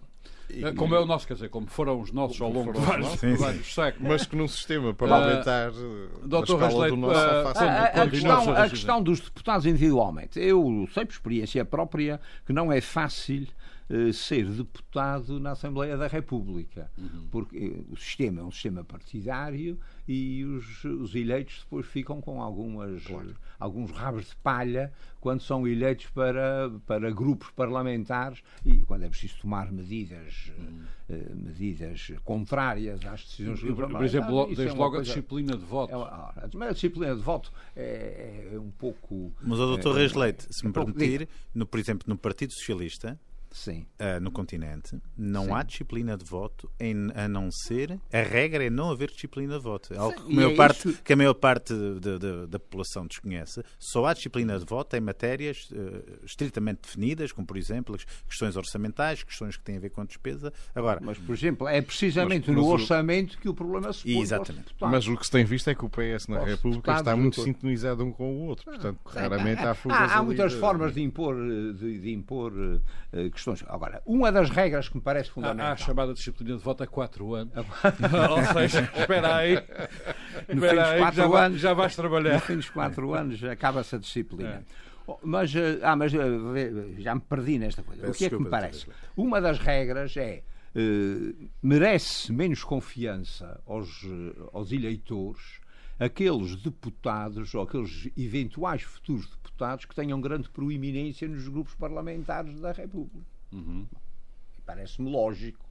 E, 0.49 0.71
como 0.73 0.95
é 0.95 0.99
o 0.99 1.05
nosso, 1.05 1.27
quer 1.27 1.33
dizer, 1.33 1.49
como 1.49 1.67
foram 1.67 1.99
os 1.99 2.11
nossos 2.11 2.39
ao 2.39 2.49
longo 2.49 2.71
de 2.71 2.79
vários, 2.79 3.07
sim, 3.19 3.35
vários 3.35 3.73
séculos. 3.73 4.07
Mas 4.07 4.25
que 4.25 4.35
num 4.35 4.47
sistema 4.47 4.93
parlamentar 4.93 5.71
uh, 5.71 6.27
Doutor 6.27 6.59
Rasleito, 6.59 6.95
do 6.95 7.01
nosso, 7.01 7.19
uh, 7.19 7.47
a, 7.57 7.61
a, 7.61 8.03
a, 8.03 8.09
questão, 8.09 8.53
a 8.53 8.69
questão 8.69 9.03
dos 9.03 9.19
deputados 9.19 9.65
individualmente. 9.65 10.39
Eu 10.39 10.87
sei 10.93 11.05
por 11.05 11.11
experiência 11.11 11.65
própria 11.65 12.19
que 12.45 12.53
não 12.53 12.71
é 12.71 12.79
fácil 12.79 13.47
eh, 13.89 14.11
ser 14.11 14.45
deputado 14.45 15.39
na 15.39 15.51
Assembleia 15.51 15.95
da 15.97 16.07
República. 16.07 16.91
Uhum. 16.97 17.27
Porque 17.31 17.57
eh, 17.57 17.83
o 17.91 17.95
sistema 17.95 18.41
é 18.41 18.43
um 18.43 18.51
sistema 18.51 18.83
partidário 18.83 19.79
e 20.07 20.43
os, 20.43 20.83
os 20.85 21.15
eleitos 21.15 21.59
depois 21.63 21.85
ficam 21.85 22.21
com 22.21 22.41
algumas, 22.41 23.03
alguns 23.59 23.91
rabos 23.91 24.27
de 24.29 24.35
palha 24.37 24.91
quando 25.19 25.41
são 25.41 25.67
eleitos 25.67 26.05
para, 26.07 26.71
para 26.85 27.11
grupos 27.11 27.49
parlamentares 27.51 28.41
e 28.65 28.77
quando 28.79 29.03
é 29.03 29.09
preciso 29.09 29.35
tomar 29.41 29.71
medidas, 29.71 30.51
eh, 31.09 31.13
eh, 31.15 31.31
medidas 31.33 32.11
contrárias 32.23 33.03
às 33.05 33.23
decisões 33.23 33.61
Uhum. 33.63 33.75
Por 33.89 34.03
exemplo, 34.03 34.43
é 34.43 34.55
desde 34.55 34.67
uma 34.73 34.75
logo 34.83 34.95
a 34.95 34.97
coisa- 34.99 35.03
disciplina 35.13 35.57
de 35.57 35.65
voto. 35.65 35.93
é 35.93 35.97
uma- 35.97 36.07
ah, 36.07 36.33
a 36.67 36.71
disciplina 36.73 37.15
de 37.15 37.21
voto 37.21 37.51
é, 37.75 38.49
é 38.53 38.59
um 38.59 38.69
pouco. 38.71 39.33
Mas 39.41 39.59
o 39.59 39.65
doutor 39.67 39.95
é, 39.95 39.99
Reis 39.99 40.13
Leite, 40.13 40.47
se 40.49 40.65
me 40.65 40.71
pouco- 40.71 40.93
permitir, 40.93 41.27
no, 41.53 41.65
por 41.65 41.79
exemplo, 41.79 42.05
no 42.07 42.17
Partido 42.17 42.53
Socialista, 42.53 43.19
Sim. 43.51 43.85
ah, 43.99 44.19
no 44.19 44.31
continente, 44.31 44.99
não 45.17 45.45
Sim. 45.45 45.51
há 45.53 45.63
disciplina 45.63 46.17
de 46.17 46.23
voto 46.25 46.69
em- 46.79 47.11
a 47.15 47.27
não 47.27 47.49
ser. 47.51 47.99
A 48.11 48.21
regra 48.21 48.63
é 48.65 48.69
não 48.69 48.89
haver 48.91 49.09
disciplina 49.09 49.57
de 49.57 49.63
voto. 49.63 49.93
É 49.93 49.97
algo 49.97 50.15
que 50.25 50.31
a 50.31 50.35
maior 50.35 50.51
é 50.51 50.55
parte, 50.55 50.93
que 51.03 51.13
a 51.13 51.15
maior 51.15 51.33
parte 51.33 51.73
da- 51.99 52.17
da- 52.17 52.45
da 52.45 52.59
população 52.59 53.05
desconhece. 53.07 53.63
Só 53.79 54.05
há 54.05 54.13
disciplina 54.13 54.57
de 54.59 54.65
voto 54.65 54.95
em 54.95 54.99
matérias 55.01 55.69
eh, 55.73 56.03
estritamente 56.23 56.81
definidas, 56.83 57.31
como, 57.31 57.45
por 57.47 57.57
exemplo, 57.57 57.95
as 57.95 58.03
questões 58.27 58.55
orçamentais, 58.55 59.23
questões 59.23 59.57
que 59.57 59.63
têm 59.63 59.77
a 59.77 59.79
ver 59.79 59.89
com 59.89 60.01
a 60.01 60.05
despesa. 60.05 60.51
Agora, 60.75 60.99
Mas, 61.01 61.17
por 61.17 61.33
exemplo, 61.33 61.67
é 61.67 61.81
precisamente 61.81 62.47
Mas- 62.47 62.55
mas 62.57 62.65
no 62.65 62.69
o- 62.69 62.73
orçamento 62.73 63.37
que 63.39 63.47
o 63.49 63.53
problema 63.53 63.91
se 63.93 64.03
põe. 64.03 64.21
Exatamente. 64.21 64.75
Mas 64.79 65.07
o 65.07 65.15
que 65.17 65.25
se 65.25 65.31
tem 65.31 65.45
visto 65.45 65.69
é 65.69 65.75
que 65.75 65.85
o 65.85 65.89
PS 65.89 66.27
na 66.29 66.43
República 66.43 66.97
está 66.97 67.15
muito 67.15 67.41
sintonizado 67.41 68.03
um 68.03 68.11
com 68.11 68.35
o 68.35 68.45
outro. 68.47 68.65
Portanto, 68.65 68.99
raramente 69.05 69.61
há 69.61 69.73
fugas 69.73 69.97
Há, 69.97 70.03
há 70.05 70.17
ali 70.17 70.25
muitas 70.27 70.51
de- 70.53 70.59
formas 70.59 70.93
de 70.93 71.01
impor, 71.01 71.35
eh, 71.35 71.73
de, 71.73 71.99
de 71.99 72.11
impor 72.13 72.53
eh, 73.13 73.29
questões. 73.37 73.63
Agora, 73.67 74.01
uma 74.05 74.31
das 74.31 74.49
regras 74.49 74.89
que 74.89 74.95
me 74.97 75.01
parece 75.01 75.29
Há, 75.29 75.31
há 75.31 75.33
fundamental. 75.33 75.71
a 75.71 75.75
chamada 75.77 76.13
disciplina 76.13 76.57
de 76.57 76.63
voto 76.63 76.83
há 76.83 76.87
4 76.87 77.33
anos. 77.35 77.53
Ou 77.55 78.53
seja, 78.53 78.89
espera 78.95 79.35
aí. 79.37 79.55
dos 79.55 80.55
Espera 80.63 80.89
aí, 80.91 80.99
quatro 80.99 81.17
já, 81.31 81.45
anos- 81.45 81.59
já 81.61 81.73
vais 81.73 81.95
No 81.97 82.01
trabalhar. 82.03 82.39
fim 82.41 82.55
dos 82.55 82.69
quatro 82.69 83.13
anos 83.13 83.43
acaba-se 83.43 83.95
a 83.95 83.99
disciplina. 83.99 84.49
É. 84.49 84.87
Oh, 85.09 85.17
Mas, 85.23 85.55
eh, 85.55 85.79
ah, 85.83 85.95
mas 85.95 86.13
eh, 86.13 86.19
já 86.99 87.15
me 87.15 87.21
perdi 87.21 87.57
nesta 87.57 87.81
coisa. 87.81 88.01
Peço 88.01 88.13
o 88.13 88.17
que 88.17 88.25
é 88.25 88.29
que 88.29 88.37
me 88.43 88.49
parece? 88.49 88.87
Uma 89.15 89.39
das 89.39 89.57
regras 89.57 90.17
é 90.17 90.43
eh, 90.75 91.33
merece 91.63 92.31
menos 92.33 92.63
confiança 92.63 93.61
aos, 93.65 94.01
aos 94.51 94.71
eleitores 94.73 95.61
aqueles 95.99 96.55
deputados 96.57 97.55
ou 97.55 97.61
aqueles 97.63 98.09
eventuais 98.17 98.81
futuros 98.83 99.21
deputados 99.27 99.46
que 99.87 99.95
tenham 99.95 100.21
grande 100.21 100.49
proeminência 100.49 101.27
nos 101.27 101.47
grupos 101.47 101.73
parlamentares 101.75 102.59
da 102.59 102.71
República. 102.71 103.25
Parece-me 104.65 105.09
lógico. 105.09 105.65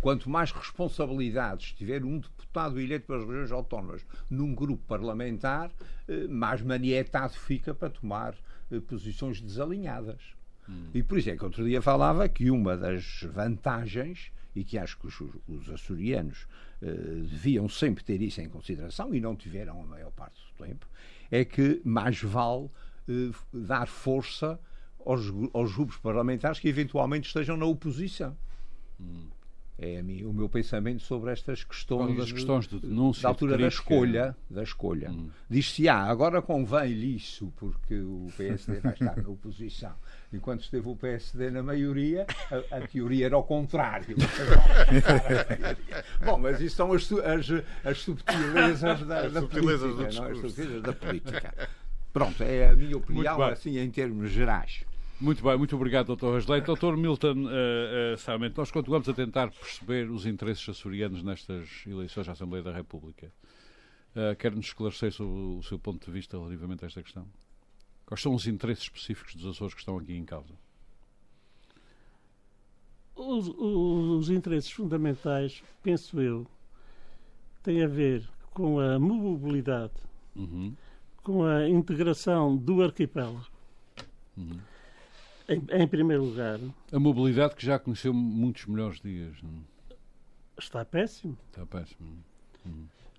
Quanto 0.00 0.28
mais 0.28 0.52
responsabilidades 0.52 1.72
tiver 1.72 2.04
um 2.04 2.18
deputado 2.18 2.78
eleito 2.78 3.06
pelas 3.06 3.26
regiões 3.26 3.50
autónomas 3.50 4.04
num 4.28 4.54
grupo 4.54 4.82
parlamentar, 4.86 5.70
eh, 6.06 6.26
mais 6.28 6.60
manietado 6.60 7.32
fica 7.32 7.72
para 7.72 7.88
tomar 7.88 8.34
eh, 8.70 8.80
posições 8.80 9.40
desalinhadas. 9.40 10.20
E 10.94 11.02
por 11.02 11.18
isso 11.18 11.30
é 11.30 11.36
que 11.36 11.44
outro 11.44 11.64
dia 11.64 11.80
falava 11.80 12.28
que 12.28 12.50
uma 12.50 12.76
das 12.76 13.22
vantagens, 13.32 14.30
e 14.54 14.62
que 14.62 14.78
acho 14.78 14.98
que 14.98 15.06
os, 15.06 15.20
os 15.48 15.70
açorianos 15.70 16.46
eh, 16.82 16.92
deviam 17.30 17.66
sempre 17.68 18.04
ter 18.04 18.20
isso 18.20 18.42
em 18.42 18.48
consideração, 18.48 19.14
e 19.14 19.20
não 19.20 19.34
tiveram 19.34 19.80
a 19.80 19.86
maior 19.86 20.10
parte 20.12 20.38
do 20.40 20.64
tempo, 20.66 20.86
é 21.30 21.44
que 21.44 21.80
mais 21.82 22.20
vale 22.22 22.68
dar 23.52 23.86
força 23.86 24.58
aos, 25.04 25.32
aos 25.52 25.74
grupos 25.74 25.96
parlamentares 25.98 26.58
que 26.58 26.68
eventualmente 26.68 27.28
estejam 27.28 27.56
na 27.56 27.66
oposição. 27.66 28.36
É 29.76 29.98
a 29.98 30.02
mim, 30.04 30.22
o 30.22 30.32
meu 30.32 30.48
pensamento 30.48 31.02
sobre 31.02 31.32
estas 31.32 31.64
questões, 31.64 32.16
das 32.16 32.30
questões 32.30 32.68
de 32.68 32.78
denúncia, 32.78 33.24
da 33.24 33.30
altura 33.30 33.56
de 33.56 33.62
da 33.62 33.68
escolha, 33.68 34.36
da 34.48 34.62
escolha. 34.62 35.12
Diz-se, 35.50 35.88
ah, 35.88 36.04
agora 36.04 36.40
convém-lhe 36.40 37.16
isso, 37.16 37.52
porque 37.56 37.96
o 37.96 38.28
PSD 38.36 38.78
vai 38.78 38.92
estar 38.92 39.20
na 39.20 39.28
oposição. 39.28 39.92
Enquanto 40.32 40.62
esteve 40.62 40.88
o 40.88 40.94
PSD 40.94 41.50
na 41.50 41.60
maioria, 41.60 42.24
a, 42.70 42.76
a 42.76 42.86
teoria 42.86 43.26
era 43.26 43.34
ao 43.34 43.42
contrário. 43.42 44.16
Bom, 46.24 46.38
mas 46.38 46.60
isso 46.60 46.76
são 46.76 46.92
as, 46.92 47.10
as, 47.10 47.64
as 47.84 47.98
subtilezas 47.98 49.00
da, 49.00 49.28
da 49.28 49.40
subtilezas 49.40 49.90
do 49.90 49.96
política, 49.96 50.20
não 50.20 50.28
é? 50.28 50.30
As 50.30 50.38
subtilezas 50.38 50.82
da 50.82 50.92
política. 50.92 51.68
Pronto, 52.14 52.44
é 52.44 52.70
a 52.70 52.76
minha 52.76 52.96
opinião, 52.96 53.42
assim, 53.42 53.76
em 53.76 53.90
termos 53.90 54.30
gerais. 54.30 54.84
Muito 55.20 55.42
bem, 55.42 55.58
muito 55.58 55.74
obrigado, 55.74 56.14
Dr. 56.14 56.26
Rasleito. 56.26 56.72
Dr. 56.72 56.96
Milton 56.96 57.46
uh, 57.46 58.14
uh, 58.14 58.18
Sarmento, 58.18 58.56
nós 58.56 58.70
continuamos 58.70 59.08
a 59.08 59.12
tentar 59.12 59.50
perceber 59.50 60.08
os 60.08 60.24
interesses 60.24 60.68
açorianos 60.68 61.24
nestas 61.24 61.68
eleições 61.84 62.28
à 62.28 62.32
Assembleia 62.32 62.62
da 62.62 62.72
República. 62.72 63.32
Uh, 64.14 64.36
Quer-nos 64.36 64.66
esclarecer 64.66 65.10
sobre 65.10 65.34
o 65.34 65.62
seu 65.64 65.76
ponto 65.76 66.06
de 66.06 66.12
vista 66.12 66.38
relativamente 66.38 66.84
a 66.84 66.86
esta 66.86 67.02
questão? 67.02 67.26
Quais 68.06 68.22
são 68.22 68.32
os 68.32 68.46
interesses 68.46 68.84
específicos 68.84 69.34
dos 69.34 69.46
Açores 69.46 69.74
que 69.74 69.80
estão 69.80 69.98
aqui 69.98 70.14
em 70.14 70.24
causa? 70.24 70.54
Os, 73.16 73.48
os 73.48 74.30
interesses 74.30 74.70
fundamentais, 74.70 75.64
penso 75.82 76.20
eu, 76.20 76.46
têm 77.64 77.82
a 77.82 77.88
ver 77.88 78.28
com 78.52 78.78
a 78.78 79.00
mobilidade, 79.00 79.94
Uhum. 80.36 80.74
Com 81.24 81.44
a 81.44 81.68
integração 81.68 82.56
do 82.56 82.82
arquipélago. 82.82 83.46
Uhum. 84.36 84.60
Em, 85.48 85.82
em 85.82 85.88
primeiro 85.88 86.24
lugar, 86.24 86.58
A 86.92 86.98
mobilidade 86.98 87.56
que 87.56 87.66
já 87.66 87.78
conheceu 87.78 88.14
muitos 88.14 88.66
melhores 88.66 89.00
dias. 89.00 89.42
Não? 89.42 89.74
está 90.58 90.84
péssimo. 90.84 91.36
Está 91.50 91.66
péssimo. 91.66 92.08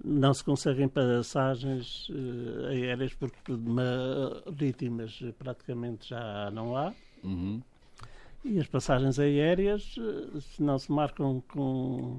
Não 0.03 0.33
se 0.33 0.43
conseguem 0.43 0.87
passagens 0.87 2.07
eh, 2.09 2.67
aéreas 2.69 3.13
porque 3.13 3.51
marítimas 3.51 5.21
praticamente 5.37 6.09
já 6.09 6.49
não 6.51 6.75
há. 6.75 6.93
Uhum. 7.23 7.61
E 8.43 8.59
as 8.59 8.67
passagens 8.67 9.19
aéreas, 9.19 9.95
eh, 9.97 10.39
se 10.39 10.61
não 10.61 10.77
se 10.77 10.91
marcam 10.91 11.41
com 11.47 12.17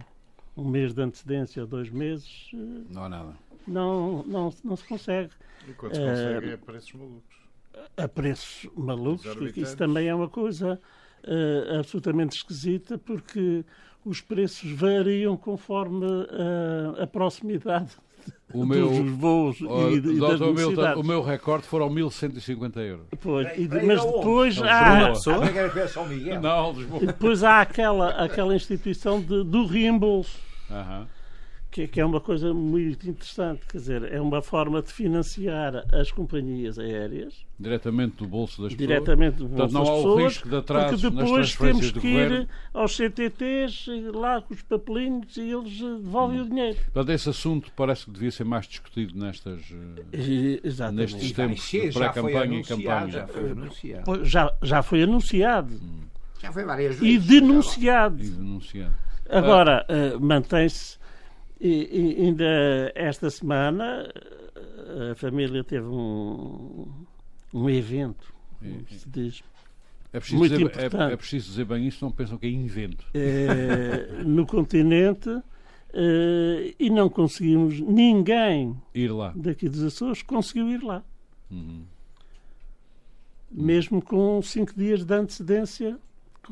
um 0.57 0.65
mês 0.65 0.95
de 0.95 1.03
antecedência 1.03 1.63
ou 1.63 1.69
dois 1.69 1.91
meses, 1.91 2.49
eh, 2.55 2.57
Não 2.91 3.05
há 3.05 3.09
nada. 3.09 3.33
não, 3.67 4.23
não, 4.27 4.53
não 4.65 4.77
se 4.77 4.85
consegue. 4.85 5.31
Enquanto 5.69 5.95
se 5.95 6.01
Eh, 6.01 6.07
consegue 6.09 6.51
é 6.53 6.57
preços 6.57 6.93
malucos. 6.95 7.37
A 7.97 8.09
preços 8.09 8.71
malucos, 8.77 9.23
que 9.23 9.29
Exorbitantes. 9.29 9.69
isso 9.69 9.77
também 9.77 10.09
é 10.09 10.15
uma 10.15 10.29
coisa 10.29 10.81
eh, 11.25 11.77
absolutamente 11.79 12.37
esquisita, 12.37 12.97
porque 12.97 13.65
os 14.05 14.21
preços 14.21 14.71
variam 14.71 15.37
conforme 15.37 16.07
eh, 16.07 17.03
a 17.03 17.07
proximidade 17.07 17.91
O 18.55 18.61
dos 18.65 18.69
meu, 18.69 19.05
voos 19.17 19.61
oh, 19.61 19.91
e, 19.91 19.97
e 19.97 20.01
das. 20.21 20.41
Milton, 20.41 21.01
o 21.01 21.05
meu 21.05 21.21
recorde 21.23 21.67
foram 21.67 21.91
1150 21.91 22.81
euros. 22.81 23.07
Pois, 23.21 23.47
e 23.59 23.69
mas 23.85 24.03
depois 24.05 24.57
Uma 24.59 24.71
há. 24.71 26.41
Não, 26.41 26.75
e 27.03 27.07
depois 27.07 27.43
há 27.45 27.61
aquela, 27.61 28.11
aquela 28.25 28.55
instituição 28.55 29.21
de- 29.21 29.45
do 29.45 29.67
reembolso. 29.67 30.46
Aham. 30.71 31.07
que, 31.71 31.87
que 31.87 32.01
é 32.01 32.05
uma 32.07 32.21
coisa 32.21 32.55
muito 32.55 33.07
interessante, 33.09 33.61
quer 33.69 33.77
dizer, 33.79 34.11
é 34.11 34.19
uma 34.21 34.41
forma 34.41 34.81
de 34.81 34.91
financiar 34.91 35.85
as 35.93 36.11
companhias 36.11 36.79
aéreas 36.79 37.35
Diretamente 37.61 38.17
do 38.17 38.27
bolso 38.27 38.63
das 38.63 38.73
pessoas. 38.73 38.89
diretamente 38.89 39.37
Portanto, 39.39 39.57
bolso 39.59 39.75
não 39.75 39.81
das 39.83 39.89
há 39.91 39.93
o 39.93 39.97
pessoas, 39.97 40.25
risco 40.33 40.49
de 40.49 40.57
atrasos 40.57 41.03
porque 41.03 41.17
nas 41.17 41.25
depois 41.27 41.57
temos 41.57 41.93
do 41.93 42.01
que 42.01 42.07
ir 42.09 42.13
governo. 42.29 42.49
aos 42.73 42.97
CTTs 42.97 43.87
e 43.89 44.01
lá 44.11 44.41
com 44.41 44.55
os 44.55 44.63
papelinhos 44.63 45.37
e 45.37 45.41
eles 45.51 45.81
eh, 45.83 46.03
devolvem 46.03 46.41
o 46.41 46.45
dinheiro. 46.49 46.77
Portanto, 46.93 47.11
esse 47.13 47.29
assunto 47.29 47.71
parece 47.77 48.05
que 48.07 48.11
devia 48.11 48.31
ser 48.31 48.45
mais 48.45 48.67
discutido 48.67 49.19
nestas, 49.19 49.61
eh, 49.71 50.17
E- 50.17 50.61
Exatamente. 50.65 51.13
Nestes 51.15 51.31
E 51.31 51.35
tempos 51.35 51.71
de 51.71 51.91
já 51.91 51.93
foi 51.93 52.03
pré-campanha 52.33 52.45
e 52.45 52.55
anunciado, 52.55 52.83
campanha. 52.83 53.11
Já 53.13 53.27
foi 53.27 53.51
anunciado. 53.51 54.25
Já, 54.25 54.55
já 54.63 54.83
foi 54.83 55.03
anunciado 55.03 55.81
Já 56.41 56.53
foi 56.53 56.65
várias 56.65 56.97
e 57.03 57.19
vezes. 57.19 57.27
denunciado. 57.27 58.23
e 58.25 58.29
denunciado. 58.31 58.95
Agora, 59.31 59.85
eh, 59.89 60.17
mantém-se. 60.19 60.99
E, 61.61 62.17
e 62.19 62.23
ainda 62.27 62.93
esta 62.95 63.31
semana 63.31 64.09
eh, 64.55 65.11
a 65.13 65.15
família 65.15 65.65
teve 65.65 65.87
um, 65.87 66.87
um 67.55 67.71
evento, 67.71 68.33
como 68.61 68.87
se 68.91 69.09
diz, 69.09 69.43
É 70.13 70.19
preciso, 70.21 70.39
Muito 70.39 70.53
dizer, 70.53 70.65
importante. 70.65 71.11
é, 71.11 71.15
é 71.15 71.17
preciso 71.17 71.49
dizer 71.49 71.65
bem 71.65 71.87
isso, 71.87 72.05
não 72.05 72.13
pensam 72.13 72.37
que 72.39 72.47
é 72.47 72.51
invento. 72.51 73.07
eh, 73.15 74.23
no 74.25 74.47
continente 74.47 75.31
eh, 75.95 76.75
e 76.79 76.91
não 76.91 77.09
conseguimos, 77.09 77.81
ninguém 77.81 78.77
Ir 78.95 79.11
lá. 79.13 79.33
daqui 79.35 79.67
dos 79.69 79.83
Açores 79.83 80.21
conseguiu 80.23 80.69
ir 80.71 80.83
lá. 80.83 81.03
Uhum. 81.51 81.85
Mesmo 83.51 84.03
com 84.03 84.43
cinco 84.43 84.75
dias 84.77 85.05
de 85.05 85.15
antecedência 85.15 85.99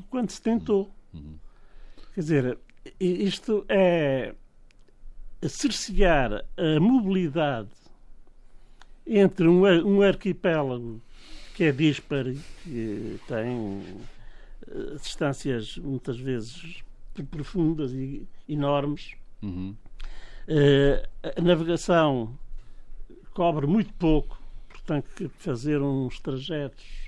quando 0.09 0.31
se 0.31 0.41
tentou. 0.41 0.91
Uhum. 1.13 1.35
Quer 2.14 2.20
dizer, 2.20 2.59
isto 3.00 3.64
é 3.68 4.35
cercear 5.48 6.44
a 6.57 6.81
mobilidade 6.81 7.70
entre 9.05 9.48
um, 9.48 9.64
um 9.64 10.00
arquipélago 10.00 11.03
que 11.55 11.64
é 11.64 11.72
disparo, 11.72 12.37
que 12.62 13.18
tem 13.27 13.83
eh, 14.68 14.96
distâncias 15.00 15.77
muitas 15.77 16.16
vezes 16.18 16.85
profundas 17.31 17.92
e 17.92 18.27
enormes. 18.48 19.14
Uhum. 19.42 19.74
Eh, 20.46 21.08
a 21.37 21.40
navegação 21.40 22.38
cobre 23.33 23.67
muito 23.67 23.92
pouco, 23.94 24.40
portanto, 24.69 25.29
fazer 25.38 25.83
uns 25.83 26.21
trajetos 26.21 27.04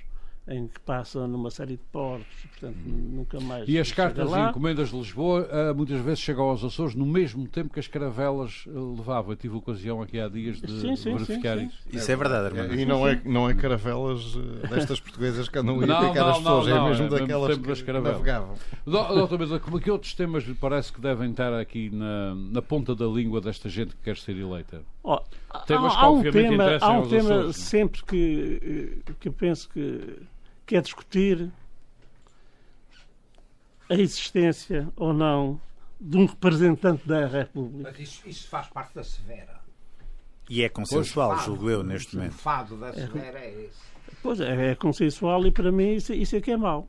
em 0.47 0.67
que 0.67 0.79
passa 0.79 1.27
numa 1.27 1.51
série 1.51 1.73
de 1.73 1.83
portos, 1.91 2.25
portanto, 2.51 2.77
nunca 2.85 3.39
mais. 3.39 3.67
E 3.67 3.77
as 3.77 3.91
cartas 3.91 4.29
e 4.29 4.31
lá. 4.31 4.49
encomendas 4.49 4.89
de 4.91 4.97
Lisboa 4.97 5.47
ah, 5.51 5.73
muitas 5.73 5.99
vezes 5.99 6.19
chegam 6.19 6.45
aos 6.45 6.63
Açores 6.63 6.95
no 6.95 7.05
mesmo 7.05 7.47
tempo 7.47 7.73
que 7.73 7.79
as 7.79 7.87
caravelas 7.87 8.63
ah, 8.67 8.71
levavam. 8.97 9.31
Eu 9.33 9.35
tive 9.35 9.55
ocasião 9.55 10.01
aqui 10.01 10.19
há 10.19 10.29
dias 10.29 10.61
de 10.61 10.71
Sim, 10.79 10.95
sim, 10.95 11.13
verificar 11.17 11.57
sim, 11.57 11.69
sim. 11.69 11.75
isso. 11.89 11.97
Isso 11.97 12.11
é 12.11 12.15
verdade, 12.15 12.45
Armando. 12.47 12.79
E 12.79 12.85
não 12.85 13.07
é, 13.07 13.21
não 13.25 13.49
é 13.49 13.53
caravelas 13.53 14.37
eh, 14.63 14.67
destas 14.67 14.99
portuguesas 14.99 15.49
que 15.49 15.59
andam 15.59 15.81
a 15.81 15.85
Não, 15.85 16.07
picar 16.09 16.23
não, 16.23 16.31
as 16.31 16.37
pessoas, 16.37 16.67
não, 16.67 16.75
não, 16.75 16.81
é 16.83 16.85
é 16.85 16.89
mesmo 16.89 17.03
mesmo 17.03 17.19
daquelas 17.19 17.57
das 17.57 17.79
que 17.79 17.85
caravelas. 17.85 18.17
navegavam. 18.17 18.55
Doutor 18.85 19.39
Mesa, 19.39 19.59
como 19.59 19.79
que 19.79 19.91
outros 19.91 20.13
temas 20.13 20.43
lhe 20.43 20.53
parece 20.53 20.93
que 20.93 21.01
devem 21.01 21.31
estar 21.31 21.53
aqui 21.53 21.89
na, 21.89 22.33
na 22.35 22.61
ponta 22.61 22.95
da 22.95 23.05
língua 23.05 23.41
desta 23.41 23.67
gente 23.69 23.95
que 23.95 24.01
quer 24.03 24.15
ser 24.17 24.37
eleita? 24.37 24.81
Ó, 25.03 25.21
Temas 25.65 25.93
há, 25.93 25.99
que 25.99 26.05
há 26.05 26.09
um 26.09 26.17
obviamente 26.17 26.49
tema, 26.49 26.63
interessam 26.63 26.89
há 26.89 26.91
um 26.93 26.95
aos 26.97 27.09
tema 27.09 27.29
Açores, 27.29 27.49
é? 27.49 27.59
sempre 27.59 28.03
que, 28.05 28.93
eh, 29.07 29.13
que 29.19 29.27
eu 29.29 29.33
penso 29.33 29.69
que, 29.69 30.17
que 30.67 30.75
é 30.75 30.81
discutir 30.81 31.49
a 33.89 33.93
existência 33.95 34.87
ou 34.95 35.13
não 35.13 35.59
de 35.99 36.17
um 36.17 36.25
representante 36.25 37.07
da 37.07 37.25
República. 37.25 37.89
Mas 37.91 37.99
isso, 37.99 38.21
isso 38.27 38.47
faz 38.49 38.67
parte 38.67 38.93
da 38.93 39.03
Severa. 39.03 39.57
E 40.49 40.61
é 40.61 40.69
consensual, 40.69 41.31
Fado, 41.31 41.43
julgo 41.45 41.69
eu, 41.69 41.83
neste 41.83 42.15
o 42.15 42.19
momento. 42.19 42.33
fado 42.35 42.77
da 42.77 42.93
Severa 42.93 43.39
é 43.39 43.65
esse. 43.65 43.87
Pois 44.21 44.39
é, 44.39 44.71
é 44.71 44.75
consensual 44.75 45.45
e 45.47 45.51
para 45.51 45.71
mim 45.71 45.93
isso, 45.95 46.13
isso 46.13 46.35
é 46.35 46.41
que 46.41 46.51
é 46.51 46.57
mau. 46.57 46.87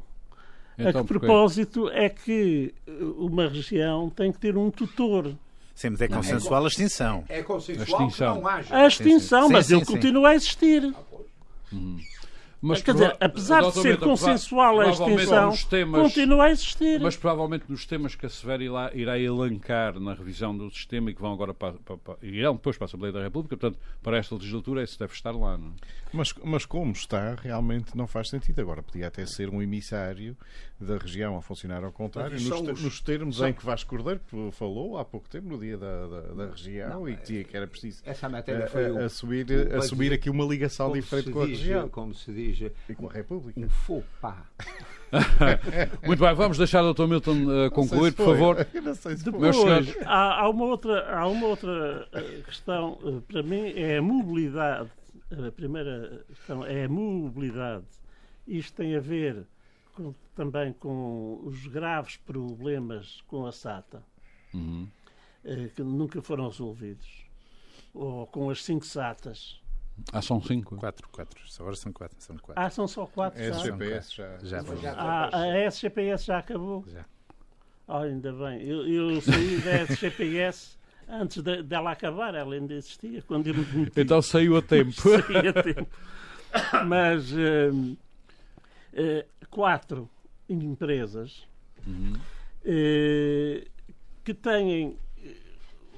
a 0.77 0.83
Então, 0.83 1.03
que 1.05 1.09
porquê? 1.09 1.27
propósito 1.27 1.89
é 1.91 2.09
que 2.09 2.75
uma 3.17 3.49
região 3.49 4.11
tem 4.11 4.31
que 4.33 4.39
ter 4.39 4.57
um 4.57 4.71
tutor. 4.71 5.35
Sempre 5.75 6.05
é 6.05 6.09
consensual 6.09 6.65
a 6.65 6.69
extinção. 6.69 7.25
É 7.29 7.43
consensual 7.43 7.87
que 7.87 7.93
extinção. 7.93 8.35
não 8.41 8.49
haja. 8.49 8.77
A 8.77 8.87
extinção, 8.87 9.47
Sim, 9.47 9.53
mas 9.53 9.67
sim, 9.67 9.77
ele 9.77 9.85
sim. 9.85 9.93
continua 9.93 10.29
a 10.31 10.35
existir. 10.35 10.95
Mas 12.61 12.83
Quer 12.83 12.93
dizer, 12.95 13.17
apesar 13.21 13.63
de 13.63 13.73
ser 13.81 13.99
consensual 13.99 14.81
a 14.81 14.87
nos 15.47 15.65
temas- 15.65 16.03
continua 16.03 16.45
a 16.47 16.51
existir. 16.51 17.01
Mas 17.01 17.17
provavelmente 17.17 17.65
nos 17.69 17.87
temas 17.87 18.15
que 18.17 18.27
a 18.27 18.29
Severa 18.29 18.65
irá, 18.65 18.91
irá 18.95 19.19
elencar 19.19 19.99
na 20.01 20.13
revisão 20.13 20.57
do 20.57 20.69
sistema 20.71 21.11
e 21.11 21.15
que 21.15 21.21
vão 21.21 21.33
agora 21.33 21.55
para, 21.55 21.75
para, 21.75 21.97
para, 21.97 22.17
irão 22.21 22.55
depois 22.55 22.77
para 22.77 22.87
a 22.87 22.89
Assembleia 22.89 23.13
da 23.13 23.23
República, 23.23 23.57
portanto, 23.57 23.79
para 24.03 24.17
esta 24.19 24.35
legislatura, 24.35 24.83
isso 24.83 24.99
deve 24.99 25.13
estar 25.13 25.31
lá. 25.33 25.57
Não? 25.57 25.69
é? 25.69 25.71
Mas, 26.13 26.35
mas 26.43 26.65
como 26.67 26.91
está, 26.93 27.35
realmente 27.37 27.97
não 27.97 28.07
faz 28.07 28.29
sentido. 28.29 28.61
Agora, 28.61 28.83
podia 28.83 29.07
até 29.07 29.25
ser 29.25 29.49
um 29.51 29.63
emissário 29.63 30.37
da 30.81 30.97
região 30.97 31.37
a 31.37 31.43
funcionar 31.43 31.85
ao 31.85 31.93
contrário, 31.93 32.41
nos, 32.41 32.45
te- 32.61 32.71
os- 32.73 32.83
nos 32.83 33.01
termos 33.01 33.37
são- 33.37 33.49
em 33.49 33.53
que 33.53 33.65
Vasco 33.65 33.91
Cordeiro 33.91 34.21
falou 34.53 34.97
há 34.99 35.05
pouco 35.05 35.29
tempo, 35.29 35.49
no 35.49 35.59
dia 35.59 35.77
da, 35.77 36.07
da, 36.07 36.21
da 36.35 36.51
região, 36.51 36.89
Não, 36.91 37.09
e 37.09 37.13
é- 37.13 37.17
que 37.17 37.23
dizia 37.23 37.45
que 37.45 37.57
era 37.57 37.67
preciso 37.67 38.01
Essa 38.07 38.29
matéria 38.29 38.67
foi 38.69 38.91
o- 38.91 38.99
a- 38.99 39.05
assumir, 39.05 39.47
o- 39.51 39.77
assumir 39.77 40.13
aqui 40.13 40.31
uma 40.31 40.45
ligação 40.45 40.93
diferente 40.93 41.31
com 41.31 41.43
a 41.43 41.47
diz, 41.47 41.59
região 41.59 41.89
Como 41.89 42.15
se 42.15 42.33
diz, 42.33 42.48
e 42.89 42.95
com 42.95 43.09
a 43.09 43.13
República. 43.13 43.61
um 43.61 43.69
faux 43.69 44.05
pas. 44.21 44.37
Muito 46.07 46.21
bem, 46.23 46.35
vamos 46.35 46.59
deixar 46.59 46.83
o 46.85 46.93
Dr. 46.93 47.07
Milton 47.07 47.37
eh, 47.67 47.71
concluir, 47.71 48.13
por 48.13 48.27
favor. 48.27 48.57
Depois, 49.25 49.57
senhores. 49.57 49.97
há, 50.05 50.43
há 50.43 50.49
uma 50.49 50.65
outra, 50.67 51.11
há 51.17 51.27
uma 51.27 51.47
outra 51.47 52.09
eh, 52.13 52.43
questão, 52.45 52.99
eh, 53.05 53.21
para 53.33 53.43
mim, 53.43 53.73
é 53.75 53.99
a 53.99 54.03
mobilidade. 54.03 54.91
A 55.31 55.53
primeira 55.53 56.25
questão 56.29 56.65
é 56.65 56.85
a 56.85 56.89
mobilidade. 56.89 57.85
Isto 58.47 58.77
tem 58.77 58.97
a 58.97 59.01
ver 59.01 59.45
com- 59.95 60.15
também 60.35 60.73
com 60.73 61.41
os 61.45 61.67
graves 61.67 62.17
problemas 62.17 63.23
com 63.27 63.47
a 63.47 63.53
SATA, 63.53 64.03
Uhum. 64.55 64.87
eh, 65.45 65.69
que 65.75 65.83
nunca 65.83 66.21
foram 66.23 66.49
resolvidos. 66.49 67.27
Ou 67.95 68.27
com 68.27 68.49
as 68.51 68.63
cinco 68.65 68.85
SATAs. 68.87 69.61
Ah, 70.13 70.23
são 70.23 70.43
cinco. 70.43 70.77
Quatro, 70.77 71.09
quatro. 71.11 71.41
Agora 71.61 71.77
são 71.77 71.93
quatro. 71.93 72.17
São 72.21 72.37
quatro. 72.37 72.63
Ah, 72.63 72.71
são 72.71 72.87
só 72.89 73.07
quatro 73.07 73.41
É 73.43 73.53
já. 73.53 73.59
GPS 73.59 74.15
já. 74.15 74.39
Já 74.43 74.63
vamos. 74.63 74.85
Ah, 74.85 75.31
a 75.33 75.47
SGPS 75.59 76.25
já 76.27 76.39
acabou? 76.39 76.85
Já. 76.93 77.05
Ah, 77.87 78.03
ainda 78.03 78.33
bem. 78.33 78.63
Eu, 78.63 78.87
eu 78.87 79.21
saí 79.21 79.61
da 79.61 79.71
SGPS 79.83 80.77
antes 81.09 81.43
de- 81.43 81.63
dela 81.63 81.91
acabar, 81.93 82.35
ela 82.35 82.55
ainda 82.55 82.75
existia, 82.75 83.23
quando 83.23 83.47
eu 83.49 83.55
me. 83.55 83.91
Então 83.97 84.21
saiu 84.23 84.57
a 84.57 84.63
tempo. 84.63 84.93
Saí 85.01 85.49
a 85.49 85.53
tempo. 85.63 85.87
Mas 86.87 87.33
hum, 87.33 87.97
eh, 88.93 89.27
quatro 89.51 90.09
empresas 90.49 91.47
eh, 92.65 93.67
que 94.25 94.35
têm 94.35 94.97
eh, 95.25 95.35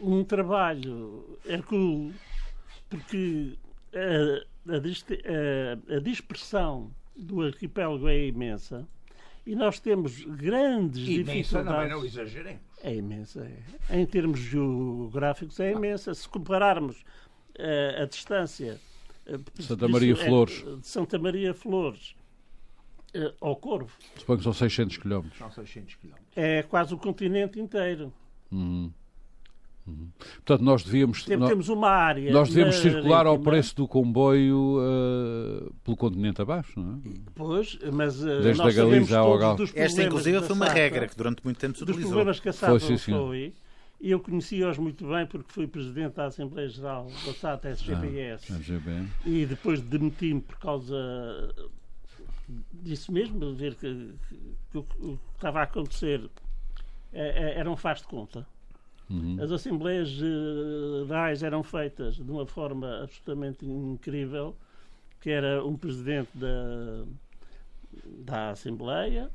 um 0.01 0.23
trabalho 0.25 1.39
hercúleo, 1.45 2.15
porque 2.89 3.57
a, 3.95 4.73
a 4.75 5.97
a- 5.97 6.01
dispersão 6.01 6.91
do 7.17 7.43
arquipélago 7.43 8.09
é 8.09 8.27
imensa 8.27 8.87
e 9.47 9.55
nós 9.55 9.81
temos 9.81 10.23
grandes 10.25 11.07
Imensa, 11.09 11.33
dificuldades. 11.33 11.91
não 11.91 12.05
exageremos. 12.05 12.61
É 12.83 12.95
imensa. 12.95 13.51
É. 13.91 14.01
Em 14.01 14.07
termos 14.07 14.39
geográficos 14.41 15.59
é 15.61 15.73
imensa. 15.73 16.15
Se 16.15 16.29
compararmos 16.29 17.03
eh, 17.59 17.99
a 18.03 18.05
distância 18.07 18.79
eh, 19.27 19.39
Santa 19.61 19.89
Maria 19.89 20.13
é, 20.13 20.17
Flores. 20.17 20.65
de 20.81 20.87
Santa 20.87 21.19
Maria 21.19 21.53
Flores 21.55 22.15
eh, 23.13 23.35
ao 23.41 23.57
Corvo, 23.57 23.93
Suponho 24.17 24.39
que 24.39 24.45
são 24.45 24.53
600 24.53 24.97
km. 24.99 25.23
São 25.39 25.51
600 25.51 25.95
km. 25.97 26.13
é 26.37 26.63
quase 26.63 26.95
o 26.95 26.99
continente 26.99 27.59
inteiro. 27.61 28.13
Uhum. 28.53 28.91
Uhum. 29.87 30.09
Portanto, 30.37 30.63
nós 30.63 30.85
devíamos, 30.85 31.25
Tem- 31.25 31.37
nó- 31.37 31.49
Temos 31.49 31.69
uma 31.69 31.89
área. 31.89 32.31
nós 32.33 32.49
devíamos 32.49 32.77
circular 32.77 33.27
ao 33.27 33.39
preço 33.39 33.75
do 33.77 33.89
comboio 33.89 34.79
eh, 34.81 35.71
pelo 35.83 35.97
continente 35.97 36.41
abaixo, 36.43 36.79
não 36.79 36.97
é? 36.97 37.11
Pois, 37.35 37.79
mas 37.93 38.21
eh, 38.25 38.41
Desde 38.41 38.63
nós 38.63 38.75
a 38.79 38.83
Galiza 38.83 39.07
sabemos 39.07 39.13
ao 39.43 39.57
dos 39.57 39.73
Esta, 39.75 40.03
inclusive, 40.03 40.43
foi 40.43 40.55
uma 40.57 40.69
regra 40.69 41.09
que 41.09 41.17
durante 41.17 41.43
muito 41.43 41.59
tempo 41.59 41.75
se 41.77 41.81
Dos 41.85 41.91
utilizou. 41.95 42.11
problemas 42.13 42.39
que 42.41 42.49
a 42.49 42.53
Foi, 42.53 42.79
SATA 42.79 42.99
sim, 42.99 43.13
foi. 43.13 43.53
E 44.03 44.11
eu 44.13 44.21
conheci-os 44.21 44.79
muito 44.79 45.07
bem 45.09 45.27
porque 45.27 45.53
fui 45.53 45.67
presidente 45.67 46.15
da 46.17 46.27
Assembleia 46.27 46.69
Geral 46.69 47.07
da 47.27 47.33
SATA 47.35 47.69
SGPS. 47.71 48.51
Ah, 48.53 49.05
e 49.27 49.45
depois 49.45 49.81
demiti-me 49.83 50.41
por 50.41 50.59
causa 50.59 50.97
disso 52.73 53.13
mesmo, 53.13 53.39
de 53.41 53.53
ver 53.55 53.75
que, 53.75 54.15
que 54.73 54.79
o 54.79 54.83
que 54.83 55.19
estava 55.35 55.61
a 55.61 55.63
acontecer 55.65 56.31
é- 57.13 57.53
é- 57.55 57.59
era 57.59 57.71
um 57.71 57.77
faz 57.77 58.01
de 58.01 58.07
conta. 58.07 58.47
Uhum. 59.11 59.43
As 59.43 59.51
Assembleias 59.51 60.09
Gerais 60.09 61.43
eram 61.43 61.63
feitas 61.65 62.15
de 62.15 62.31
uma 62.31 62.47
forma 62.47 63.03
absolutamente 63.03 63.67
incrível, 63.67 64.55
que 65.21 65.31
era 65.31 65.65
um 65.65 65.77
presidente 65.77 66.31
da, 66.35 67.05
da 68.25 68.51
Assembleia, 68.51 69.29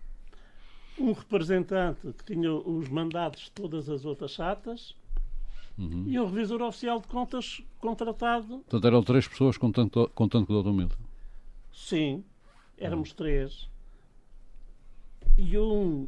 um 0.97 1.11
representante 1.11 2.13
que 2.13 2.34
tinha 2.34 2.53
os 2.53 2.88
mandatos 2.88 3.43
de 3.43 3.51
todas 3.51 3.89
as 3.89 4.05
outras 4.05 4.32
chatas 4.32 4.95
Uhum. 5.78 6.05
e 6.07 6.17
um 6.17 6.26
revisor 6.26 6.61
oficial 6.61 7.01
de 7.01 7.07
contas 7.07 7.61
contratado 7.82 8.59
Portanto, 8.59 8.88
eram 8.88 9.03
três 9.03 9.28
pessoas 9.28 9.57
contando, 9.57 10.09
contando 10.15 10.47
com 10.47 10.53
o 10.53 10.63
Dr. 10.63 10.71
Milton. 10.71 11.03
Sim, 11.73 12.23
éramos 12.78 13.11
três. 13.11 13.69
E 15.38 15.57
um 15.57 16.07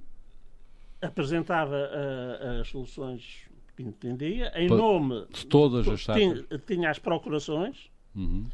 apresentava 1.01 1.75
ah, 1.75 2.61
as 2.61 2.69
soluções 2.69 3.46
que 3.77 3.83
entendia, 3.83 4.51
em 4.55 4.67
Pa- 4.67 4.75
nome. 4.75 5.25
De 5.31 5.45
todas 5.45 5.87
as 5.87 6.01
tinha, 6.03 6.43
tinha 6.65 6.89
as 6.89 6.97
procurações. 6.97 7.89
Uhum. 8.15 8.45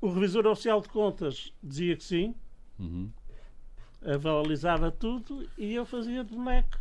O 0.00 0.08
revisor 0.12 0.46
oficial 0.46 0.80
de 0.80 0.88
contas 0.88 1.52
dizia 1.62 1.96
que 1.96 2.04
sim, 2.04 2.34
Uhum. 2.78 3.10
avalizava 4.02 4.90
tudo 4.90 5.46
e 5.58 5.74
eu 5.74 5.84
fazia 5.84 6.22
de 6.24 6.34
boneco 6.34 6.78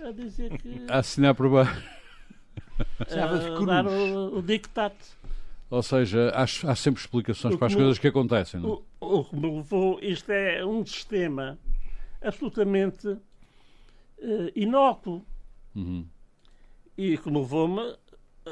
a 0.00 0.10
dizer 0.12 0.56
que. 0.58 0.82
A 0.88 0.98
assinar 0.98 1.34
por 1.34 1.48
baixo. 1.48 1.82
Estava 3.00 3.38
de 3.38 3.46
a 3.46 3.54
cruz. 3.54 3.66
dar 3.66 3.86
o, 3.86 4.38
o. 4.38 4.44
Ou 5.70 5.82
seja, 5.82 6.30
há, 6.34 6.42
há 6.42 6.74
sempre 6.76 7.00
explicações 7.00 7.54
O 7.54 7.58
para 7.58 7.66
as 7.68 7.72
me- 7.74 7.78
coisas 7.80 7.98
que 7.98 8.06
acontecem. 8.06 8.60
Não? 8.60 8.68
é? 8.74 9.04
O, 9.04 9.20
o 9.20 9.24
que 9.24 9.34
me 9.36 9.50
levou, 9.56 9.98
isto 10.02 10.30
é 10.30 10.64
um 10.64 10.84
sistema 10.84 11.58
absolutamente 12.22 13.16
eh, 14.20 14.52
inócuo 14.54 15.24
Uhum. 15.74 16.06
E 16.96 17.16
que 17.18 17.30
me 17.30 17.38
levou-me 17.38 17.96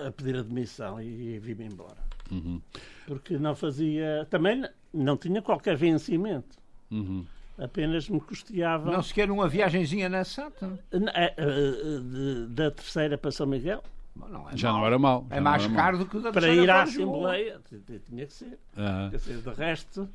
a 0.07 0.11
pedir 0.11 0.36
admissão 0.36 1.01
e, 1.01 1.38
vim-me 1.38 1.66
embora. 1.66 1.99
Uhum. 2.30 2.61
Porque 3.07 3.36
não 3.36 3.55
fazia. 3.55 4.26
Também 4.30 4.64
não 4.93 5.16
tinha 5.16 5.43
qualquer 5.43 5.76
vencimento. 5.76 6.57
Uhum. 6.90 7.24
Apenas 7.59 8.09
me 8.09 8.18
custeava 8.20 8.90
Não 8.90 9.03
se 9.03 9.12
quer 9.12 9.30
uma 9.30 9.47
viagenzinha 9.47 10.09
na 10.09 10.24
SATA? 10.24 10.78
n- 10.93 11.11
eh, 11.14 11.34
eh, 11.36 12.47
da 12.49 12.70
terceira 12.70 13.18
para 13.18 13.30
São 13.30 13.47
Miguel 13.47 13.82
não 14.16 14.49
é 14.49 14.57
Já 14.57 14.72
mau. 14.72 14.80
não 14.80 14.86
era 14.86 14.99
já 14.99 15.36
É 15.36 15.40
mais 15.40 15.66
caro 15.68 15.99
do 15.99 16.07
que 16.07 16.16
o 16.16 16.20
da 16.20 16.32
para 16.32 16.49
ir 16.49 16.68
à. 16.70 16.82
Assembleia. 16.82 17.61
Tinha 18.09 18.26
que 18.26 18.32
ser. 18.32 18.59
Aham. 18.76 19.11
Quer 19.11 19.16
dizer, 19.16 19.38
de 19.43 19.51
resto, 19.51 20.09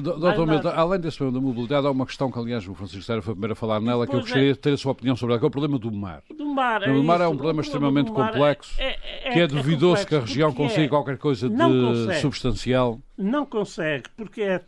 Doutor 0.00 0.46
Milton, 0.46 0.68
além 0.68 1.00
desse 1.00 1.16
problema 1.16 1.40
da 1.40 1.46
mobilidade, 1.46 1.86
há 1.86 1.90
uma 1.90 2.06
questão 2.06 2.30
que, 2.30 2.38
aliás, 2.38 2.66
o 2.66 2.74
Francisco 2.74 3.02
Serra 3.02 3.22
foi 3.22 3.34
primeiro 3.34 3.52
a 3.52 3.56
falar 3.56 3.80
nela, 3.80 4.06
que 4.06 4.14
eu 4.14 4.20
gostaria 4.20 4.50
é... 4.50 4.52
de 4.52 4.58
ter 4.58 4.72
a 4.72 4.76
sua 4.76 4.92
opinião 4.92 5.16
sobre 5.16 5.32
ela, 5.32 5.40
que 5.40 5.44
é 5.44 5.48
o 5.48 5.50
problema 5.50 5.78
do 5.78 5.90
mar. 5.90 6.22
Do 6.36 6.46
mar, 6.46 6.82
é, 6.82 6.90
o 6.90 7.02
mar 7.02 7.20
é 7.20 7.28
um 7.28 7.36
problema 7.36 7.60
extremamente 7.60 8.10
complexo, 8.10 8.74
é, 8.78 8.98
é, 9.24 9.32
que 9.32 9.40
é, 9.40 9.42
é 9.42 9.46
duvidoso 9.46 10.06
que 10.06 10.14
a 10.14 10.20
região 10.20 10.52
consiga 10.52 10.88
qualquer 10.88 11.18
coisa 11.18 11.48
de 11.48 11.56
consegue. 11.56 12.20
substancial. 12.20 13.00
Não 13.16 13.44
consegue, 13.44 14.04
porque 14.16 14.42
é 14.42 14.62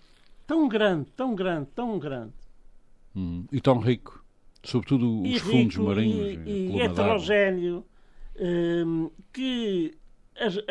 tão 0.46 0.68
grande, 0.68 1.06
tão 1.16 1.34
grande, 1.34 1.68
tão 1.74 1.98
grande. 1.98 2.32
Hum, 3.14 3.44
e 3.52 3.60
tão 3.60 3.78
rico. 3.78 4.24
Sobretudo 4.62 5.22
os 5.22 5.36
e 5.36 5.38
fundos 5.38 5.74
rico, 5.74 5.86
marinhos. 5.88 6.46
E, 6.46 6.50
e 6.50 6.80
heterogéneo, 6.80 7.84
hum, 8.38 9.10
que 9.32 9.94
as, 10.38 10.56
uh, 10.56 10.62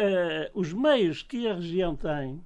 os 0.54 0.74
meios 0.74 1.22
que 1.24 1.48
a 1.48 1.56
região 1.56 1.96
tem 1.96 2.42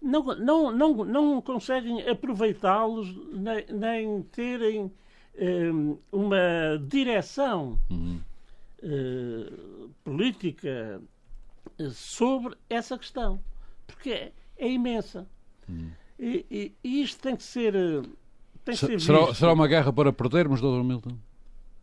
não, 0.00 0.22
não, 0.36 0.72
não, 0.72 1.04
não 1.04 1.42
conseguem 1.42 2.08
aproveitá-los 2.08 3.14
nem, 3.32 3.66
nem, 3.68 4.22
terem 4.22 4.92
um, 5.38 5.98
uma 6.12 6.78
direção 6.86 7.78
uhum. 7.90 8.20
uh, 8.82 9.90
política 10.04 11.00
sobre 11.90 12.56
essa 12.70 12.96
questão. 12.96 13.40
Porque 13.86 14.10
é, 14.10 14.32
é 14.56 14.70
imensa. 14.70 15.26
Uhum. 15.68 15.90
E, 16.18 16.46
e, 16.50 16.74
e, 16.82 17.02
isto 17.02 17.20
tem 17.20 17.36
que 17.36 17.42
ser. 17.42 17.72
Tem 18.64 18.74
que 18.74 18.76
ser 18.76 19.00
será, 19.00 19.34
será, 19.34 19.52
uma 19.52 19.66
guerra 19.66 19.92
para 19.92 20.12
perdermos, 20.12 20.60
Dr. 20.60 20.82
Milton? 20.84 21.16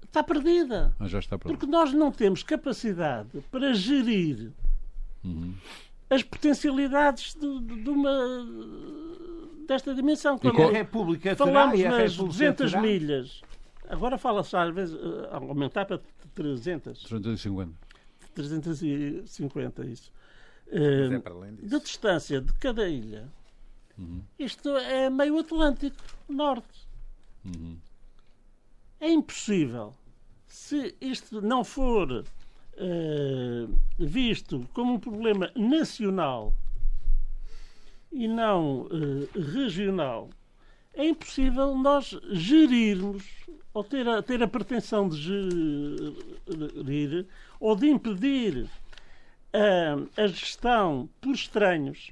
Está 0.03 0.24
perdida. 0.24 0.95
Ah, 0.99 1.07
já 1.07 1.20
está 1.20 1.38
perdida. 1.38 1.57
Porque 1.57 1.72
nós 1.72 1.93
não 1.93 2.11
temos 2.11 2.43
capacidade 2.43 3.41
para 3.51 3.74
gerir 3.74 4.51
uhum 5.24 5.55
as 6.10 6.24
potencialidades 6.24 7.34
de, 7.36 7.60
de, 7.62 7.84
de 7.84 7.89
uma 7.89 8.45
desta 9.68 9.93
dimensão. 9.93 10.38
Quando 10.38 10.62
a 10.62 10.72
República 10.72 11.36
falamos 11.36 11.80
terá, 11.80 11.97
nas 11.97 12.16
200 12.16 12.72
terá? 12.72 12.82
milhas, 12.82 13.41
agora 13.89 14.18
fala-se 14.18 14.56
às 14.56 14.74
vezes 14.74 14.95
uh, 14.95 15.28
aumentar 15.32 15.86
para 15.86 15.99
300. 16.34 17.03
350. 17.03 17.74
350, 18.34 19.86
isso. 19.86 20.12
Uh, 20.68 21.14
é 21.14 21.68
da 21.68 21.78
distância 21.78 22.41
de 22.41 22.53
cada 22.53 22.88
ilha. 22.88 23.28
Uhum. 23.97 24.22
Isto 24.38 24.70
é 24.78 25.10
meio 25.10 25.39
Atlântico 25.39 25.97
Norte. 26.28 26.88
Uhum. 27.45 27.78
É 28.99 29.10
impossível. 29.10 29.93
Se 30.47 30.95
isto 30.99 31.41
não 31.41 31.64
for 31.64 32.26
uh, 32.78 33.73
visto 33.97 34.67
como 34.73 34.93
um 34.93 34.99
problema 34.99 35.51
nacional 35.55 36.53
e 38.11 38.28
não 38.28 38.82
uh, 38.82 39.30
regional, 39.53 40.30
é 40.93 41.05
impossível 41.05 41.76
nós 41.76 42.17
gerirmos 42.32 43.23
ou 43.73 43.84
ter 43.84 44.07
a, 44.07 44.21
ter 44.21 44.41
a 44.41 44.47
pretensão 44.47 45.09
de 45.09 45.17
gerir 45.17 47.26
ou 47.59 47.76
de 47.76 47.88
impedir 47.88 48.63
uh, 48.63 50.09
a 50.15 50.28
gestão 50.28 51.09
por 51.19 51.34
estranhos 51.34 52.11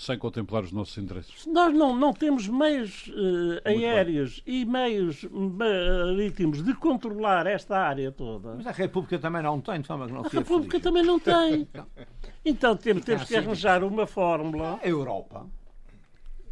sem 0.00 0.18
contemplar 0.18 0.64
os 0.64 0.72
nossos 0.72 0.96
interesses. 0.96 1.46
Nós 1.46 1.74
não, 1.74 1.94
não 1.94 2.12
temos 2.12 2.48
meios 2.48 3.08
uh, 3.08 3.60
aéreos 3.68 4.42
e 4.46 4.64
meios 4.64 5.24
marítimos 5.30 6.62
de 6.62 6.72
controlar 6.74 7.46
esta 7.46 7.78
área 7.78 8.10
toda. 8.10 8.54
Mas 8.56 8.66
a 8.66 8.72
República 8.72 9.18
também 9.18 9.42
não 9.42 9.60
tem, 9.60 9.80
de 9.82 9.86
forma 9.86 10.06
que 10.06 10.12
não 10.12 10.20
A 10.24 10.28
República 10.28 10.70
feliz. 10.80 10.82
também 10.82 11.02
não 11.02 11.18
tem. 11.20 11.68
então 12.42 12.74
temos, 12.76 13.04
temos 13.04 13.24
que 13.24 13.36
arranjar 13.36 13.84
uma 13.84 14.06
fórmula. 14.06 14.80
A 14.82 14.88
Europa. 14.88 15.46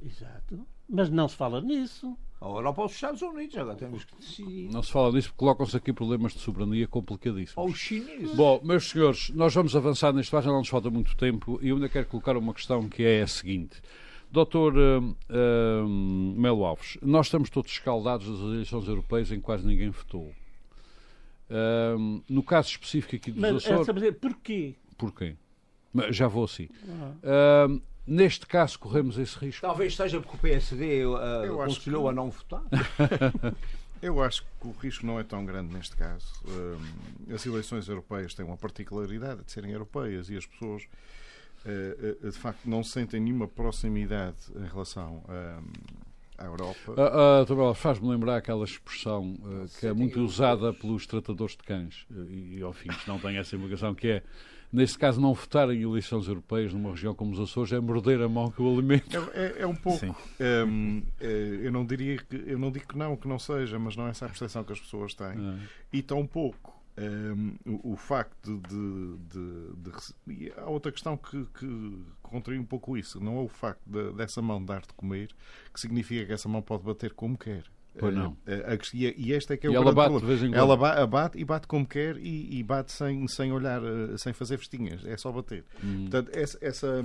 Exato. 0.04 0.66
Mas 0.86 1.08
não 1.08 1.26
se 1.26 1.36
fala 1.36 1.62
nisso. 1.62 2.16
A 2.40 2.46
Europa 2.46 2.82
ou 2.82 2.86
os 2.86 2.92
Estados 2.92 3.20
Unidos, 3.20 3.56
agora 3.56 3.76
temos 3.76 4.04
que 4.04 4.14
decidir. 4.16 4.70
Não 4.70 4.82
se 4.82 4.92
fala 4.92 5.10
disso 5.10 5.28
porque 5.28 5.38
colocam-se 5.38 5.76
aqui 5.76 5.92
problemas 5.92 6.34
de 6.34 6.38
soberania 6.38 6.86
complicadíssimos. 6.86 7.56
Ou 7.56 7.68
os 7.68 7.78
chineses. 7.78 8.34
Bom, 8.36 8.60
meus 8.62 8.88
senhores, 8.88 9.30
nós 9.30 9.52
vamos 9.52 9.74
avançar 9.74 10.12
neste 10.12 10.30
debate, 10.30 10.46
não 10.46 10.58
nos 10.58 10.68
falta 10.68 10.88
muito 10.88 11.16
tempo 11.16 11.58
e 11.60 11.68
eu 11.68 11.76
ainda 11.76 11.88
quero 11.88 12.06
colocar 12.06 12.36
uma 12.36 12.54
questão 12.54 12.88
que 12.88 13.02
é 13.02 13.22
a 13.22 13.26
seguinte. 13.26 13.82
Doutor 14.30 14.74
uh, 14.76 15.00
uh, 15.00 15.88
Melo 15.88 16.64
Alves, 16.64 16.96
nós 17.02 17.26
estamos 17.26 17.50
todos 17.50 17.72
escaldados 17.72 18.28
das 18.28 18.40
eleições 18.40 18.86
europeias 18.86 19.32
em 19.32 19.36
que 19.36 19.42
quase 19.42 19.66
ninguém 19.66 19.90
votou. 19.90 20.32
Uh, 21.50 22.22
no 22.28 22.42
caso 22.42 22.68
específico 22.68 23.16
aqui 23.16 23.32
dos 23.32 23.40
Mas, 23.40 23.66
Açores... 23.66 23.88
Mas, 23.88 24.16
porquê? 24.16 24.74
Porquê? 24.96 25.34
Já 26.10 26.28
vou 26.28 26.44
assim. 26.44 26.68
Uh, 27.24 27.80
Neste 28.08 28.46
caso, 28.46 28.78
corremos 28.78 29.18
esse 29.18 29.36
risco. 29.38 29.60
Talvez 29.60 29.94
seja 29.94 30.18
porque 30.18 30.36
o 30.36 30.40
PSD 30.40 31.04
uh, 31.04 31.60
aconselhou 31.60 32.04
que... 32.04 32.08
a 32.08 32.12
não 32.12 32.30
votar. 32.30 32.62
Eu 34.00 34.22
acho 34.22 34.42
que 34.42 34.66
o 34.66 34.70
risco 34.70 35.04
não 35.04 35.20
é 35.20 35.24
tão 35.24 35.44
grande 35.44 35.74
neste 35.74 35.94
caso. 35.96 36.26
Um, 36.46 37.34
as 37.34 37.44
eleições 37.44 37.86
europeias 37.88 38.32
têm 38.32 38.46
uma 38.46 38.56
particularidade 38.56 39.44
de 39.44 39.52
serem 39.52 39.72
europeias 39.72 40.30
e 40.30 40.36
as 40.36 40.46
pessoas, 40.46 40.84
uh, 41.66 42.26
uh, 42.26 42.30
de 42.30 42.38
facto, 42.38 42.60
não 42.64 42.82
sentem 42.82 43.20
nenhuma 43.20 43.46
proximidade 43.46 44.38
em 44.56 44.66
relação 44.66 45.22
à 46.38 46.44
Europa. 46.44 46.92
Uh, 46.92 47.70
uh, 47.70 47.74
Faz-me 47.74 48.08
lembrar 48.08 48.36
aquela 48.36 48.64
expressão 48.64 49.34
uh, 49.42 49.68
que 49.78 49.86
é 49.86 49.92
muito 49.92 50.20
usada 50.20 50.72
pelos 50.72 51.06
tratadores 51.06 51.56
de 51.56 51.62
cães 51.64 52.06
e, 52.30 52.62
ao 52.62 52.72
fim, 52.72 52.88
não 53.06 53.18
tem 53.18 53.36
essa 53.36 53.56
implicação, 53.56 53.94
que 53.94 54.08
é 54.08 54.22
neste 54.72 54.98
caso, 54.98 55.20
não 55.20 55.34
votar 55.34 55.70
em 55.70 55.82
eleições 55.82 56.28
europeias 56.28 56.72
numa 56.72 56.90
região 56.90 57.14
como 57.14 57.32
os 57.32 57.40
Açores 57.40 57.72
é 57.72 57.80
morder 57.80 58.20
a 58.20 58.28
mão 58.28 58.50
que 58.50 58.60
o 58.60 58.72
alimento. 58.72 59.16
É, 59.34 59.46
é, 59.46 59.62
é 59.62 59.66
um 59.66 59.74
pouco. 59.74 60.06
Um, 60.40 61.02
é, 61.20 61.60
eu 61.62 61.72
não 61.72 61.84
diria 61.84 62.18
que 62.18 62.44
eu 62.46 62.58
não 62.58 62.70
digo 62.70 62.86
que 62.86 62.98
não, 62.98 63.16
que 63.16 63.28
não 63.28 63.38
seja, 63.38 63.78
mas 63.78 63.96
não 63.96 64.06
é 64.06 64.10
essa 64.10 64.26
a 64.26 64.28
percepção 64.28 64.64
que 64.64 64.72
as 64.72 64.80
pessoas 64.80 65.14
têm. 65.14 65.28
É. 65.28 65.58
E 65.92 66.02
tão 66.02 66.26
pouco. 66.26 66.76
Um, 67.00 67.54
o, 67.64 67.92
o, 67.92 67.96
facto 67.96 68.60
de, 68.68 69.16
de, 69.28 69.92
de, 70.26 70.52
há 70.56 70.68
outra 70.68 70.90
questão 70.90 71.16
que, 71.16 71.46
que 71.56 72.02
contraria 72.20 72.60
um 72.60 72.64
pouco 72.64 72.96
isso 72.96 73.20
não 73.22 73.38
é 73.38 73.42
o 73.42 73.48
facto 73.48 73.80
de, 73.86 74.12
dessa 74.14 74.42
mão 74.42 74.60
dar 74.64 74.80
de 74.80 74.92
comer 74.94 75.28
que 75.72 75.78
significa 75.78 76.26
que 76.26 76.32
essa 76.32 76.48
mão 76.48 76.60
pode 76.60 76.82
bater 76.82 77.12
como 77.12 77.38
quer 77.38 77.62
Pois 77.98 78.14
não. 78.14 78.30
Uh, 78.30 78.36
e 78.94 79.32
este 79.32 79.52
é 79.52 79.56
que 79.56 79.66
é 79.66 79.70
e 79.70 79.72
o 79.72 79.76
ela 79.76 79.92
bate 79.92 80.10
problema. 80.10 80.20
de 80.20 80.26
vez 80.26 80.42
em 80.42 80.52
quando. 80.52 80.86
Ela 80.88 81.06
bate 81.06 81.38
e 81.38 81.44
bate 81.44 81.66
como 81.66 81.86
quer 81.86 82.16
e, 82.16 82.58
e 82.58 82.62
bate 82.62 82.92
sem, 82.92 83.26
sem 83.28 83.52
olhar, 83.52 83.82
uh, 83.82 84.16
sem 84.16 84.32
fazer 84.32 84.58
festinhas. 84.58 85.04
É 85.04 85.16
só 85.16 85.32
bater. 85.32 85.64
Hum. 85.82 86.02
Portanto, 86.02 86.30
essa, 86.32 86.58
essa, 86.60 87.04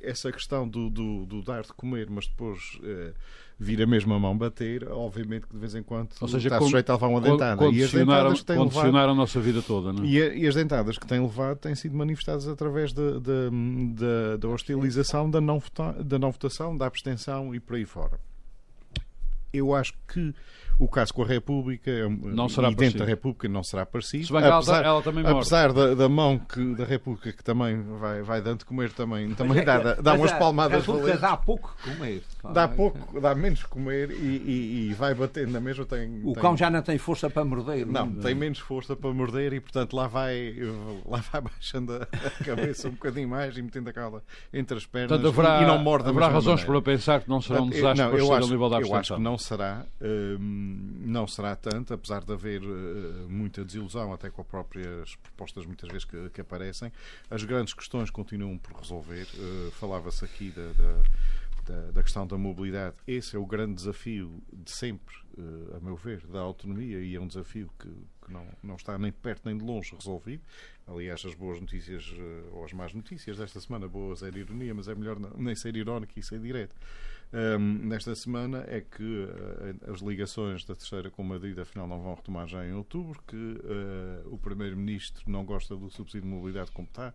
essa 0.00 0.32
questão 0.32 0.68
do, 0.68 0.90
do, 0.90 1.26
do, 1.26 1.42
dar 1.42 1.62
de 1.62 1.72
comer, 1.72 2.08
mas 2.10 2.26
depois 2.26 2.78
uh, 2.82 3.14
vir 3.58 3.82
a 3.82 3.86
mesma 3.86 4.18
mão 4.18 4.36
bater, 4.36 4.86
obviamente 4.88 5.46
que 5.46 5.52
de 5.54 5.58
vez 5.58 5.74
em 5.74 5.82
quando 5.82 6.10
Ou 6.20 6.28
seja, 6.28 6.48
está 6.48 6.60
sujeito 6.60 6.90
a 6.90 6.94
levar 6.94 7.08
uma 7.08 7.20
dentada. 7.20 7.64
E 7.68 7.82
as 7.82 7.92
dentadas 7.92 8.40
que 8.40 8.46
têm 8.46 8.58
levado, 8.58 8.96
a 8.96 9.14
nossa 9.14 9.40
vida 9.40 9.62
toda. 9.62 9.92
Não 9.92 10.04
é? 10.04 10.06
e, 10.06 10.22
a, 10.22 10.34
e, 10.34 10.46
as 10.46 10.54
dentadas 10.54 10.98
que 10.98 11.06
têm 11.06 11.20
levado 11.20 11.58
têm 11.58 11.74
sido 11.74 11.96
manifestadas 11.96 12.46
através 12.46 12.92
da, 12.92 13.18
da, 13.18 14.36
da 14.38 14.48
hostilização, 14.48 15.30
da 15.30 15.40
não, 15.40 15.58
vota, 15.58 15.92
da 16.04 16.18
não 16.18 16.30
votação, 16.30 16.76
da 16.76 16.86
abstenção 16.86 17.54
e 17.54 17.60
por 17.60 17.76
aí 17.76 17.84
fora 17.84 18.18
eu 19.52 19.74
acho 19.74 19.92
que 20.06 20.34
o 20.78 20.86
caso 20.88 21.14
com 21.14 21.22
a 21.22 21.26
República 21.26 21.90
não 22.08 22.48
será 22.48 22.70
e 22.70 22.74
dentro 22.74 22.98
da 22.98 23.04
República 23.04 23.48
não 23.48 23.62
será 23.62 23.86
parecido. 23.86 24.36
apesar, 24.36 24.84
ela 24.84 25.02
também 25.02 25.26
apesar 25.26 25.72
da, 25.72 25.94
da, 25.94 26.08
mão 26.08 26.38
que, 26.38 26.74
da 26.74 26.84
República 26.84 27.32
que 27.32 27.42
também 27.42 27.82
vai, 27.98 28.22
vai 28.22 28.42
dando 28.42 28.58
de 28.58 28.64
comer 28.66 28.92
também, 28.92 29.34
também 29.34 29.64
dá, 29.64 29.78
dá, 29.78 29.94
dá 29.94 30.14
umas 30.14 30.32
palmadas 30.32 30.76
a 30.76 30.80
República 30.80 31.18
dá 31.18 31.36
pouco 31.36 31.74
comer. 31.82 32.22
Dá 32.52 32.68
pouco, 32.68 33.20
dá 33.20 33.34
menos 33.34 33.62
comer 33.64 34.10
e, 34.10 34.14
e, 34.14 34.88
e 34.90 34.94
vai 34.94 35.14
batendo 35.14 35.52
na 35.52 35.60
mesma. 35.60 35.84
Tem, 35.84 36.20
o 36.24 36.32
tem... 36.32 36.42
cão 36.42 36.56
já 36.56 36.70
não 36.70 36.82
tem 36.82 36.98
força 36.98 37.28
para 37.28 37.44
morder. 37.44 37.86
Não, 37.86 38.06
não, 38.06 38.22
tem 38.22 38.34
menos 38.34 38.58
força 38.58 38.96
para 38.96 39.12
morder 39.12 39.52
e 39.52 39.60
portanto 39.60 39.94
lá 39.94 40.06
vai, 40.06 40.54
lá 41.04 41.22
vai 41.32 41.40
baixando 41.40 41.94
a 41.94 42.44
cabeça 42.44 42.88
um 42.88 42.92
bocadinho 42.92 43.28
mais 43.28 43.56
e 43.56 43.62
metendo 43.62 43.90
a 43.90 43.92
cauda 43.92 44.22
entre 44.52 44.76
as 44.76 44.86
pernas 44.86 45.10
portanto, 45.10 45.28
haverá, 45.28 45.62
e 45.62 45.66
não 45.66 45.78
morde 45.78 46.08
Haverá 46.08 46.28
razões 46.28 46.60
maneira. 46.60 46.82
para 46.82 46.92
pensar 46.92 47.20
que 47.20 47.28
não 47.28 47.40
será 47.40 47.62
um 47.62 47.68
desastre 47.68 48.06
não, 48.06 48.16
eu 48.16 48.32
acho, 48.32 48.46
a 48.46 48.50
nível 48.50 48.68
da 48.68 48.76
abstenção. 48.76 48.96
Eu 48.96 49.00
acho 49.00 49.14
que 49.14 49.22
não 49.22 49.38
será. 49.38 49.86
Hum, 50.00 51.02
não 51.04 51.26
será 51.26 51.56
tanto, 51.56 51.94
apesar 51.94 52.24
de 52.24 52.32
haver 52.32 52.62
uh, 52.62 53.26
muita 53.28 53.64
desilusão 53.64 54.12
até 54.12 54.30
com 54.30 54.42
as 54.42 54.46
próprias 54.46 55.16
propostas 55.16 55.66
muitas 55.66 55.88
vezes 55.88 56.04
que, 56.04 56.30
que 56.30 56.40
aparecem. 56.40 56.92
As 57.30 57.42
grandes 57.44 57.74
questões 57.74 58.10
continuam 58.10 58.58
por 58.58 58.76
resolver. 58.78 59.26
Uh, 59.34 59.70
Falava-se 59.72 60.24
aqui 60.24 60.50
da, 60.50 60.62
da, 60.72 61.02
da, 61.66 61.90
da, 61.90 62.02
questão 62.02 62.26
da 62.26 62.38
mobilidade. 62.38 62.96
Esse 63.06 63.36
é 63.36 63.38
o 63.38 63.46
grande 63.46 63.74
desafio 63.74 64.42
de 64.52 64.70
sempre, 64.70 65.14
uh, 65.36 65.76
a 65.76 65.80
meu 65.80 65.96
ver, 65.96 66.26
da 66.26 66.40
autonomia 66.40 67.00
e 67.00 67.14
é 67.14 67.20
um 67.20 67.26
desafio 67.26 67.70
que, 67.78 67.88
que 67.88 68.32
não, 68.32 68.46
não 68.62 68.76
está 68.76 68.98
nem 68.98 69.12
perto 69.12 69.46
nem 69.46 69.58
de 69.58 69.64
longe 69.64 69.94
resolvido. 69.94 70.42
Aliás, 70.86 71.24
as 71.24 71.34
boas 71.34 71.60
notícias 71.60 72.14
ou 72.52 72.64
as 72.64 72.72
más 72.72 72.94
notícias 72.94 73.36
desta 73.36 73.60
semana, 73.60 73.88
boas 73.88 74.22
é 74.22 74.28
ironia, 74.28 74.72
mas 74.72 74.88
é 74.88 74.94
melhor 74.94 75.18
não, 75.18 75.30
nem 75.36 75.54
ser 75.54 75.76
irónico 75.76 76.18
e 76.18 76.22
ser 76.22 76.38
direto 76.40 76.74
um, 77.32 77.58
nesta 77.58 78.14
semana 78.14 78.64
é 78.68 78.80
que 78.80 79.02
uh, 79.02 79.92
as 79.92 80.00
ligações 80.00 80.64
da 80.64 80.76
terceira 80.76 81.10
com 81.10 81.24
Madrid 81.24 81.58
afinal 81.58 81.86
não 81.88 82.00
vão 82.00 82.14
retomar 82.14 82.46
já 82.46 82.64
em 82.64 82.72
outubro, 82.72 83.20
que 83.26 83.36
uh, 83.36 84.32
o 84.32 84.38
Primeiro-Ministro 84.38 85.24
não 85.30 85.44
gosta 85.44 85.76
do 85.76 85.90
subsídio 85.90 86.22
de 86.22 86.28
mobilidade 86.28 86.70
como 86.70 86.86
está 86.86 87.12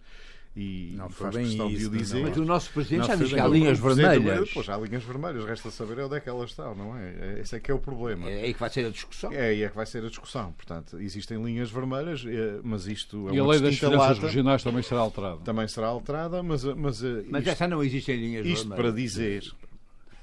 e 0.55 0.93
Não 0.97 1.09
foi 1.09 1.25
faz 1.31 1.35
bem 1.35 1.45
questão 1.45 1.67
de 1.69 1.75
isso, 1.75 1.87
o 1.87 1.91
não, 1.91 1.97
dizer. 1.97 2.21
Mas 2.23 2.37
o 2.37 2.45
nosso 2.45 2.71
presidente 2.71 2.99
Não 2.99 3.07
já 3.07 3.15
diz 3.15 3.33
que 3.33 3.39
há 3.39 3.47
linhas 3.47 3.79
vermelhas. 3.79 4.49
Pois 4.53 4.67
há 4.69 4.77
linhas 4.77 5.03
vermelhas, 5.03 5.45
resta 5.45 5.71
saber 5.71 5.99
onde 5.99 6.15
é 6.15 6.19
que 6.19 6.27
elas 6.27 6.49
estão, 6.49 6.75
não 6.75 6.97
é? 6.97 7.09
É- 7.09 7.39
Esse 7.41 7.55
é 7.55 7.59
que 7.59 7.71
é 7.71 7.73
o 7.73 7.79
problema. 7.79 8.29
É 8.29 8.43
aí 8.43 8.53
que 8.53 8.59
vai 8.59 8.69
ser 8.69 8.85
a 8.85 8.89
discussão. 8.89 9.31
É 9.31 9.47
aí 9.47 9.63
é 9.63 9.69
que 9.69 9.75
vai 9.75 9.85
ser 9.85 10.03
a 10.03 10.09
discussão. 10.09 10.51
Portanto, 10.51 10.97
existem 10.99 11.41
linhas 11.41 11.71
vermelhas, 11.71 12.23
eh, 12.27 12.59
mas 12.63 12.85
isto 12.87 13.29
é 13.29 13.33
E 13.35 13.39
a 13.39 13.45
lei 13.45 13.59
das 13.61 13.79
lata. 13.81 14.19
regionais 14.21 14.61
também 14.63 14.83
será 14.83 14.99
alterada. 15.01 15.37
Também 15.37 15.67
será 15.69 15.87
alterada, 15.87 16.43
mas, 16.43 16.63
mas, 16.65 17.03
eh, 17.03 17.23
Mas 17.29 17.41
isto, 17.43 17.51
essa 17.51 17.67
não 17.67 17.81
existe 17.83 18.11
em 18.11 18.17
linhas 18.17 18.45
isto 18.45 18.67
vermelhas. 18.67 18.85
para 18.91 18.91
dizer 19.01 19.43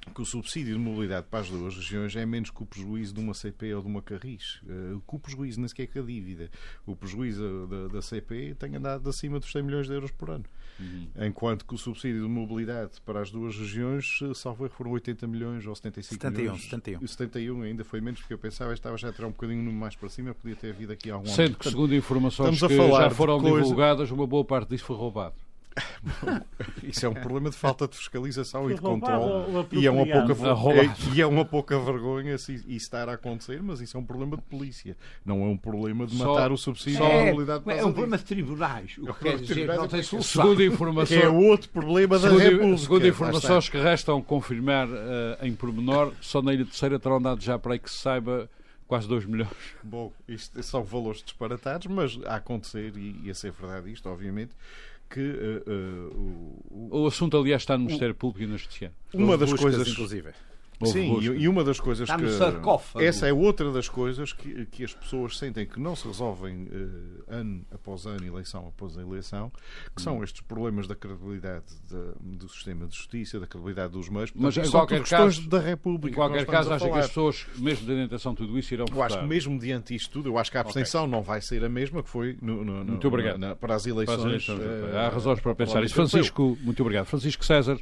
que 0.09 0.21
o 0.23 0.25
subsídio 0.25 0.75
de 0.75 0.81
mobilidade 0.81 1.27
para 1.31 1.41
as 1.41 1.51
duas 1.51 1.75
regiões 1.75 2.15
é 2.17 2.25
menos 2.27 2.51
que 2.51 2.63
o 2.63 2.67
prejuízo 2.67 3.15
de 3.15 3.21
uma 3.21 3.35
CP 3.35 3.75
ou 3.75 3.83
de 3.83 3.89
uma 3.89 4.03
Carris. 4.03 4.61
Eh, 4.69 4.97
que 5.07 5.17
o 5.17 5.19
prejuízo 5.19 5.61
nem 5.61 5.69
sequer 5.69 5.87
que 5.87 5.99
a 5.99 6.03
dívida. 6.03 6.51
O 6.87 6.95
prejuízo 6.97 7.67
da, 7.67 7.89
da 7.89 8.03
CP 8.03 8.55
tem 8.59 8.75
andado 8.77 9.09
acima 9.09 9.39
dos 9.39 9.51
100 9.51 9.63
milhões 9.63 9.87
de 9.87 9.93
euros 9.95 10.11
por 10.11 10.31
ano. 10.31 10.45
Enquanto 11.17 11.65
que 11.65 11.75
o 11.75 11.79
subsídio 11.79 12.23
de 12.23 12.29
mobilidade 12.29 13.01
para 13.05 13.21
as 13.21 13.31
duas 13.31 13.57
regiões, 13.57 14.21
eh, 14.23 14.33
salvo 14.35 14.65
erro, 14.65 14.75
foram 14.75 14.91
80 14.93 15.27
milhões 15.27 15.67
ou 15.67 15.75
75 15.75 16.15
71, 16.15 16.43
milhões. 16.43 16.63
71. 16.65 17.05
E 17.05 17.09
71 17.09 17.63
ainda 17.63 17.85
foi 17.85 18.01
menos, 18.01 18.21
porque 18.21 18.35
eu 18.35 18.39
pensava 18.39 18.71
que 18.73 18.79
estava 18.79 18.97
já 18.97 19.09
a 19.09 19.13
tirar 19.13 19.27
um 19.27 19.33
bocadinho 19.33 19.59
número 19.59 19.77
mais 19.81 19.97
para 19.97 20.09
cima, 20.09 20.35
podia 20.35 20.55
ter 20.57 20.71
havido 20.71 20.93
aqui 20.93 21.11
algum 21.11 21.27
Sendo 21.27 21.57
que, 21.59 21.69
segundo 21.69 21.95
informações 21.95 22.55
estamos 22.55 22.73
que 22.77 22.89
já 23.03 23.11
foram 23.11 23.41
coisa- 23.41 23.57
divulgadas, 23.63 24.11
uma 24.11 24.27
boa 24.27 24.45
parte 24.45 24.69
disso 24.71 24.85
foi 24.85 24.97
roubado. 24.97 25.35
Isso 26.83 27.05
é 27.05 27.09
um 27.09 27.15
problema 27.15 27.51
de 27.51 27.57
falta 27.57 27.87
de 27.87 27.97
fiscalização 27.97 28.71
e 28.71 28.75
de 28.75 28.81
controle. 28.81 29.67
E 29.73 29.87
é 29.87 29.91
uma 29.91 30.05
pouca, 30.07 30.33
é- 30.73 31.15
e 31.15 31.21
é 31.21 31.27
uma 31.27 31.45
pouca 31.45 31.79
vergonha 31.79 32.37
se 32.39 32.55
isso 32.55 32.69
estar 32.69 33.09
a 33.09 33.15
acontecer, 33.15 33.63
mas 33.63 33.81
isso 33.81 33.97
é 33.97 34.01
um 34.01 34.05
problema 34.05 34.37
de 34.37 34.43
polícia. 34.43 34.97
Não 35.25 35.43
é 35.43 35.47
um 35.47 35.57
problema 35.57 36.07
de 36.07 36.17
Só- 36.17 36.35
matar 36.35 36.53
o 36.53 36.57
subsídio 36.57 36.99
só- 36.99 37.07
à 37.07 37.09
É, 37.13 37.27
mobilidade 37.31 37.65
é 37.71 37.85
um 37.85 37.93
problema 37.93 38.19
de 38.19 38.25
tribunais. 38.25 38.97
O 38.99 39.09
É 39.09 39.13
que 39.13 39.19
quer 39.21 39.39
dizer 39.39 39.67
não 39.67 39.85
é 39.85 39.89
tem 39.89 40.01
que- 40.01 40.07
solução. 40.07 40.43
Segundo 40.43 40.57
Que 40.59 40.63
é 40.63 40.67
informações, 40.67 41.25
outro 41.25 41.69
problema 41.71 42.19
da 42.19 42.29
segundo, 42.29 42.43
República. 42.43 42.79
segundo 42.79 43.07
informações 43.07 43.69
que 43.69 43.79
restam 43.79 44.23
confirmar 44.23 44.89
eh, 44.91 45.47
em 45.47 45.55
pormenor, 45.55 46.13
só 46.21 46.41
na 46.43 46.55
Ilha 46.55 46.65
Terceira 46.65 46.99
terão 46.99 47.21
dado 47.21 47.41
já 47.43 47.59
para 47.59 47.73
aí 47.75 47.79
que 47.79 47.91
se 47.91 47.99
saiba 47.99 48.49
quase 48.87 49.07
2 49.07 49.27
milhões. 49.27 49.51
Bom, 49.83 50.11
isto 50.27 50.63
são 50.63 50.83
valores 50.83 51.23
disparatados, 51.23 51.87
mas 51.89 52.19
a 52.25 52.37
acontecer, 52.37 52.93
e, 52.97 53.21
e 53.25 53.31
a 53.31 53.35
ser 53.35 53.53
verdade 53.53 53.93
isto, 53.93 54.09
obviamente, 54.09 54.53
que 55.11 55.21
eh, 55.21 55.63
eh, 55.67 56.11
o- 56.15 56.63
o- 56.71 57.03
O 57.03 57.07
assunto, 57.07 57.37
aliás, 57.37 57.63
está 57.63 57.77
no 57.77 57.85
Ministério 57.85 58.15
Público 58.15 58.45
e 58.45 58.47
na 58.47 58.57
Justiça. 58.57 58.93
uma 59.15 59.37
das 59.39 59.51
buscas, 59.51 59.61
coisas. 59.75 59.89
inclusive. 59.89 60.31
Houve 60.81 60.93
Sim, 60.93 61.09
busca. 61.13 61.35
e, 61.35 61.49
uma 61.49 61.65
das 61.65 61.81
coisas 61.81 62.09
Está 62.09 62.17
no 62.17 62.29
que. 62.29 62.33
sarcófago. 62.39 63.05
Essa 63.05 63.27
é 63.27 63.33
outra 63.33 63.73
das 63.73 63.89
coisas 63.89 64.33
que, 64.33 64.65
que 64.67 64.85
as 64.85 64.95
pessoas 64.95 65.37
sentem 65.37 65.67
que 65.67 65.81
não 65.81 65.97
se 65.97 66.07
resolvem 66.07 66.69
eh, 66.71 67.35
ano 67.37 67.65
após 67.73 68.07
ano, 68.07 68.25
eleição 68.25 68.69
após 68.69 68.97
eleição, 68.97 69.51
que 69.51 70.01
Hum. 70.01 70.05
são 70.05 70.23
estes 70.25 70.41
problemas 70.43 70.87
da 70.87 70.95
credibilidade 70.95 71.65
da- 71.91 72.13
do 72.21 72.49
sistema 72.49 72.87
de 72.87 72.95
justiça, 72.97 73.41
da 73.41 73.47
credibilidade 73.49 73.93
dos 73.93 74.09
meios. 74.09 74.31
Mas, 74.35 74.57
em 74.57 74.71
qualquer 74.71 75.03
caso- 75.03 75.49
da 75.49 75.59
República. 75.59 76.09
Em 76.09 76.11
que 76.11 76.17
qualquer 76.17 76.47
caso, 76.47 76.73
estamos 76.73 76.83
a 76.83 76.87
acho 76.87 76.93
que 76.93 76.99
as 77.01 77.09
pessoas, 77.09 77.47
mesmo 77.59 77.85
de 77.87 78.05
intenção 78.05 78.35
tudo 78.35 78.57
isso, 78.57 78.73
irão 78.73 78.87
Eu 78.89 79.03
acho 79.03 79.15
votar. 79.15 79.23
que 79.25 79.29
mesmo 79.29 79.59
diante 79.59 79.95
disto 79.95 80.11
tudo, 80.13 80.29
eu 80.29 80.39
acho 80.39 80.51
que 80.51 80.59
a 80.59 80.61
abstenção 80.61 81.09
não 81.09 81.23
vai 81.23 81.41
ser 81.41 81.65
a 81.65 81.69
mesma 81.69 82.05
que 82.05 82.09
foi 82.09 82.39
no- 82.41 82.65
no- 82.65 82.85
no- 82.85 82.93
Muito 82.93 83.09
obrigado. 83.09 83.37
na- 83.39 83.57
para 83.57 83.75
as 83.75 83.83
Para 83.83 83.91
eleições. 83.91 84.19
as 84.21 84.25
eleições 84.25 84.61
europeias. 84.61 84.95
Há 84.95 85.09
razões 85.09 85.41
para 85.41 85.55
pensar 85.57 85.83
isso. 85.83 85.95
Francisco, 85.95 86.57
muito 86.63 86.81
obrigado. 86.83 87.07
Francisco 87.07 87.45
César, 87.45 87.79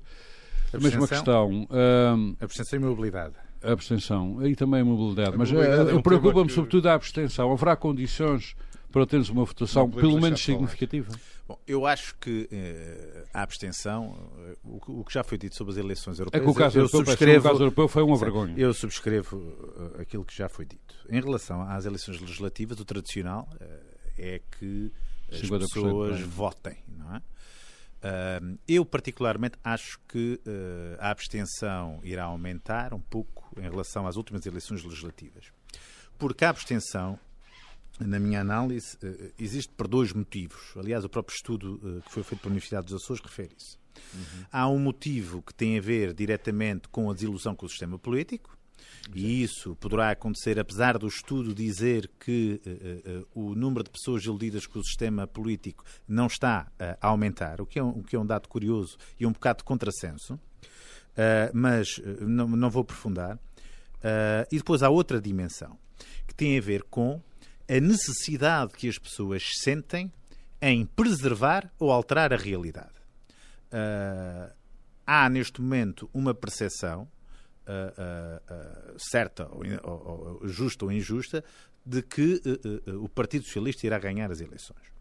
a 0.77 0.81
mesma 0.81 1.05
Abstenção? 1.05 1.49
questão. 1.51 1.69
ahm, 1.71 2.35
Abstenção 2.41 2.79
e 2.79 2.83
mobilidade. 2.83 3.35
a 3.63 3.73
abstenção. 3.73 4.39
Aí 4.41 4.55
também 4.55 4.81
a 4.81 4.85
mobilidade. 4.85 5.35
A 5.35 5.39
Mas 5.39 5.51
mobilidade 5.51 5.91
eh, 5.91 5.93
é 5.93 5.95
um 5.97 6.03
preocupa-me 6.03 6.47
que- 6.49 6.53
sobretudo 6.55 6.89
a 6.89 6.95
abstenção. 6.95 7.53
Haverá 7.53 7.75
condições 7.77 8.55
para 8.93 9.07
termos 9.07 9.29
uma 9.29 9.45
votação 9.45 9.91
pelo 9.91 10.21
menos 10.21 10.41
significativa? 10.43 11.13
Bom, 11.49 11.59
eu 11.67 11.87
acho 11.87 12.17
que 12.19 12.49
eh, 12.51 13.25
a 13.33 13.43
abstenção, 13.43 14.17
eh, 14.49 14.57
o, 14.65 14.81
que- 14.81 14.91
o 14.91 15.05
que 15.05 15.13
já 15.15 15.23
foi 15.23 15.39
dito 15.39 15.55
sobre 15.55 15.73
as 15.73 15.79
eleições 15.79 16.19
É 16.19 16.23
europeias, 16.23 16.45
que 16.45 16.51
o 16.51 16.55
caso, 16.55 16.77
eu 16.77 16.81
europeu, 16.83 17.01
subscrevo, 17.05 17.39
o 17.47 17.51
caso 17.51 17.63
europeu 17.63 17.89
foi 17.89 18.03
uma 18.03 18.17
vergonha. 18.17 18.55
Eu 18.57 18.75
subscrevo 18.75 19.41
eh, 19.99 20.03
aquilo 20.03 20.25
que 20.25 20.37
já 20.37 20.49
foi 20.49 20.65
dito. 20.65 20.95
Em 21.09 21.21
relação 21.21 21.63
às 21.63 21.85
eleições 21.87 22.21
legislativas, 22.21 22.81
o 22.81 22.85
tradicional 22.85 23.49
eh, 23.61 23.81
é 24.19 24.41
que 24.59 24.91
as 25.31 25.41
50% 25.41 25.59
pessoas 25.73 26.17
bem. 26.21 26.25
votem, 26.29 26.77
não 26.89 27.15
é? 27.17 27.23
Eu, 28.69 28.85
particularmente, 28.85 29.59
acho 29.65 29.99
que 30.09 30.41
eh, 30.47 30.97
a 30.99 31.11
abstenção 31.11 32.01
irá 32.03 32.25
aumentar 32.25 32.93
um 32.93 33.01
pouco 33.01 33.49
em 33.59 33.63
relação 33.63 34.07
às 34.07 34.17
últimas 34.17 34.45
eleições 34.45 34.83
legislativas. 34.83 35.53
Porque 36.19 36.45
a 36.45 36.51
abstenção, 36.51 37.19
na 37.99 38.19
minha 38.19 38.41
análise, 38.41 38.97
eh, 39.03 39.33
existe 39.39 39.73
por 39.73 39.89
dois 39.89 40.13
motivos. 40.13 40.73
Aliás, 40.77 41.05
o 41.05 41.09
próprio 41.09 41.35
estudo 41.35 41.81
eh, 41.83 42.03
que 42.05 42.13
foi 42.13 42.23
feito 42.23 42.43
pela 42.43 42.53
Universidade 42.53 42.87
dos 42.87 43.03
Açores 43.03 43.23
refere 43.23 43.55
isso. 43.57 43.79
Há 44.53 44.69
um 44.69 44.79
motivo 44.79 45.43
que 45.43 45.55
tem 45.55 45.79
a 45.79 45.81
ver 45.81 46.13
diretamente 46.13 46.89
com 46.89 47.11
a 47.11 47.15
desilusão 47.15 47.55
com 47.55 47.67
o 47.67 47.69
sistema 47.69 47.99
político, 47.99 48.56
e 49.15 49.43
isso 49.43 49.77
poderá 49.77 50.11
acontecer, 50.11 50.59
apesar 50.59 50.99
do 50.99 51.07
estudo 51.07 51.55
dizer 51.55 52.11
que 52.19 52.61
eh, 52.67 53.03
eh, 53.05 53.25
o 53.35 53.55
número 53.55 53.85
de 53.85 53.91
pessoas 53.91 54.25
iludidas 54.25 54.67
com 54.67 54.79
o 54.79 54.85
sistema 54.85 55.27
político 55.27 55.85
não 56.09 56.27
está 56.27 56.71
eh, 56.79 56.97
a 57.01 57.09
aumentar, 57.09 57.61
o 57.61 57.67
que, 57.67 57.79
é 57.79 57.83
um, 57.83 57.91
o 57.91 58.03
que 58.03 58.17
é 58.17 58.19
um 58.19 58.27
dado 58.27 58.49
curioso 58.49 58.97
e 59.19 59.27
um 59.27 59.33
bocado 59.33 59.59
de 59.59 59.65
contrassenso, 59.65 60.39
mas 61.55 61.99
não, 62.21 62.47
não 62.47 62.69
vou 62.69 62.83
aprofundar. 62.83 63.39
E 64.53 64.59
depois 64.59 64.83
há 64.83 64.91
outra 64.91 65.19
dimensão, 65.19 65.79
que 66.27 66.35
tem 66.35 66.59
a 66.59 66.61
ver 66.61 66.83
com 66.83 67.23
a 67.67 67.81
necessidade 67.81 68.75
que 68.75 68.87
as 68.87 68.99
pessoas 68.99 69.43
sentem 69.63 70.13
em 70.61 70.85
preservar 70.85 71.73
ou 71.79 71.91
alterar 71.91 72.35
a 72.35 72.37
realidade. 72.37 72.93
Há 75.07 75.31
neste 75.31 75.63
momento 75.63 76.11
uma 76.13 76.35
percepção 76.35 77.09
ah, 77.69 78.95
certa, 78.99 79.49
ou, 79.53 79.63
ou- 79.83 80.39
ou 80.43 80.49
justa 80.49 80.85
ou 80.85 80.93
injusta, 80.93 81.45
de 81.85 82.03
que 82.03 82.41
ah, 82.47 82.91
ah, 82.91 82.97
o 82.99 83.09
Partido 83.09 83.45
Socialista 83.45 83.87
irá 83.87 83.99
ganhar 83.99 84.31
as 84.31 84.41
eleições. 84.41 84.95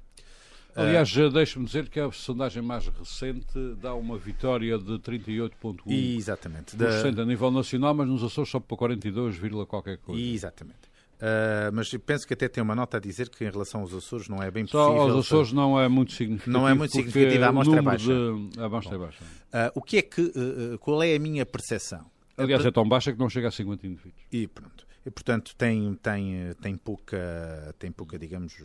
Aliás, 0.77 1.07
já 1.07 1.29
deixe-me 1.29 1.65
dizer 1.65 1.87
que 1.87 1.97
a 2.01 2.11
sondagem 2.11 2.61
mais 2.61 2.85
recente 2.87 3.57
dá 3.81 3.93
uma 3.95 4.17
vitória 4.17 4.77
de 4.77 4.99
38,1% 4.99 5.83
E, 5.87 6.17
exatamente. 6.17 6.75
da- 6.75 7.21
a 7.21 7.25
nível 7.25 7.49
nacional, 7.49 7.93
mas 7.93 8.05
nos 8.07 8.21
Açores 8.21 8.49
só 8.51 8.59
para 8.59 8.75
42, 8.75 9.37
vírgula 9.37 9.65
qualquer 9.65 9.97
coisa. 9.99 10.21
Exatamente. 10.21 10.93
Ah, 11.21 11.71
mas 11.71 11.89
penso 12.05 12.27
que 12.27 12.33
até 12.33 12.49
tem 12.49 12.61
uma 12.61 12.75
nota 12.75 12.97
a 12.97 12.99
dizer 12.99 13.29
que 13.29 13.45
em 13.45 13.49
relação 13.49 13.79
aos 13.81 13.93
Açores 13.93 14.27
não 14.27 14.43
é 14.43 14.51
bem 14.51 14.67
Só 14.67 14.85
possível. 14.91 15.15
aos 15.15 15.25
Açores 15.25 15.53
não 15.53 15.79
é 15.79 15.87
muito 15.87 16.11
significativo. 16.11 16.57
Não 16.57 16.67
é 16.67 16.73
muito 16.73 16.91
significativo, 16.91 17.43
a 17.45 17.47
amostra 17.47 17.79
é 17.79 17.81
baixa. 17.81 18.05
de- 18.13 18.59
A 18.59 18.65
amostra 18.65 18.95
é 18.95 18.97
baixa. 18.97 19.23
Ah, 19.53 19.71
o 19.73 19.81
que 19.81 19.97
é 19.97 20.01
que, 20.01 20.33
ah, 20.35 20.77
qual 20.79 21.01
é 21.01 21.15
a 21.15 21.19
minha 21.19 21.45
percepção? 21.45 22.05
Aliás, 22.37 22.65
é 22.65 22.71
tão 22.71 22.87
baixa 22.87 23.13
que 23.13 23.19
não 23.19 23.29
chega 23.29 23.47
a 23.47 23.51
50 23.51 23.87
indivíduos. 23.87 24.23
E 24.31 24.47
pronto. 24.47 24.85
E, 25.05 25.11
portanto, 25.11 25.55
tem, 25.55 25.93
tem, 25.95 26.53
tem 26.61 26.75
pouca, 26.75 27.75
tem 27.77 27.91
pouca, 27.91 28.17
digamos, 28.17 28.55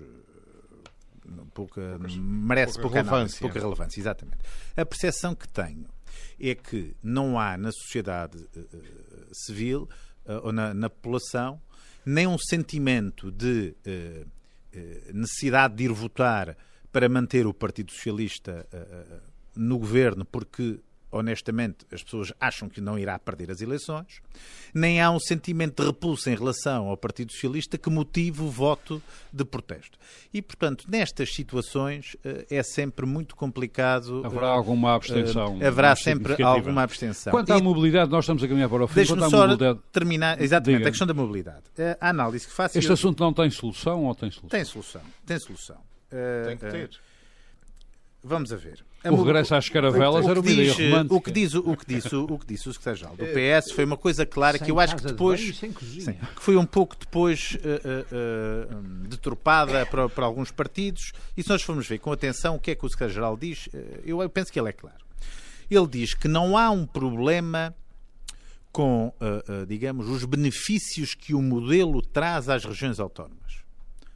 pouca, 1.52 1.98
merece 2.18 2.74
pouca 2.74 2.82
pouca, 2.82 3.00
análise, 3.00 3.10
relevância. 3.10 3.40
pouca 3.40 3.60
relevância, 3.60 4.00
exatamente. 4.00 4.38
A 4.76 4.86
percepção 4.86 5.34
que 5.34 5.48
tenho 5.48 5.86
é 6.40 6.54
que 6.54 6.94
não 7.02 7.38
há 7.38 7.56
na 7.56 7.70
sociedade 7.72 8.48
eh, 8.56 8.62
civil 9.32 9.88
eh, 10.24 10.40
ou 10.42 10.52
na, 10.52 10.74
na 10.74 10.90
população 10.90 11.60
nem 12.04 12.26
um 12.26 12.38
sentimento 12.38 13.30
de 13.30 13.74
eh, 13.84 14.24
necessidade 15.12 15.74
de 15.74 15.84
ir 15.84 15.92
votar 15.92 16.56
para 16.90 17.08
manter 17.08 17.46
o 17.46 17.52
Partido 17.52 17.92
Socialista 17.92 18.66
no 19.54 19.78
governo, 19.78 20.24
porque 20.24 20.80
honestamente 21.12 21.84
as 21.92 22.02
pessoas 22.02 22.32
acham 22.40 22.68
que 22.68 22.80
não 22.80 22.98
irá 22.98 23.18
perder 23.18 23.50
as 23.50 23.60
eleições, 23.60 24.20
nem 24.72 25.00
há 25.00 25.10
um 25.10 25.18
sentimento 25.18 25.82
de 25.82 25.86
repulsa 25.88 26.30
em 26.30 26.34
relação 26.36 26.88
ao 26.88 26.96
Partido 26.96 27.32
Socialista 27.32 27.76
que 27.76 27.90
motive 27.90 28.42
o 28.42 28.48
voto 28.48 29.02
de 29.32 29.44
protesto. 29.44 29.98
E, 30.32 30.40
portanto, 30.40 30.84
nestas 30.88 31.34
situações 31.34 32.16
eh, 32.24 32.46
é 32.50 32.62
sempre 32.62 33.04
muito 33.06 33.34
complicado. 33.34 34.22
Haverá 34.24 34.46
eh, 34.46 34.50
alguma 34.50 34.94
abstenção. 34.94 35.58
eh, 35.60 35.66
haverá 35.66 35.96
sempre 35.96 36.40
alguma 36.42 36.82
abstenção. 36.82 37.30
Quanto 37.32 37.52
à 37.52 37.58
E- 37.58 37.62
mobilidade, 37.62 38.10
nós 38.10 38.24
estamos 38.24 38.42
a 38.42 38.48
caminhar 38.48 38.68
para 38.68 38.84
o 38.84 38.88
fim. 38.88 39.00
À 39.00 39.04
só 39.06 39.16
mobilidade, 39.16 39.78
terminar, 39.92 40.40
exatamente, 40.40 40.78
Diga. 40.78 40.88
a 40.88 40.92
questão 40.92 41.06
da 41.06 41.14
mobilidade. 41.14 41.62
Eh, 41.76 41.96
A 42.00 42.10
análise 42.10 42.46
que 42.46 42.52
faço... 42.52 42.78
este 42.78 42.88
eu- 42.88 42.94
assunto 42.94 43.20
não 43.22 43.32
tem 43.32 43.50
solução 43.50 44.04
ou 44.04 44.14
tem 44.14 44.30
solução? 44.30 44.48
Tem 44.50 44.64
solução, 44.64 45.02
tem 45.26 45.38
solução. 45.38 45.76
Eh, 46.12 46.42
Tem 46.46 46.56
que 46.56 46.66
eh, 46.66 46.70
ter. 46.70 46.90
Vamos 48.22 48.52
a 48.52 48.56
ver. 48.56 48.84
A 49.02 49.10
O 49.10 49.16
mo- 49.16 49.22
regresso 49.22 49.54
às 49.54 49.68
caravelas 49.70 50.26
o 50.26 50.30
era 50.30 50.42
que 50.42 50.46
uma 50.48 50.52
ideia 50.52 50.70
diz, 50.70 50.78
eh, 50.80 50.90
romântica. 50.90 51.14
O 51.14 51.20
que 51.22 51.30
diz, 51.30 51.54
o 51.54 51.60
o 51.70 51.76
que 51.76 51.86
disse, 51.86 52.14
o 52.14 52.38
que 52.38 52.46
disse 52.46 52.68
o 52.68 52.72
secretário-geral 52.72 53.16
do 53.16 53.24
PS 53.24 53.72
foi 53.72 53.84
uma 53.86 53.96
coisa 53.96 54.26
clara 54.26 54.58
que 54.58 54.64
Sem 54.66 54.74
eu 54.74 54.78
acho 54.78 54.94
que 54.96 55.02
de 55.02 55.08
depois 55.08 55.40
banho 55.40 55.72
e. 55.72 56.00
Sim, 56.02 56.12
que 56.12 56.42
foi 56.42 56.56
um 56.56 56.66
pouco 56.66 56.94
depois 56.98 57.56
eh, 57.64 57.80
eh, 57.82 58.04
eh, 58.12 58.74
deturpada 59.08 59.86
para, 59.86 60.06
para 60.10 60.26
alguns 60.26 60.50
partidos. 60.50 61.12
E 61.34 61.42
se 61.42 61.48
nós 61.48 61.62
formos 61.62 61.86
ver 61.88 61.98
com 61.98 62.12
atenção 62.12 62.56
o 62.56 62.60
que 62.60 62.72
é 62.72 62.74
que 62.74 62.84
o 62.84 62.88
secretário-geral 62.90 63.36
diz, 63.38 63.70
eh, 63.72 64.00
eu, 64.04 64.20
eu 64.20 64.28
penso 64.28 64.52
que 64.52 64.60
ele 64.60 64.68
é 64.68 64.72
claro. 64.72 64.98
Ele 65.70 65.86
diz 65.86 66.12
que 66.12 66.28
não 66.28 66.58
há 66.58 66.68
um 66.70 66.84
problema 66.86 67.74
com, 68.70 69.12
eh, 69.18 69.44
eh, 69.48 69.66
digamos, 69.66 70.08
os 70.08 70.24
benefícios 70.26 71.14
que 71.14 71.32
o 71.34 71.40
modelo 71.40 72.02
traz 72.02 72.48
às 72.50 72.64
regiões 72.66 73.00
autónomas. 73.00 73.59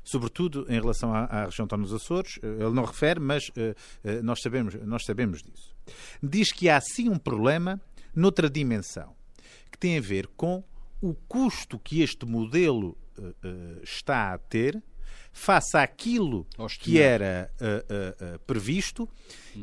Sobretudo 0.05 0.67
em 0.69 0.81
relação 0.81 1.13
à, 1.15 1.25
à 1.25 1.45
região 1.47 1.65
autónoma 1.65 1.89
dos 1.89 2.03
Açores. 2.03 2.39
Eh, 2.43 2.47
ele 2.47 2.75
não 2.75 2.85
refere, 2.85 3.19
mas 3.19 3.49
uh, 3.49 3.53
uh, 4.05 4.23
nós, 4.23 4.41
sabemos, 4.41 4.75
nós 4.85 5.05
sabemos 5.05 5.43
disso. 5.43 5.75
Diz 6.23 6.53
que 6.53 6.69
há 6.69 6.81
sim 6.81 7.09
um 7.09 7.19
problema 7.19 7.81
noutra 8.15 8.49
dimensão, 8.49 9.15
que 9.73 9.79
tem 9.79 9.99
a 9.99 10.01
ver 10.01 10.29
com 10.37 10.63
o 11.01 11.15
custo 11.15 11.79
que 11.79 12.03
este 12.03 12.27
modelo 12.27 12.97
uh, 13.19 13.83
está 13.83 14.33
a 14.33 14.39
ter 14.39 14.81
face 15.33 15.77
àquilo 15.77 16.47
que 16.79 17.01
era 17.01 17.51
previsto 18.47 19.09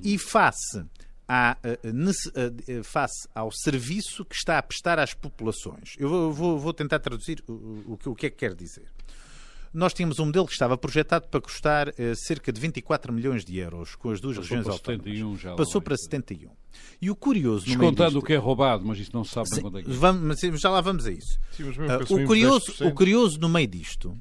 e 0.04 0.18
face 0.18 0.84
à, 1.26 1.58
face 2.84 3.28
ao 3.34 3.50
serviço 3.54 4.26
que 4.26 4.36
está 4.36 4.58
a 4.58 4.64
prestar 4.64 5.00
às 5.00 5.14
populações. 5.14 5.96
Eu 5.98 6.34
vou, 6.34 6.60
vou 6.60 6.74
tentar 6.74 7.00
traduzir 7.00 7.42
o, 7.48 7.98
o, 8.06 8.16
que 8.16 8.26
é 8.26 8.30
que 8.30 8.36
quer 8.36 8.54
dizer. 8.54 8.92
Nós 9.74 9.94
tínhamos 9.94 10.20
um 10.20 10.26
modelo 10.26 10.46
que 10.46 10.54
estava 10.54 10.78
projetado 10.78 11.28
para 11.28 11.40
custar 11.40 11.90
uh, 11.90 11.94
cerca 12.16 12.52
de 12.52 12.60
24 12.60 13.14
milhões 13.14 13.46
de 13.46 13.58
euros 13.58 13.96
com 13.96 14.10
as 14.10 14.20
duas 14.20 14.38
Passou 14.38 14.58
regiões 14.58 14.68
autónomas. 14.68 15.06
71, 15.06 15.38
já 15.38 15.56
Passou 15.56 15.82
para 15.82 15.96
71. 15.96 16.50
E 17.02 17.10
o 17.10 17.16
curioso. 17.16 17.66
Descontando 17.66 18.20
o 18.20 18.22
que 18.22 18.34
é 18.34 18.38
roubado, 18.38 18.86
mas 18.86 19.00
isso 19.00 19.12
não 19.14 19.24
se 19.24 19.32
sabe 19.32 19.50
Sim, 19.50 19.62
quanto 19.62 19.78
é 19.78 19.84
que 19.84 19.90
é. 19.90 19.94
Vamos, 19.94 20.40
já 20.60 20.70
lá 20.70 20.82
vamos 20.82 21.06
a 21.06 21.12
isso. 21.12 21.40
Sim, 21.52 21.64
uh, 21.64 22.24
o, 22.24 22.26
curioso, 22.26 22.74
o 22.82 22.94
curioso 22.94 23.40
no 23.40 23.50
meio 23.50 23.68
disto 23.68 24.18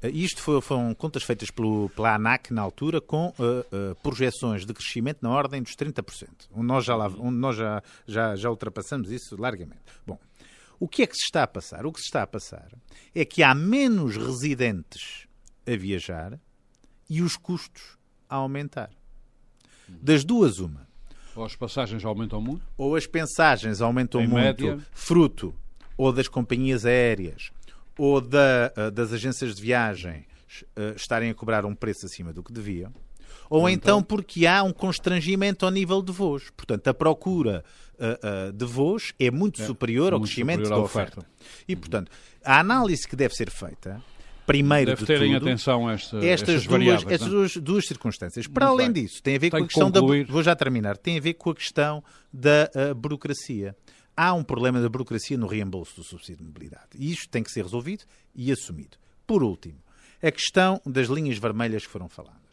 eh, 0.00 0.10
isto 0.10 0.40
foi, 0.40 0.60
foram 0.60 0.94
contas 0.94 1.22
feitas 1.22 1.50
pelo, 1.50 1.90
pela 1.90 2.14
ANAC 2.14 2.52
na 2.52 2.62
altura 2.62 3.00
com 3.00 3.28
uh, 3.28 3.32
uh, 3.32 3.94
projeções 4.02 4.64
de 4.64 4.72
crescimento 4.72 5.18
na 5.22 5.30
ordem 5.30 5.62
dos 5.62 5.72
30%. 5.72 6.28
Nós, 6.56 6.84
já, 6.84 6.94
lá, 6.94 7.08
nós 7.08 7.56
já, 7.56 7.82
já, 8.06 8.36
já 8.36 8.50
ultrapassamos 8.50 9.10
isso 9.10 9.36
largamente. 9.40 9.80
Bom, 10.06 10.18
o 10.80 10.88
que 10.88 11.02
é 11.02 11.06
que 11.06 11.16
se 11.16 11.24
está 11.24 11.42
a 11.42 11.46
passar? 11.46 11.86
O 11.86 11.92
que 11.92 12.00
se 12.00 12.06
está 12.06 12.22
a 12.22 12.26
passar 12.26 12.68
é 13.14 13.24
que 13.24 13.42
há 13.42 13.54
menos 13.54 14.16
residentes 14.16 15.26
a 15.66 15.76
viajar 15.76 16.38
e 17.08 17.22
os 17.22 17.36
custos 17.36 17.98
a 18.28 18.36
aumentar. 18.36 18.90
Das 19.88 20.24
duas, 20.24 20.58
uma. 20.58 20.86
Ou 21.34 21.44
as 21.44 21.56
passagens 21.56 22.04
aumentam 22.04 22.40
muito? 22.40 22.64
Ou 22.76 22.96
as 22.96 23.06
pensagens 23.06 23.80
aumentam 23.80 24.20
em 24.20 24.26
muito, 24.26 24.64
média. 24.64 24.78
fruto 24.92 25.54
ou 25.96 26.12
das 26.12 26.28
companhias 26.28 26.84
aéreas 26.84 27.50
ou 27.96 28.20
da, 28.20 28.72
eh, 28.76 28.90
das 28.90 29.12
agências 29.12 29.56
de 29.56 29.62
viagem 29.62 30.24
uh, 30.76 30.94
estarem 30.94 31.30
a 31.30 31.34
cobrar 31.34 31.64
um 31.64 31.74
preço 31.74 32.06
acima 32.06 32.32
do 32.32 32.42
que 32.42 32.52
deviam, 32.52 32.92
ou, 33.50 33.68
então, 33.68 33.98
então, 33.98 34.02
porque 34.02 34.46
há 34.46 34.62
um 34.62 34.72
constrangimento 34.72 35.64
ao 35.64 35.70
nível 35.70 36.02
de 36.02 36.12
voos. 36.12 36.50
Portanto, 36.56 36.88
a 36.88 36.94
procura 36.94 37.64
uh, 37.94 38.48
uh, 38.48 38.52
de 38.52 38.64
voos 38.64 39.12
é 39.18 39.30
muito 39.30 39.62
é, 39.62 39.66
superior 39.66 40.12
ao 40.12 40.20
crescimento 40.20 40.64
superior 40.64 40.78
da 40.78 40.84
oferta. 40.84 41.20
oferta. 41.20 41.30
E, 41.66 41.74
portanto, 41.74 42.10
a 42.44 42.60
análise 42.60 43.06
que 43.06 43.16
deve 43.16 43.34
ser 43.34 43.50
feita 43.50 44.02
primeiro 44.46 44.92
Deve 44.92 45.00
de 45.00 45.06
terem 45.06 45.34
tudo, 45.34 45.46
atenção 45.46 45.90
esta, 45.90 46.16
estas, 46.24 46.56
estas, 46.56 46.66
duas, 46.66 47.06
estas 47.06 47.28
duas, 47.28 47.56
duas, 47.56 47.86
circunstâncias. 47.86 48.46
Para 48.46 48.66
Muito 48.66 48.80
além 48.80 48.92
bem. 48.92 49.02
disso, 49.02 49.22
tem 49.22 49.36
a 49.36 49.38
ver 49.38 49.50
Tenho 49.50 49.60
com 49.60 49.64
a 49.64 49.68
questão 49.68 49.92
concluir. 49.92 50.26
da 50.26 50.32
vou 50.32 50.42
já 50.42 50.56
terminar, 50.56 50.96
tem 50.96 51.18
a 51.18 51.20
ver 51.20 51.34
com 51.34 51.50
a 51.50 51.54
questão 51.54 52.02
da 52.32 52.70
uh, 52.74 52.94
burocracia 52.94 53.76
há 54.18 54.34
um 54.34 54.42
problema 54.42 54.80
da 54.80 54.88
burocracia 54.88 55.38
no 55.38 55.46
reembolso 55.46 55.94
do 55.94 56.02
subsídio 56.02 56.38
de 56.38 56.44
mobilidade. 56.44 56.88
E 56.96 57.12
isto 57.12 57.28
tem 57.28 57.40
que 57.40 57.52
ser 57.52 57.62
resolvido 57.62 58.02
e 58.34 58.50
assumido. 58.50 58.96
Por 59.24 59.44
último, 59.44 59.78
a 60.20 60.30
questão 60.32 60.80
das 60.84 61.06
linhas 61.06 61.38
vermelhas 61.38 61.86
que 61.86 61.92
foram 61.92 62.08
faladas. 62.08 62.47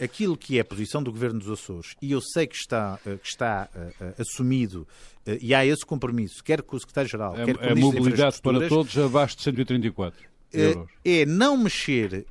Aquilo 0.00 0.36
que 0.36 0.58
é 0.58 0.60
a 0.60 0.64
posição 0.64 1.02
do 1.02 1.10
Governo 1.10 1.40
dos 1.40 1.50
Açores, 1.50 1.94
e 2.02 2.12
eu 2.12 2.20
sei 2.20 2.46
que 2.46 2.56
está, 2.56 2.98
eh, 3.06 3.16
que 3.16 3.26
está 3.26 3.68
uh, 3.74 4.20
assumido, 4.20 4.86
uh, 5.26 5.38
e 5.40 5.54
há 5.54 5.64
esse 5.64 5.86
compromisso, 5.86 6.44
quer 6.44 6.62
com 6.62 6.76
o 6.76 6.80
Secretário-Geral, 6.80 7.36
é, 7.36 7.44
quer 7.46 7.56
com 7.56 7.64
o 7.64 7.66
é 7.66 7.74
Ministro 7.74 7.98
mobilidade 7.98 8.42
para 8.42 8.68
todos 8.68 8.98
abaixo 8.98 9.36
de 9.36 9.42
134 9.42 10.28
euros. 10.52 10.88
É 11.04 11.26
não 11.26 11.56
mexer, 11.56 12.26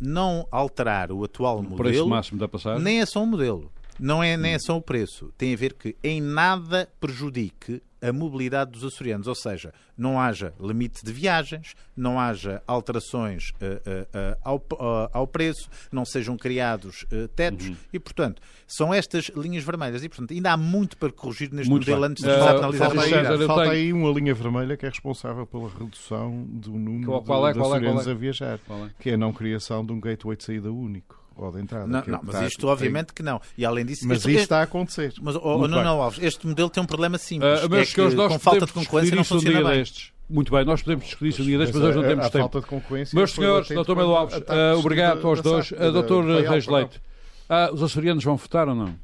não 0.00 0.46
alterar 0.50 1.12
o 1.12 1.24
atual 1.24 1.58
o 1.58 1.62
modelo. 1.62 1.76
preço 1.78 2.08
máximo 2.08 2.38
da 2.38 2.48
passagem? 2.48 2.82
Nem 2.82 3.00
é 3.00 3.06
só 3.06 3.22
um 3.22 3.26
modelo. 3.26 3.70
Não 3.98 4.22
é, 4.22 4.36
nem 4.36 4.54
é 4.54 4.58
só 4.58 4.76
o 4.76 4.82
preço. 4.82 5.32
Tem 5.36 5.52
a 5.52 5.56
ver 5.56 5.74
que 5.74 5.96
em 6.02 6.20
nada 6.20 6.88
prejudique 7.00 7.82
a 8.00 8.12
mobilidade 8.12 8.70
dos 8.70 8.84
açorianos, 8.84 9.26
ou 9.26 9.34
seja, 9.34 9.72
não 9.96 10.20
haja 10.20 10.54
limite 10.60 11.04
de 11.04 11.12
viagens, 11.12 11.74
não 11.96 12.18
haja 12.18 12.62
alterações 12.66 13.50
uh, 13.50 13.64
uh, 13.64 14.34
uh, 14.34 14.38
ao, 14.42 15.10
ao, 15.12 15.26
preço, 15.26 15.68
não 15.90 16.04
sejam 16.04 16.36
criados 16.36 17.04
tetos 17.34 17.68
uhum. 17.68 17.76
e, 17.92 17.98
portanto, 17.98 18.40
são 18.66 18.92
estas 18.92 19.30
linhas 19.36 19.64
vermelhas. 19.64 20.04
E, 20.04 20.08
portanto, 20.08 20.32
ainda 20.32 20.52
há 20.52 20.56
muito 20.56 20.96
para 20.96 21.10
corrigir 21.10 21.52
neste 21.52 21.70
muito 21.70 21.82
modelo 21.82 22.02
bem. 22.02 22.10
antes 22.10 22.24
de 22.24 22.30
uh, 22.30 22.58
analisar 22.58 22.90
falta, 22.90 23.02
aí, 23.02 23.46
falta 23.46 23.70
aí 23.70 23.92
uma 23.92 24.10
linha 24.10 24.34
vermelha 24.34 24.76
que 24.76 24.86
é 24.86 24.88
responsável 24.88 25.46
pela 25.46 25.68
redução 25.68 26.44
do 26.48 26.72
número 26.72 27.22
qual, 27.22 27.48
é, 27.48 27.52
de, 27.52 27.58
qual 27.58 27.74
é, 27.74 27.78
de 27.80 27.86
açorianos 27.86 28.06
é, 28.06 28.10
é? 28.10 28.12
a 28.12 28.16
viajar, 28.16 28.60
é? 28.68 28.90
que 29.00 29.10
é 29.10 29.14
a 29.14 29.16
não 29.16 29.32
criação 29.32 29.84
de 29.84 29.92
um 29.92 30.00
gateway 30.00 30.36
de 30.36 30.44
saída 30.44 30.70
único 30.70 31.17
ou 31.38 31.52
de 31.52 31.60
entrada. 31.60 31.86
Não, 31.86 32.00
é 32.00 32.04
não 32.06 32.20
mas 32.22 32.42
isto 32.42 32.66
obviamente 32.66 33.12
que 33.12 33.22
não. 33.22 33.40
E 33.56 33.64
além 33.64 33.86
disso, 33.86 34.06
mas 34.06 34.18
isto 34.18 34.30
está 34.30 34.58
a 34.58 34.62
acontecer. 34.62 35.14
Mas 35.22 35.36
oh, 35.36 35.66
não, 35.68 35.82
não, 35.82 36.02
Alves, 36.02 36.22
este 36.22 36.46
modelo 36.46 36.68
tem 36.68 36.82
um 36.82 36.86
problema 36.86 37.16
simples. 37.16 37.62
Uh, 37.62 37.68
mas 37.70 37.88
é 37.88 37.94
que, 37.94 38.16
com 38.16 38.38
falta 38.38 38.66
de 38.66 38.72
concorrência 38.72 39.16
não 39.16 39.24
funciona 39.24 39.60
um 39.60 39.64
bem. 39.64 39.78
Destes. 39.78 40.12
Muito 40.28 40.52
bem, 40.52 40.64
nós 40.64 40.82
podemos 40.82 41.06
discutir 41.06 41.28
isso 41.28 41.42
um 41.42 41.46
dia 41.46 41.56
destes, 41.56 41.74
mas 41.74 41.88
hoje 41.88 41.96
não 41.96 42.06
temos 42.06 42.26
a 42.26 42.30
tempo. 42.30 42.42
falta 42.42 42.60
de 42.60 42.66
concorrência. 42.66 43.16
Meus 43.16 43.32
senhores, 43.32 43.68
Dr. 43.68 43.96
Melo 43.96 44.14
Alves, 44.14 44.36
uh, 44.36 44.78
obrigado 44.78 45.26
aos 45.26 45.40
dois. 45.40 45.70
Dr. 45.70 46.48
Reis 46.50 46.66
Leite, 46.66 47.00
uh, 47.48 47.72
os 47.72 47.82
açorianos 47.82 48.22
vão 48.24 48.36
votar 48.36 48.68
ou 48.68 48.74
não? 48.74 48.94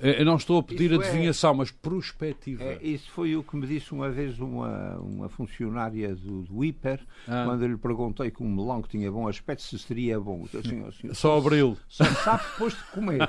Eu 0.00 0.24
não 0.24 0.36
estou 0.36 0.58
a 0.58 0.62
pedir 0.62 0.90
isso 0.90 1.02
é- 1.02 1.08
adivinhação, 1.08 1.52
é, 1.52 1.54
mas 1.54 1.70
prospectiva. 1.70 2.62
É, 2.62 2.78
isso 2.82 3.10
foi 3.10 3.36
o 3.36 3.42
que 3.42 3.56
me 3.56 3.66
disse 3.66 3.92
uma 3.92 4.10
vez 4.10 4.38
uma, 4.38 4.96
uma 4.98 5.28
funcionária 5.28 6.14
do, 6.14 6.42
do 6.42 6.64
IPER, 6.64 7.00
ah. 7.28 7.44
quando 7.46 7.62
eu 7.62 7.68
lhe 7.68 7.76
perguntei 7.76 8.30
que 8.30 8.42
um 8.42 8.48
melão 8.48 8.82
que 8.82 8.88
tinha 8.88 9.10
bom 9.10 9.28
aspecto 9.28 9.62
se 9.62 9.78
seria 9.78 10.18
bom. 10.20 10.44
Assim, 10.52 10.84
assim, 10.86 11.14
só 11.14 11.38
abril. 11.38 11.76
Só 11.88 12.04
sabe 12.04 12.42
depois 12.52 12.74
de 12.74 12.82
comer. 12.92 13.28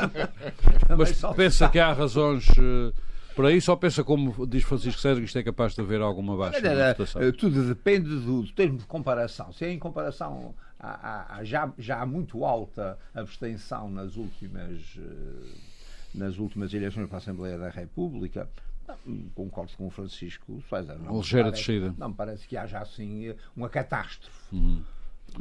mas 0.96 1.22
pensa 1.36 1.68
que 1.68 1.78
há 1.78 1.92
razões. 1.92 2.48
Uh, 2.50 2.92
por 3.34 3.46
aí 3.46 3.60
só 3.60 3.74
pensa 3.74 4.04
como 4.04 4.46
diz 4.46 4.62
Francisco 4.62 5.00
César 5.00 5.20
que 5.20 5.26
isto 5.26 5.38
é 5.38 5.42
capaz 5.42 5.74
de 5.74 5.80
haver 5.80 6.00
alguma 6.00 6.36
baixa 6.36 6.60
na 6.60 7.32
Tudo 7.32 7.64
depende 7.64 8.08
do, 8.08 8.42
do 8.42 8.52
termo 8.52 8.78
de 8.78 8.84
comparação. 8.84 9.52
Se 9.52 9.64
é 9.64 9.72
em 9.72 9.78
comparação 9.78 10.54
há, 10.84 11.36
há, 11.36 11.44
já, 11.44 11.72
já 11.78 12.00
há 12.00 12.06
muito 12.06 12.44
alta 12.44 12.98
abstenção 13.14 13.90
nas 13.90 14.16
últimas 14.16 14.96
uh, 14.96 15.74
nas 16.14 16.38
últimas 16.38 16.72
eleições 16.72 17.06
para 17.06 17.16
a 17.16 17.18
Assembleia 17.18 17.58
da 17.58 17.68
República, 17.68 18.48
não, 18.86 18.96
concordo 19.34 19.72
com 19.76 19.86
o 19.86 19.90
Francisco 19.90 20.62
César. 20.68 20.96
Não 20.96 21.16
ligeira 21.18 21.50
descida. 21.50 21.94
Não 21.98 22.10
me 22.10 22.14
parece 22.14 22.46
que 22.46 22.56
haja 22.56 22.78
assim 22.78 23.34
uma 23.56 23.68
catástrofe. 23.68 24.54
Uhum. 24.54 24.82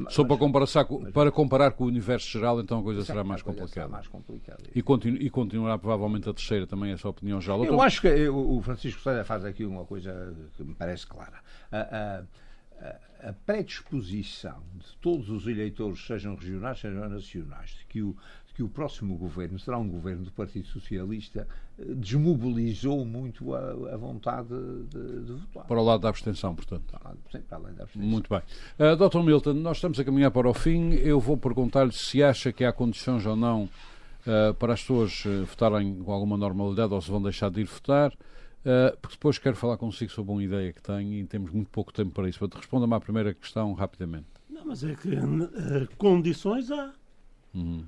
Só 0.10 0.24
para, 0.24 0.38
comparar, 0.38 0.66
para 1.14 1.32
comparar 1.32 1.72
com 1.72 1.84
o 1.84 1.88
universo 1.88 2.28
geral, 2.28 2.60
então 2.60 2.80
a 2.80 2.84
coisa 2.84 3.06
será 3.06 3.24
mais 3.24 3.44
complicada. 3.44 3.90
Mais 3.90 4.08
complicada. 4.08 4.64
E, 4.74 4.82
continu, 4.82 5.18
e 5.18 5.30
continuará 5.30 5.78
provavelmente 5.78 6.28
a 6.28 6.34
terceira, 6.34 6.66
também 6.66 6.90
é 6.90 6.94
a 6.94 6.98
sua 6.98 7.12
opinião 7.12 7.40
geral. 7.40 7.64
Eu 7.64 7.80
acho 7.80 8.02
que 8.02 8.28
o 8.28 8.60
Francisco 8.62 9.00
César 9.02 9.24
faz 9.24 9.46
aqui 9.46 9.66
uma 9.66 9.86
coisa 9.86 10.34
que 10.58 10.64
me 10.64 10.74
parece 10.74 11.06
clara. 11.06 11.40
A, 11.72 11.78
a, 11.78 12.24
a 13.24 13.34
predisposição 13.46 14.62
de 14.76 14.98
todos 15.02 15.30
os 15.30 15.48
eleitores, 15.48 16.06
sejam 16.06 16.36
regionais, 16.36 16.80
sejam 16.80 17.08
nacionais, 17.08 17.70
de 17.70 17.86
que 17.86 18.02
o, 18.02 18.16
que 18.54 18.62
o 18.62 18.70
próximo 18.70 19.18
governo 19.18 19.58
será 19.58 19.78
um 19.78 19.88
governo 19.88 20.26
do 20.26 20.32
Partido 20.32 20.68
Socialista, 20.68 21.48
eh, 21.80 21.86
desmobilizou 21.96 23.04
muito 23.04 23.56
a, 23.56 23.94
a 23.94 23.98
vontade 23.98 24.50
de, 24.90 25.26
de, 25.26 25.34
votar. 25.34 25.66
Para 25.66 25.80
o 25.80 25.84
lado 25.84 26.02
da 26.02 26.10
abstenção, 26.10 26.54
portanto. 26.54 26.84
Para, 26.92 27.16
sim, 27.32 27.40
para 27.42 27.58
além 27.58 27.74
da 27.74 27.84
abstenção. 27.84 28.08
Muito 28.08 28.30
bem. 28.30 28.42
Uh, 28.78 29.10
Dr. 29.10 29.24
Milton, 29.24 29.54
nós 29.54 29.78
estamos 29.78 30.00
a 30.00 30.04
caminhar 30.04 30.30
para 30.30 30.48
o 30.48 30.54
fim. 30.54 30.94
Eu 30.94 31.20
vou 31.20 31.36
perguntar-lhe 31.36 31.94
se 31.94 32.22
acha 32.22 32.52
que 32.52 32.64
há 32.64 32.72
condições 32.72 33.26
ou 33.26 33.36
não 33.36 33.64
uh, 33.64 34.54
para 34.60 34.74
as 34.74 34.82
pessoas 34.82 35.24
votarem 35.48 35.96
com 36.04 36.12
alguma 36.12 36.38
normalidade 36.38 36.94
ou 36.94 37.02
se 37.02 37.10
vão 37.10 37.22
deixar 37.22 37.50
de 37.50 37.62
ir 37.62 37.66
votar. 37.66 38.14
Uh, 38.64 38.96
porque 39.02 39.16
depois 39.16 39.38
quero 39.38 39.58
falar 39.58 39.78
consigo 39.78 40.12
sobre 40.12 40.32
uma 40.32 40.42
ideia 40.42 40.72
que 40.72 40.82
tenho 40.82 41.14
e 41.14 41.26
temos 41.26 41.52
muito 41.52 41.70
pouco 41.70 41.92
tempo 41.92 42.12
para 42.12 42.30
isso. 42.30 42.48
Responda-me 42.56 42.94
à 42.94 43.00
primeira 43.00 43.34
questão 43.34 43.74
rapidamente. 43.74 44.28
Não, 44.50 44.66
mas 44.66 44.84
é 44.84 44.96
que 44.96 45.10
condições 45.98 46.72
há. 46.72 46.94
Uhum. 47.54 47.86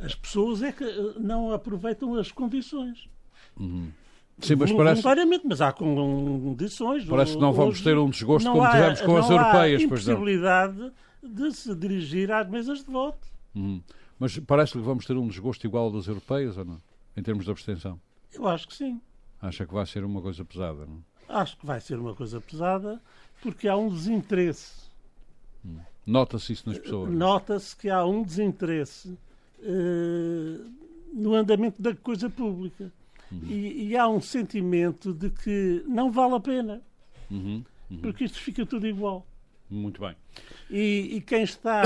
As 0.00 0.14
pessoas 0.14 0.62
é 0.62 0.72
que 0.72 0.82
eh, 0.82 1.14
não 1.20 1.52
aproveitam 1.52 2.14
as 2.16 2.32
condições. 2.32 3.08
Uhum. 3.56 3.92
Sim, 4.40 4.56
mas 4.56 4.72
parece... 4.72 5.02
Voluntariamente, 5.02 5.46
mas 5.46 5.60
há 5.60 5.72
condições. 5.72 7.04
Parece 7.04 7.34
que 7.34 7.40
não 7.40 7.52
vamos 7.52 7.80
ter 7.80 7.96
um 7.96 8.10
desgosto 8.10 8.50
como 8.50 8.64
há, 8.64 8.72
tivemos 8.72 9.00
com 9.00 9.16
as 9.16 9.30
europeias. 9.30 9.80
Não 9.80 9.86
há 9.86 9.90
possibilidade 9.90 10.92
de 11.22 11.52
se 11.52 11.72
dirigir 11.74 12.32
às 12.32 12.48
mesas 12.48 12.80
de 12.84 12.90
voto. 12.90 13.28
Uhum. 13.54 13.80
Mas 14.18 14.36
parece 14.40 14.72
que 14.72 14.78
vamos 14.78 15.06
ter 15.06 15.16
um 15.16 15.28
desgosto 15.28 15.64
igual 15.64 15.84
ao 15.84 15.92
das 15.92 16.08
europeias 16.08 16.58
ou 16.58 16.64
não? 16.64 16.82
Em 17.16 17.22
termos 17.22 17.44
de 17.44 17.50
abstenção? 17.52 18.00
Eu 18.32 18.48
acho 18.48 18.66
que 18.66 18.74
sim. 18.74 19.00
Acha 19.44 19.66
que 19.66 19.74
vai 19.74 19.84
ser 19.84 20.04
uma 20.04 20.22
coisa 20.22 20.42
pesada, 20.42 20.86
não? 20.86 21.04
Acho 21.28 21.58
que 21.58 21.66
vai 21.66 21.78
ser 21.78 21.98
uma 21.98 22.14
coisa 22.14 22.40
pesada 22.40 22.98
porque 23.42 23.68
há 23.68 23.76
um 23.76 23.90
desinteresse. 23.90 24.88
Hum. 25.62 25.78
Nota-se 26.06 26.54
isso 26.54 26.66
nas 26.66 26.78
pessoas. 26.78 27.12
Nota-se 27.12 27.76
que 27.76 27.90
há 27.90 28.06
um 28.06 28.22
desinteresse 28.22 29.18
uh, 29.58 30.72
no 31.12 31.34
andamento 31.34 31.80
da 31.80 31.94
coisa 31.94 32.30
pública. 32.30 32.90
Uhum. 33.30 33.42
E, 33.44 33.88
e, 33.88 33.96
há 33.96 34.08
um 34.08 34.20
sentimento 34.20 35.12
de 35.12 35.28
que 35.28 35.84
não 35.86 36.10
vale 36.10 36.36
a 36.36 36.40
pena. 36.40 36.82
Uhum. 37.30 37.62
Uhum. 37.90 37.98
Porque 37.98 38.24
isto 38.24 38.38
fica 38.38 38.64
tudo 38.64 38.86
igual. 38.86 39.26
Muito 39.68 40.00
bem. 40.00 40.16
E, 40.70 41.16
e 41.16 41.20
quem 41.20 41.42
está, 41.42 41.82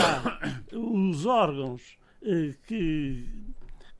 os 0.73 1.27
órgãos 1.27 1.97
eh, 2.23 2.55
que, 2.69 3.29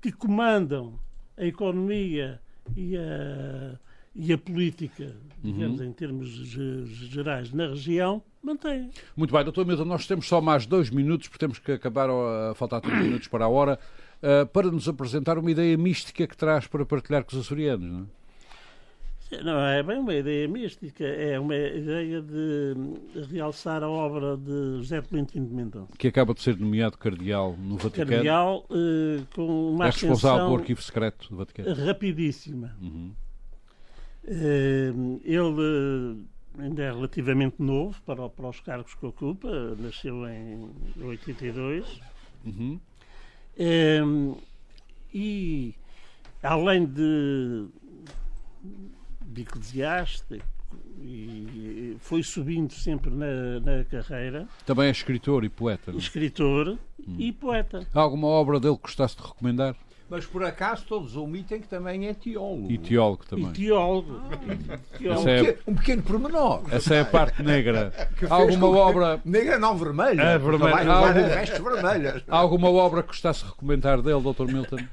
que 0.01 0.13
comandam 0.13 0.99
a 1.37 1.45
economia 1.45 2.41
e 2.77 2.97
a, 2.97 3.79
e 4.15 4.33
a 4.33 4.39
política, 4.39 5.15
digamos, 5.43 5.81
em 5.81 5.93
termos 5.93 6.29
ge- 6.29 6.85
gerais, 6.87 7.53
na 7.53 7.69
região, 7.69 8.23
mantêm. 8.43 8.91
Muito 9.17 9.33
bem, 9.35 9.45
doutor 9.45 9.67
Milton, 9.67 9.85
nós 9.85 10.07
temos 10.07 10.27
só 10.27 10.41
mais 10.41 10.67
dois 10.67 10.91
minutos, 10.91 11.29
porque 11.29 11.39
temos 11.39 11.59
que 11.59 11.73
acabar 11.73 12.09
a 12.11 12.55
faltar 12.55 12.81
três 12.81 13.01
minutos 13.03 13.29
para 13.29 13.45
a 13.45 13.49
hora, 13.49 13.79
ah, 14.23 14.47
para 14.47 14.71
nos 14.71 14.89
apresentar 14.89 15.39
uma 15.39 15.51
ideia 15.51 15.77
mística 15.77 16.27
que 16.27 16.37
traz 16.37 16.67
para 16.67 16.85
partilhar 16.85 17.25
com 17.25 17.35
os 17.37 17.41
açorianos, 17.41 17.91
não 17.91 18.01
é? 18.01 18.18
Não 19.45 19.61
é 19.61 19.83
bem 19.83 19.99
uma 19.99 20.15
ideia 20.15 20.49
mística, 20.49 21.05
é 21.05 21.39
uma 21.39 21.55
ideia 21.55 22.23
de 22.23 22.75
realçar 23.31 23.83
a 23.83 23.89
obra 23.89 24.39
de 24.39 24.79
José 24.79 25.03
Tolentino 25.03 25.47
de 25.47 25.55
Mendonça. 25.55 25.93
Que 25.99 26.09
acaba 26.09 26.33
de 26.33 26.41
ser 26.41 26.57
nomeado 26.57 26.97
cardeal 26.97 27.55
no 27.59 27.77
Vaticano. 27.77 28.11
Cardeal, 28.11 28.67
eh, 28.71 29.23
com 29.35 29.73
uma 29.73 29.87
é 29.87 29.91
responsável 29.91 30.47
pelo 30.47 30.57
arquivo 30.57 30.83
secreto 30.83 31.29
do 31.29 31.37
Vaticano. 31.37 31.75
rapidíssima. 31.85 32.75
Uhum. 32.81 33.13
Eh, 34.25 34.93
ele 35.25 36.27
eh, 36.59 36.63
ainda 36.63 36.83
é 36.83 36.91
relativamente 36.91 37.57
novo 37.61 38.01
para, 38.03 38.29
para 38.31 38.49
os 38.49 38.61
cargos 38.61 38.95
que 38.95 39.05
ocupa, 39.05 39.77
nasceu 39.79 40.27
em 40.27 40.71
82. 41.03 42.01
Uhum. 42.47 42.81
Eh, 43.59 44.01
e 45.13 45.75
além 46.43 46.87
de, 46.87 47.67
de 49.39 49.43
eclesiástico, 49.43 50.45
e 51.01 51.97
foi 52.01 52.23
subindo 52.23 52.73
sempre 52.73 53.11
na, 53.11 53.61
na 53.61 53.85
carreira, 53.85 54.47
Também 54.67 54.89
é 54.89 54.91
escritor 54.91 55.45
e 55.45 55.49
poeta. 55.49 55.91
não 55.93 55.99
é? 55.99 56.03
escritor 56.03 56.77
Hum. 57.07 57.17
e 57.19 57.33
poeta. 57.33 57.87
Há 57.95 58.01
alguma 58.01 58.27
obra 58.27 58.59
dele 58.61 58.77
que 58.77 58.83
gostasse 58.83 59.17
de 59.17 59.23
recomendar? 59.23 59.75
Mas 60.11 60.25
por 60.27 60.43
acaso 60.43 60.85
todos 60.87 61.17
omitem 61.17 61.61
que 61.61 61.69
também 61.69 62.09
é 62.09 62.15
teólogo. 62.15 62.71
E 62.73 62.79
teólogo 62.79 63.23
E 63.25 63.29
também. 63.29 63.53
teólogo. 63.53 64.21
E 64.95 64.99
teólogo. 64.99 65.21
Essa 65.21 65.31
é, 65.31 65.41
Um 65.41 65.45
pequeno- 65.45 65.59
Um 65.69 65.75
pequeno 65.75 66.03
pormenor. 66.03 66.63
essa 66.71 66.95
é 66.95 67.01
a 67.01 67.05
parte 67.05 67.43
negra. 67.43 67.93
Alguma 68.29 68.69
obra, 68.69 69.21
Negra 69.25 69.59
não 69.59 69.77
vermelha. 69.77 70.21
É, 70.23 70.39
vermelha. 70.39 70.91
Algo- 70.93 71.13
vestes 71.15 71.59
vermelhas. 71.63 72.23
há 72.27 72.37
alguma 72.39 72.71
obra 72.71 73.03
que 73.03 73.09
gostasse 73.09 73.45
de 73.45 73.51
recomendar 73.51 74.01
dele, 74.03 74.21
Dr. 74.21 74.47
Milton? 74.53 74.79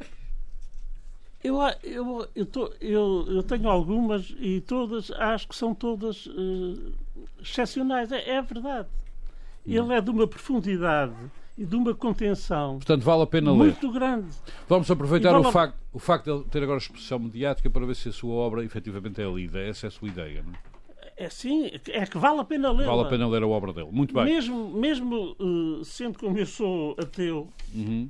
Eu, 1.46 1.58
eu, 1.84 2.28
eu, 2.36 2.46
tô- 2.46 2.74
eu, 2.82 3.26
eu 3.28 3.44
tenho 3.44 3.70
algumas 3.70 4.34
e 4.40 4.62
todas, 4.62 5.12
acho 5.12 5.48
que 5.48 5.56
são 5.56 5.76
todas 5.76 6.28
eh, 6.28 6.92
excepcionais. 7.42 8.12
É, 8.12 8.32
é 8.32 8.42
verdade. 8.42 8.88
Ele 9.66 9.94
é 9.94 10.02
de 10.02 10.10
uma 10.10 10.28
profundidade 10.28 11.14
e 11.58 11.66
de 11.66 11.76
uma 11.76 11.94
contenção 11.96 12.76
Portanto, 12.76 13.04
vale 13.04 13.24
a 13.24 13.28
pena 13.28 13.52
ler. 13.52 13.58
muito 13.58 13.92
grande. 13.92 14.28
Vamos 14.68 14.90
aproveitar 14.92 15.32
vale 15.32 15.46
o 15.46 15.48
a- 15.48 15.52
facto, 15.52 15.76
o 15.94 16.00
facto 16.00 16.26
de 16.26 16.32
ele 16.32 16.44
ter 16.50 16.64
agora 16.64 16.78
exposição 16.78 17.18
mediática 17.20 17.70
para 17.70 17.86
ver 17.86 17.96
se 17.96 18.10
a 18.10 18.12
sua 18.12 18.34
obra 18.34 18.64
efetivamente 18.64 19.22
é 19.22 19.26
lida. 19.32 19.60
Essa 19.60 19.86
é 19.86 19.90
a 19.90 19.92
sua 19.92 20.08
ideia, 20.08 20.44
não 20.44 20.52
é? 20.54 20.56
É 21.18 21.30
sim, 21.30 21.72
é 21.88 22.06
que 22.06 22.18
vale 22.18 22.42
a 22.42 22.44
pena 22.44 22.72
ler. 22.72 22.86
Vale 22.86 23.02
a 23.04 23.06
pena 23.06 23.28
ler 23.28 23.42
a 23.42 23.48
obra 23.48 23.72
dele. 23.72 23.88
Muito 23.92 24.14
bem. 24.14 24.26
Mesmo, 24.26 24.70
mesmo 24.70 25.36
eh, 25.40 25.84
sendo 25.86 26.20
como 26.20 26.38
eu 26.38 26.46
sou 26.46 26.94
ateu, 27.00 27.48
Uhum. 27.74 28.10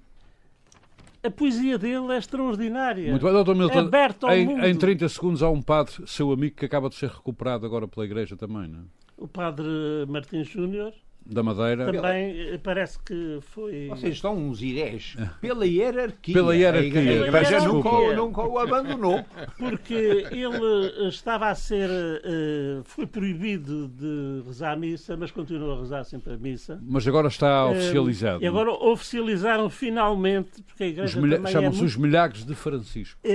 A 1.25 1.31
poesia 1.31 1.77
dele 1.77 2.11
é 2.13 2.17
extraordinária. 2.17 3.09
Muito 3.11 3.23
bem, 3.25 3.43
Dr. 3.43 3.55
Milton. 3.55 3.79
ao 4.27 4.33
Em, 4.35 4.45
mundo. 4.45 4.65
em 4.65 4.75
30 4.75 5.09
segundos 5.09 5.43
há 5.43 5.49
um 5.49 5.61
padre, 5.61 5.93
seu 6.05 6.31
amigo, 6.31 6.55
que 6.55 6.65
acaba 6.65 6.89
de 6.89 6.95
ser 6.95 7.09
recuperado 7.09 7.65
agora 7.65 7.87
pela 7.87 8.05
Igreja 8.05 8.35
também, 8.35 8.67
não 8.67 8.79
é? 8.79 8.83
O 9.17 9.27
padre 9.27 9.65
Martins 10.07 10.47
Júnior 10.47 10.91
Da 11.27 11.41
Madeira. 11.41 11.91
também 11.91 12.39
eh, 12.53 12.59
parece 12.61 12.99
que 12.99 13.39
foi. 13.41 13.87
Vocês 13.89 14.13
estão 14.13 14.35
uns 14.37 14.61
irés 14.61 15.15
pela 15.41 15.65
hierarquia. 15.65 16.33
Pela 16.35 16.55
hierarquia. 16.55 16.99
A 16.99 17.27
igreja 17.27 17.49
Pela 17.61 17.65
nunca, 17.73 18.15
nunca 18.15 18.41
o 18.43 18.59
abandonou. 18.59 19.25
Porque 19.57 19.93
ele 19.93 20.91
eh, 21.03 21.07
estava 21.07 21.47
a 21.49 21.55
ser. 21.55 21.89
eh, 21.89 22.81
foi 22.83 23.07
proibido 23.07 23.87
de 23.87 24.43
rezar 24.45 24.73
a 24.73 24.75
missa, 24.75 25.17
mas 25.17 25.31
continua 25.31 25.75
a 25.75 25.79
rezar 25.79 26.03
sempre 26.03 26.33
a 26.33 26.37
missa. 26.37 26.79
Mas 26.87 27.07
agora 27.07 27.27
está 27.27 27.65
oficializado. 27.67 28.43
E 28.43 28.47
agora 28.47 28.71
oficializaram 28.71 29.67
finalmente, 29.69 30.61
porque 30.61 30.83
a 30.83 30.87
Os 30.87 30.91
igreja 30.93 31.21
milha- 31.21 31.37
também 31.37 31.49
é 31.49 31.53
Chamam-se 31.53 31.77
muito, 31.79 31.89
os 31.89 31.97
milhares 31.97 32.45
de 32.45 32.53
Francisco. 32.53 33.19
é, 33.23 33.33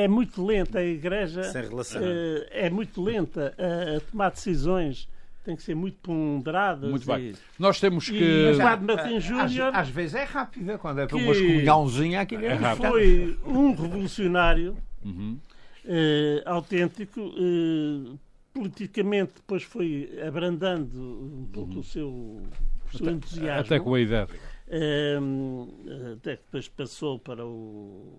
é- 0.00 0.04
é 0.04 0.08
muito 0.08 0.44
lenta 0.44 0.80
a 0.80 0.84
igreja. 0.84 1.44
Sem 1.44 1.62
relação. 1.68 2.00
eh, 2.04 2.48
é 2.50 2.70
muito 2.70 3.00
lenta 3.02 3.54
a, 3.56 3.96
a 3.96 4.00
tomar 4.00 4.30
decisões. 4.30 5.08
Tem 5.48 5.56
que 5.56 5.62
ser 5.62 5.74
muito 5.74 5.96
ponderadas. 6.02 6.90
Muito 6.90 7.06
bem. 7.06 7.30
e- 7.30 7.34
Nós 7.58 7.80
temos 7.80 8.06
E 8.08 8.12
que. 8.12 8.52
o 8.54 8.58
Padre 8.58 8.84
Martins 8.86 9.16
Às, 9.32 9.50
Júnior 9.50 9.74
às 9.74 9.88
vezes 9.88 10.14
é 10.14 10.24
rápida, 10.24 10.76
quando 10.76 10.98
é 11.00 11.06
para 11.06 11.16
uma 11.16 11.32
escomunhãozinha, 11.32 12.20
aquilo 12.20 12.44
é, 12.44 12.48
É 12.48 12.52
rápido. 12.52 12.88
foi 12.88 13.38
um 13.46 13.70
revolucionário 13.74 14.76
Uhum. 15.02 15.38
eh, 15.86 16.42
autêntico. 16.44 17.18
eh, 17.34 18.14
politicamente, 18.52 19.32
depois 19.36 19.62
foi 19.62 20.10
abrandando 20.26 21.00
um 21.00 21.48
pouco 21.50 21.78
o 21.78 21.82
seu, 21.82 22.08
o 22.10 22.42
seu 22.98 23.08
entusiasmo. 23.08 23.54
Uhum. 23.54 23.60
Até 23.60 23.80
com 23.80 23.94
a 23.94 24.00
idade. 24.00 24.32
Eh, 24.68 25.18
até 26.14 26.36
que 26.36 26.42
depois 26.42 26.68
passou 26.68 27.18
para 27.18 27.46
o 27.46 28.18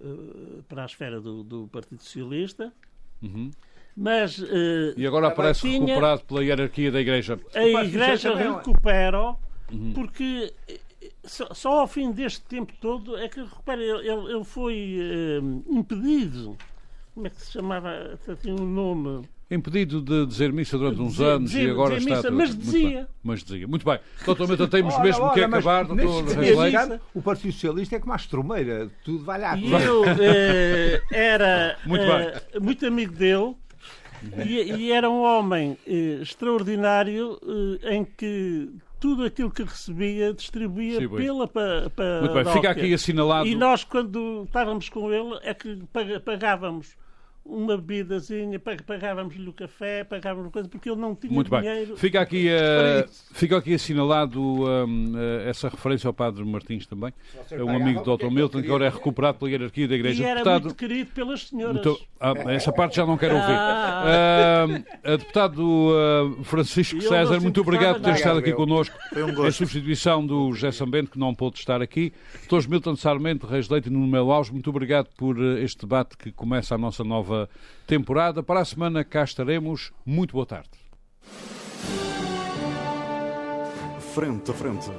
eh, 0.00 0.60
para 0.68 0.82
a 0.84 0.86
esfera 0.86 1.20
do, 1.20 1.42
do 1.42 1.66
Partido 1.72 2.00
Socialista. 2.00 2.72
Uhum. 3.20 3.50
Mas 3.96 4.42
eh, 4.42 4.94
E 4.96 5.06
agora 5.06 5.28
aparece 5.28 5.62
tinha- 5.62 5.80
recuperado 5.80 6.22
pela 6.24 6.44
hierarquia 6.44 6.90
da 6.92 7.00
Igreja. 7.00 7.38
a 7.54 7.84
Igreja 7.84 8.34
recupera 8.34 9.34
Uhum. 9.72 9.92
porque 9.94 10.52
eh, 10.68 10.80
só, 11.24 11.52
só 11.52 11.80
ao 11.80 11.86
fim 11.86 12.10
deste 12.12 12.40
tempo 12.42 12.72
todo 12.80 13.16
é 13.16 13.28
que 13.28 13.40
recupera. 13.40 13.80
Ele, 13.82 14.08
ele- 14.32 14.44
foi 14.44 14.96
eh, 15.00 15.38
impedido. 15.70 16.56
Como 17.14 17.26
é 17.26 17.30
que 17.30 17.36
se 17.42 17.52
chamava? 17.52 18.18
Tinha 18.40 18.54
um 18.54 18.66
nome. 18.66 19.28
Impedido 19.50 20.00
de 20.00 20.26
dizer 20.26 20.52
missa 20.52 20.78
durante 20.78 21.00
uns 21.00 21.10
Dizer- 21.14 21.24
anos 21.24 21.50
dizer- 21.50 21.66
e 21.66 21.70
agora 21.70 21.98
dizer 21.98 22.10
está. 22.12 22.16
missa, 22.16 22.30
mas 22.30 22.56
dizia. 22.56 22.88
bem. 23.00 23.06
Mas 23.24 23.42
dizia. 23.42 23.66
Muito 23.68 23.84
bem. 23.84 23.98
Doutor 24.24 24.46
Milton, 24.48 24.66
temos 24.68 24.94
Ora, 24.94 25.02
mesmo 25.02 25.32
que 25.32 25.40
ora, 25.40 25.48
mas 25.48 25.66
acabar, 25.66 25.94
nesse 25.94 26.06
doutor 26.08 26.36
Reis. 26.38 27.00
O 27.12 27.20
Partido 27.20 27.52
Socialista 27.52 27.96
é 27.96 27.98
como 27.98 28.12
a 28.12 28.16
estrumeira, 28.16 28.88
tudo 29.04 29.24
vai 29.24 29.40
lá. 29.40 29.56
E 29.58 29.72
eu 29.72 30.04
eh, 30.04 31.02
era 31.10 31.76
Muito 31.84 32.04
muito 32.62 32.86
amigo 32.86 33.12
dele 33.12 33.56
e, 34.46 34.72
e 34.72 34.92
era 34.92 35.08
um 35.08 35.22
homem 35.22 35.76
eh, 35.86 36.18
extraordinário 36.22 37.38
eh, 37.82 37.96
em 37.96 38.04
que 38.04 38.68
tudo 38.98 39.24
aquilo 39.24 39.50
que 39.50 39.62
recebia 39.62 40.32
distribuía 40.34 40.98
Sim, 40.98 41.08
bem. 41.08 41.16
pela 41.16 41.48
pa, 41.48 41.90
pa, 41.94 42.20
Muito 42.20 42.34
bem. 42.34 42.52
Fica 42.52 42.70
aqui 42.70 42.92
assinalado. 42.92 43.48
E 43.48 43.54
nós, 43.54 43.82
quando 43.82 44.44
estávamos 44.44 44.88
com 44.88 45.12
ele, 45.12 45.38
é 45.42 45.54
que 45.54 45.82
pagávamos 46.24 46.94
uma 47.44 47.76
bebidazinha, 47.76 48.58
pag- 48.60 48.82
pagávamos-lhe 48.84 49.48
o 49.48 49.52
café, 49.52 50.04
pagávamos 50.04 50.52
coisa, 50.52 50.68
porque 50.68 50.88
ele 50.88 51.00
não 51.00 51.14
tinha 51.14 51.32
Muito 51.32 51.50
bem. 51.50 51.60
dinheiro. 51.62 51.96
Fica 51.96 52.20
aqui, 52.20 52.48
eh, 52.48 53.06
fica 53.32 53.56
aqui 53.56 53.74
assinalado 53.74 54.64
eh, 55.16 55.48
essa 55.48 55.68
referência 55.68 56.06
ao 56.06 56.14
Padre 56.14 56.44
Martins 56.44 56.86
também. 56.86 57.12
É 57.50 57.62
um 57.64 57.70
amigo 57.74 58.02
do 58.04 58.16
Dr. 58.16 58.30
Milton, 58.30 58.60
que 58.60 58.66
agora 58.68 58.86
é 58.86 58.88
recuperado 58.88 59.38
pela 59.38 59.50
hierarquia 59.50 59.88
da 59.88 59.94
Igreja. 59.96 60.22
E 60.22 60.26
era 60.26 60.34
Deputado, 60.40 60.62
muito 60.64 60.76
querido 60.76 61.10
pelas 61.12 61.48
senhoras. 61.48 61.74
muito- 61.84 61.98
ah, 62.20 62.34
essa 62.48 62.72
parte 62.72 62.96
já 62.96 63.04
não 63.06 63.16
quero 63.16 63.34
ouvir. 63.34 63.50
Ah. 63.52 64.64
A 65.04 65.16
deputado 65.16 65.92
Francisco 66.44 67.00
César, 67.00 67.40
muito 67.40 67.60
obrigado 67.60 67.96
por 67.96 68.02
ter 68.04 68.14
estado 68.14 68.38
aqui 68.38 68.52
connosco. 68.52 68.96
Foi 69.12 69.22
um 69.24 69.30
Em 69.30 69.34
gosto. 69.34 69.58
substituição 69.58 70.24
do 70.24 70.52
José 70.52 70.70
Sambento, 70.72 71.10
que 71.10 71.18
não 71.18 71.34
pôde 71.34 71.58
estar 71.58 71.80
aqui. 71.82 72.12
Doutor 72.48 72.68
Milton 72.68 72.96
Sarmento, 72.96 73.46
Reis 73.46 73.68
Leite 73.68 73.88
e 73.88 73.90
Nuno 73.92 74.06
Melo 74.06 74.30
Alves, 74.30 74.50
muito 74.50 74.70
obrigado 74.70 75.08
por 75.16 75.38
este 75.58 75.80
debate 75.80 76.16
que 76.16 76.30
começa 76.32 76.74
a 76.74 76.78
nossa 76.78 77.02
nova 77.04 77.39
temporada. 77.86 78.42
Para 78.42 78.60
a 78.60 78.64
semana 78.64 79.04
cá 79.04 79.24
estaremos. 79.24 79.92
Muito 80.04 80.32
boa 80.32 80.46
tarde. 80.46 80.70
Frente 84.14 84.50
a 84.50 84.54
frente. 84.54 84.90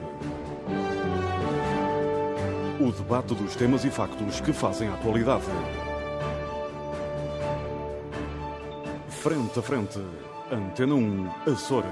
O 2.79 2.91
debate 2.91 3.35
dos 3.35 3.55
temas 3.55 3.83
e 3.85 3.91
factos 3.91 4.41
que 4.41 4.53
fazem 4.53 4.87
a 4.87 4.93
atualidade. 4.93 5.45
Frente 9.09 9.59
a 9.59 9.61
frente. 9.61 9.99
Antena 10.51 10.95
1, 10.95 11.29
Açores. 11.51 11.91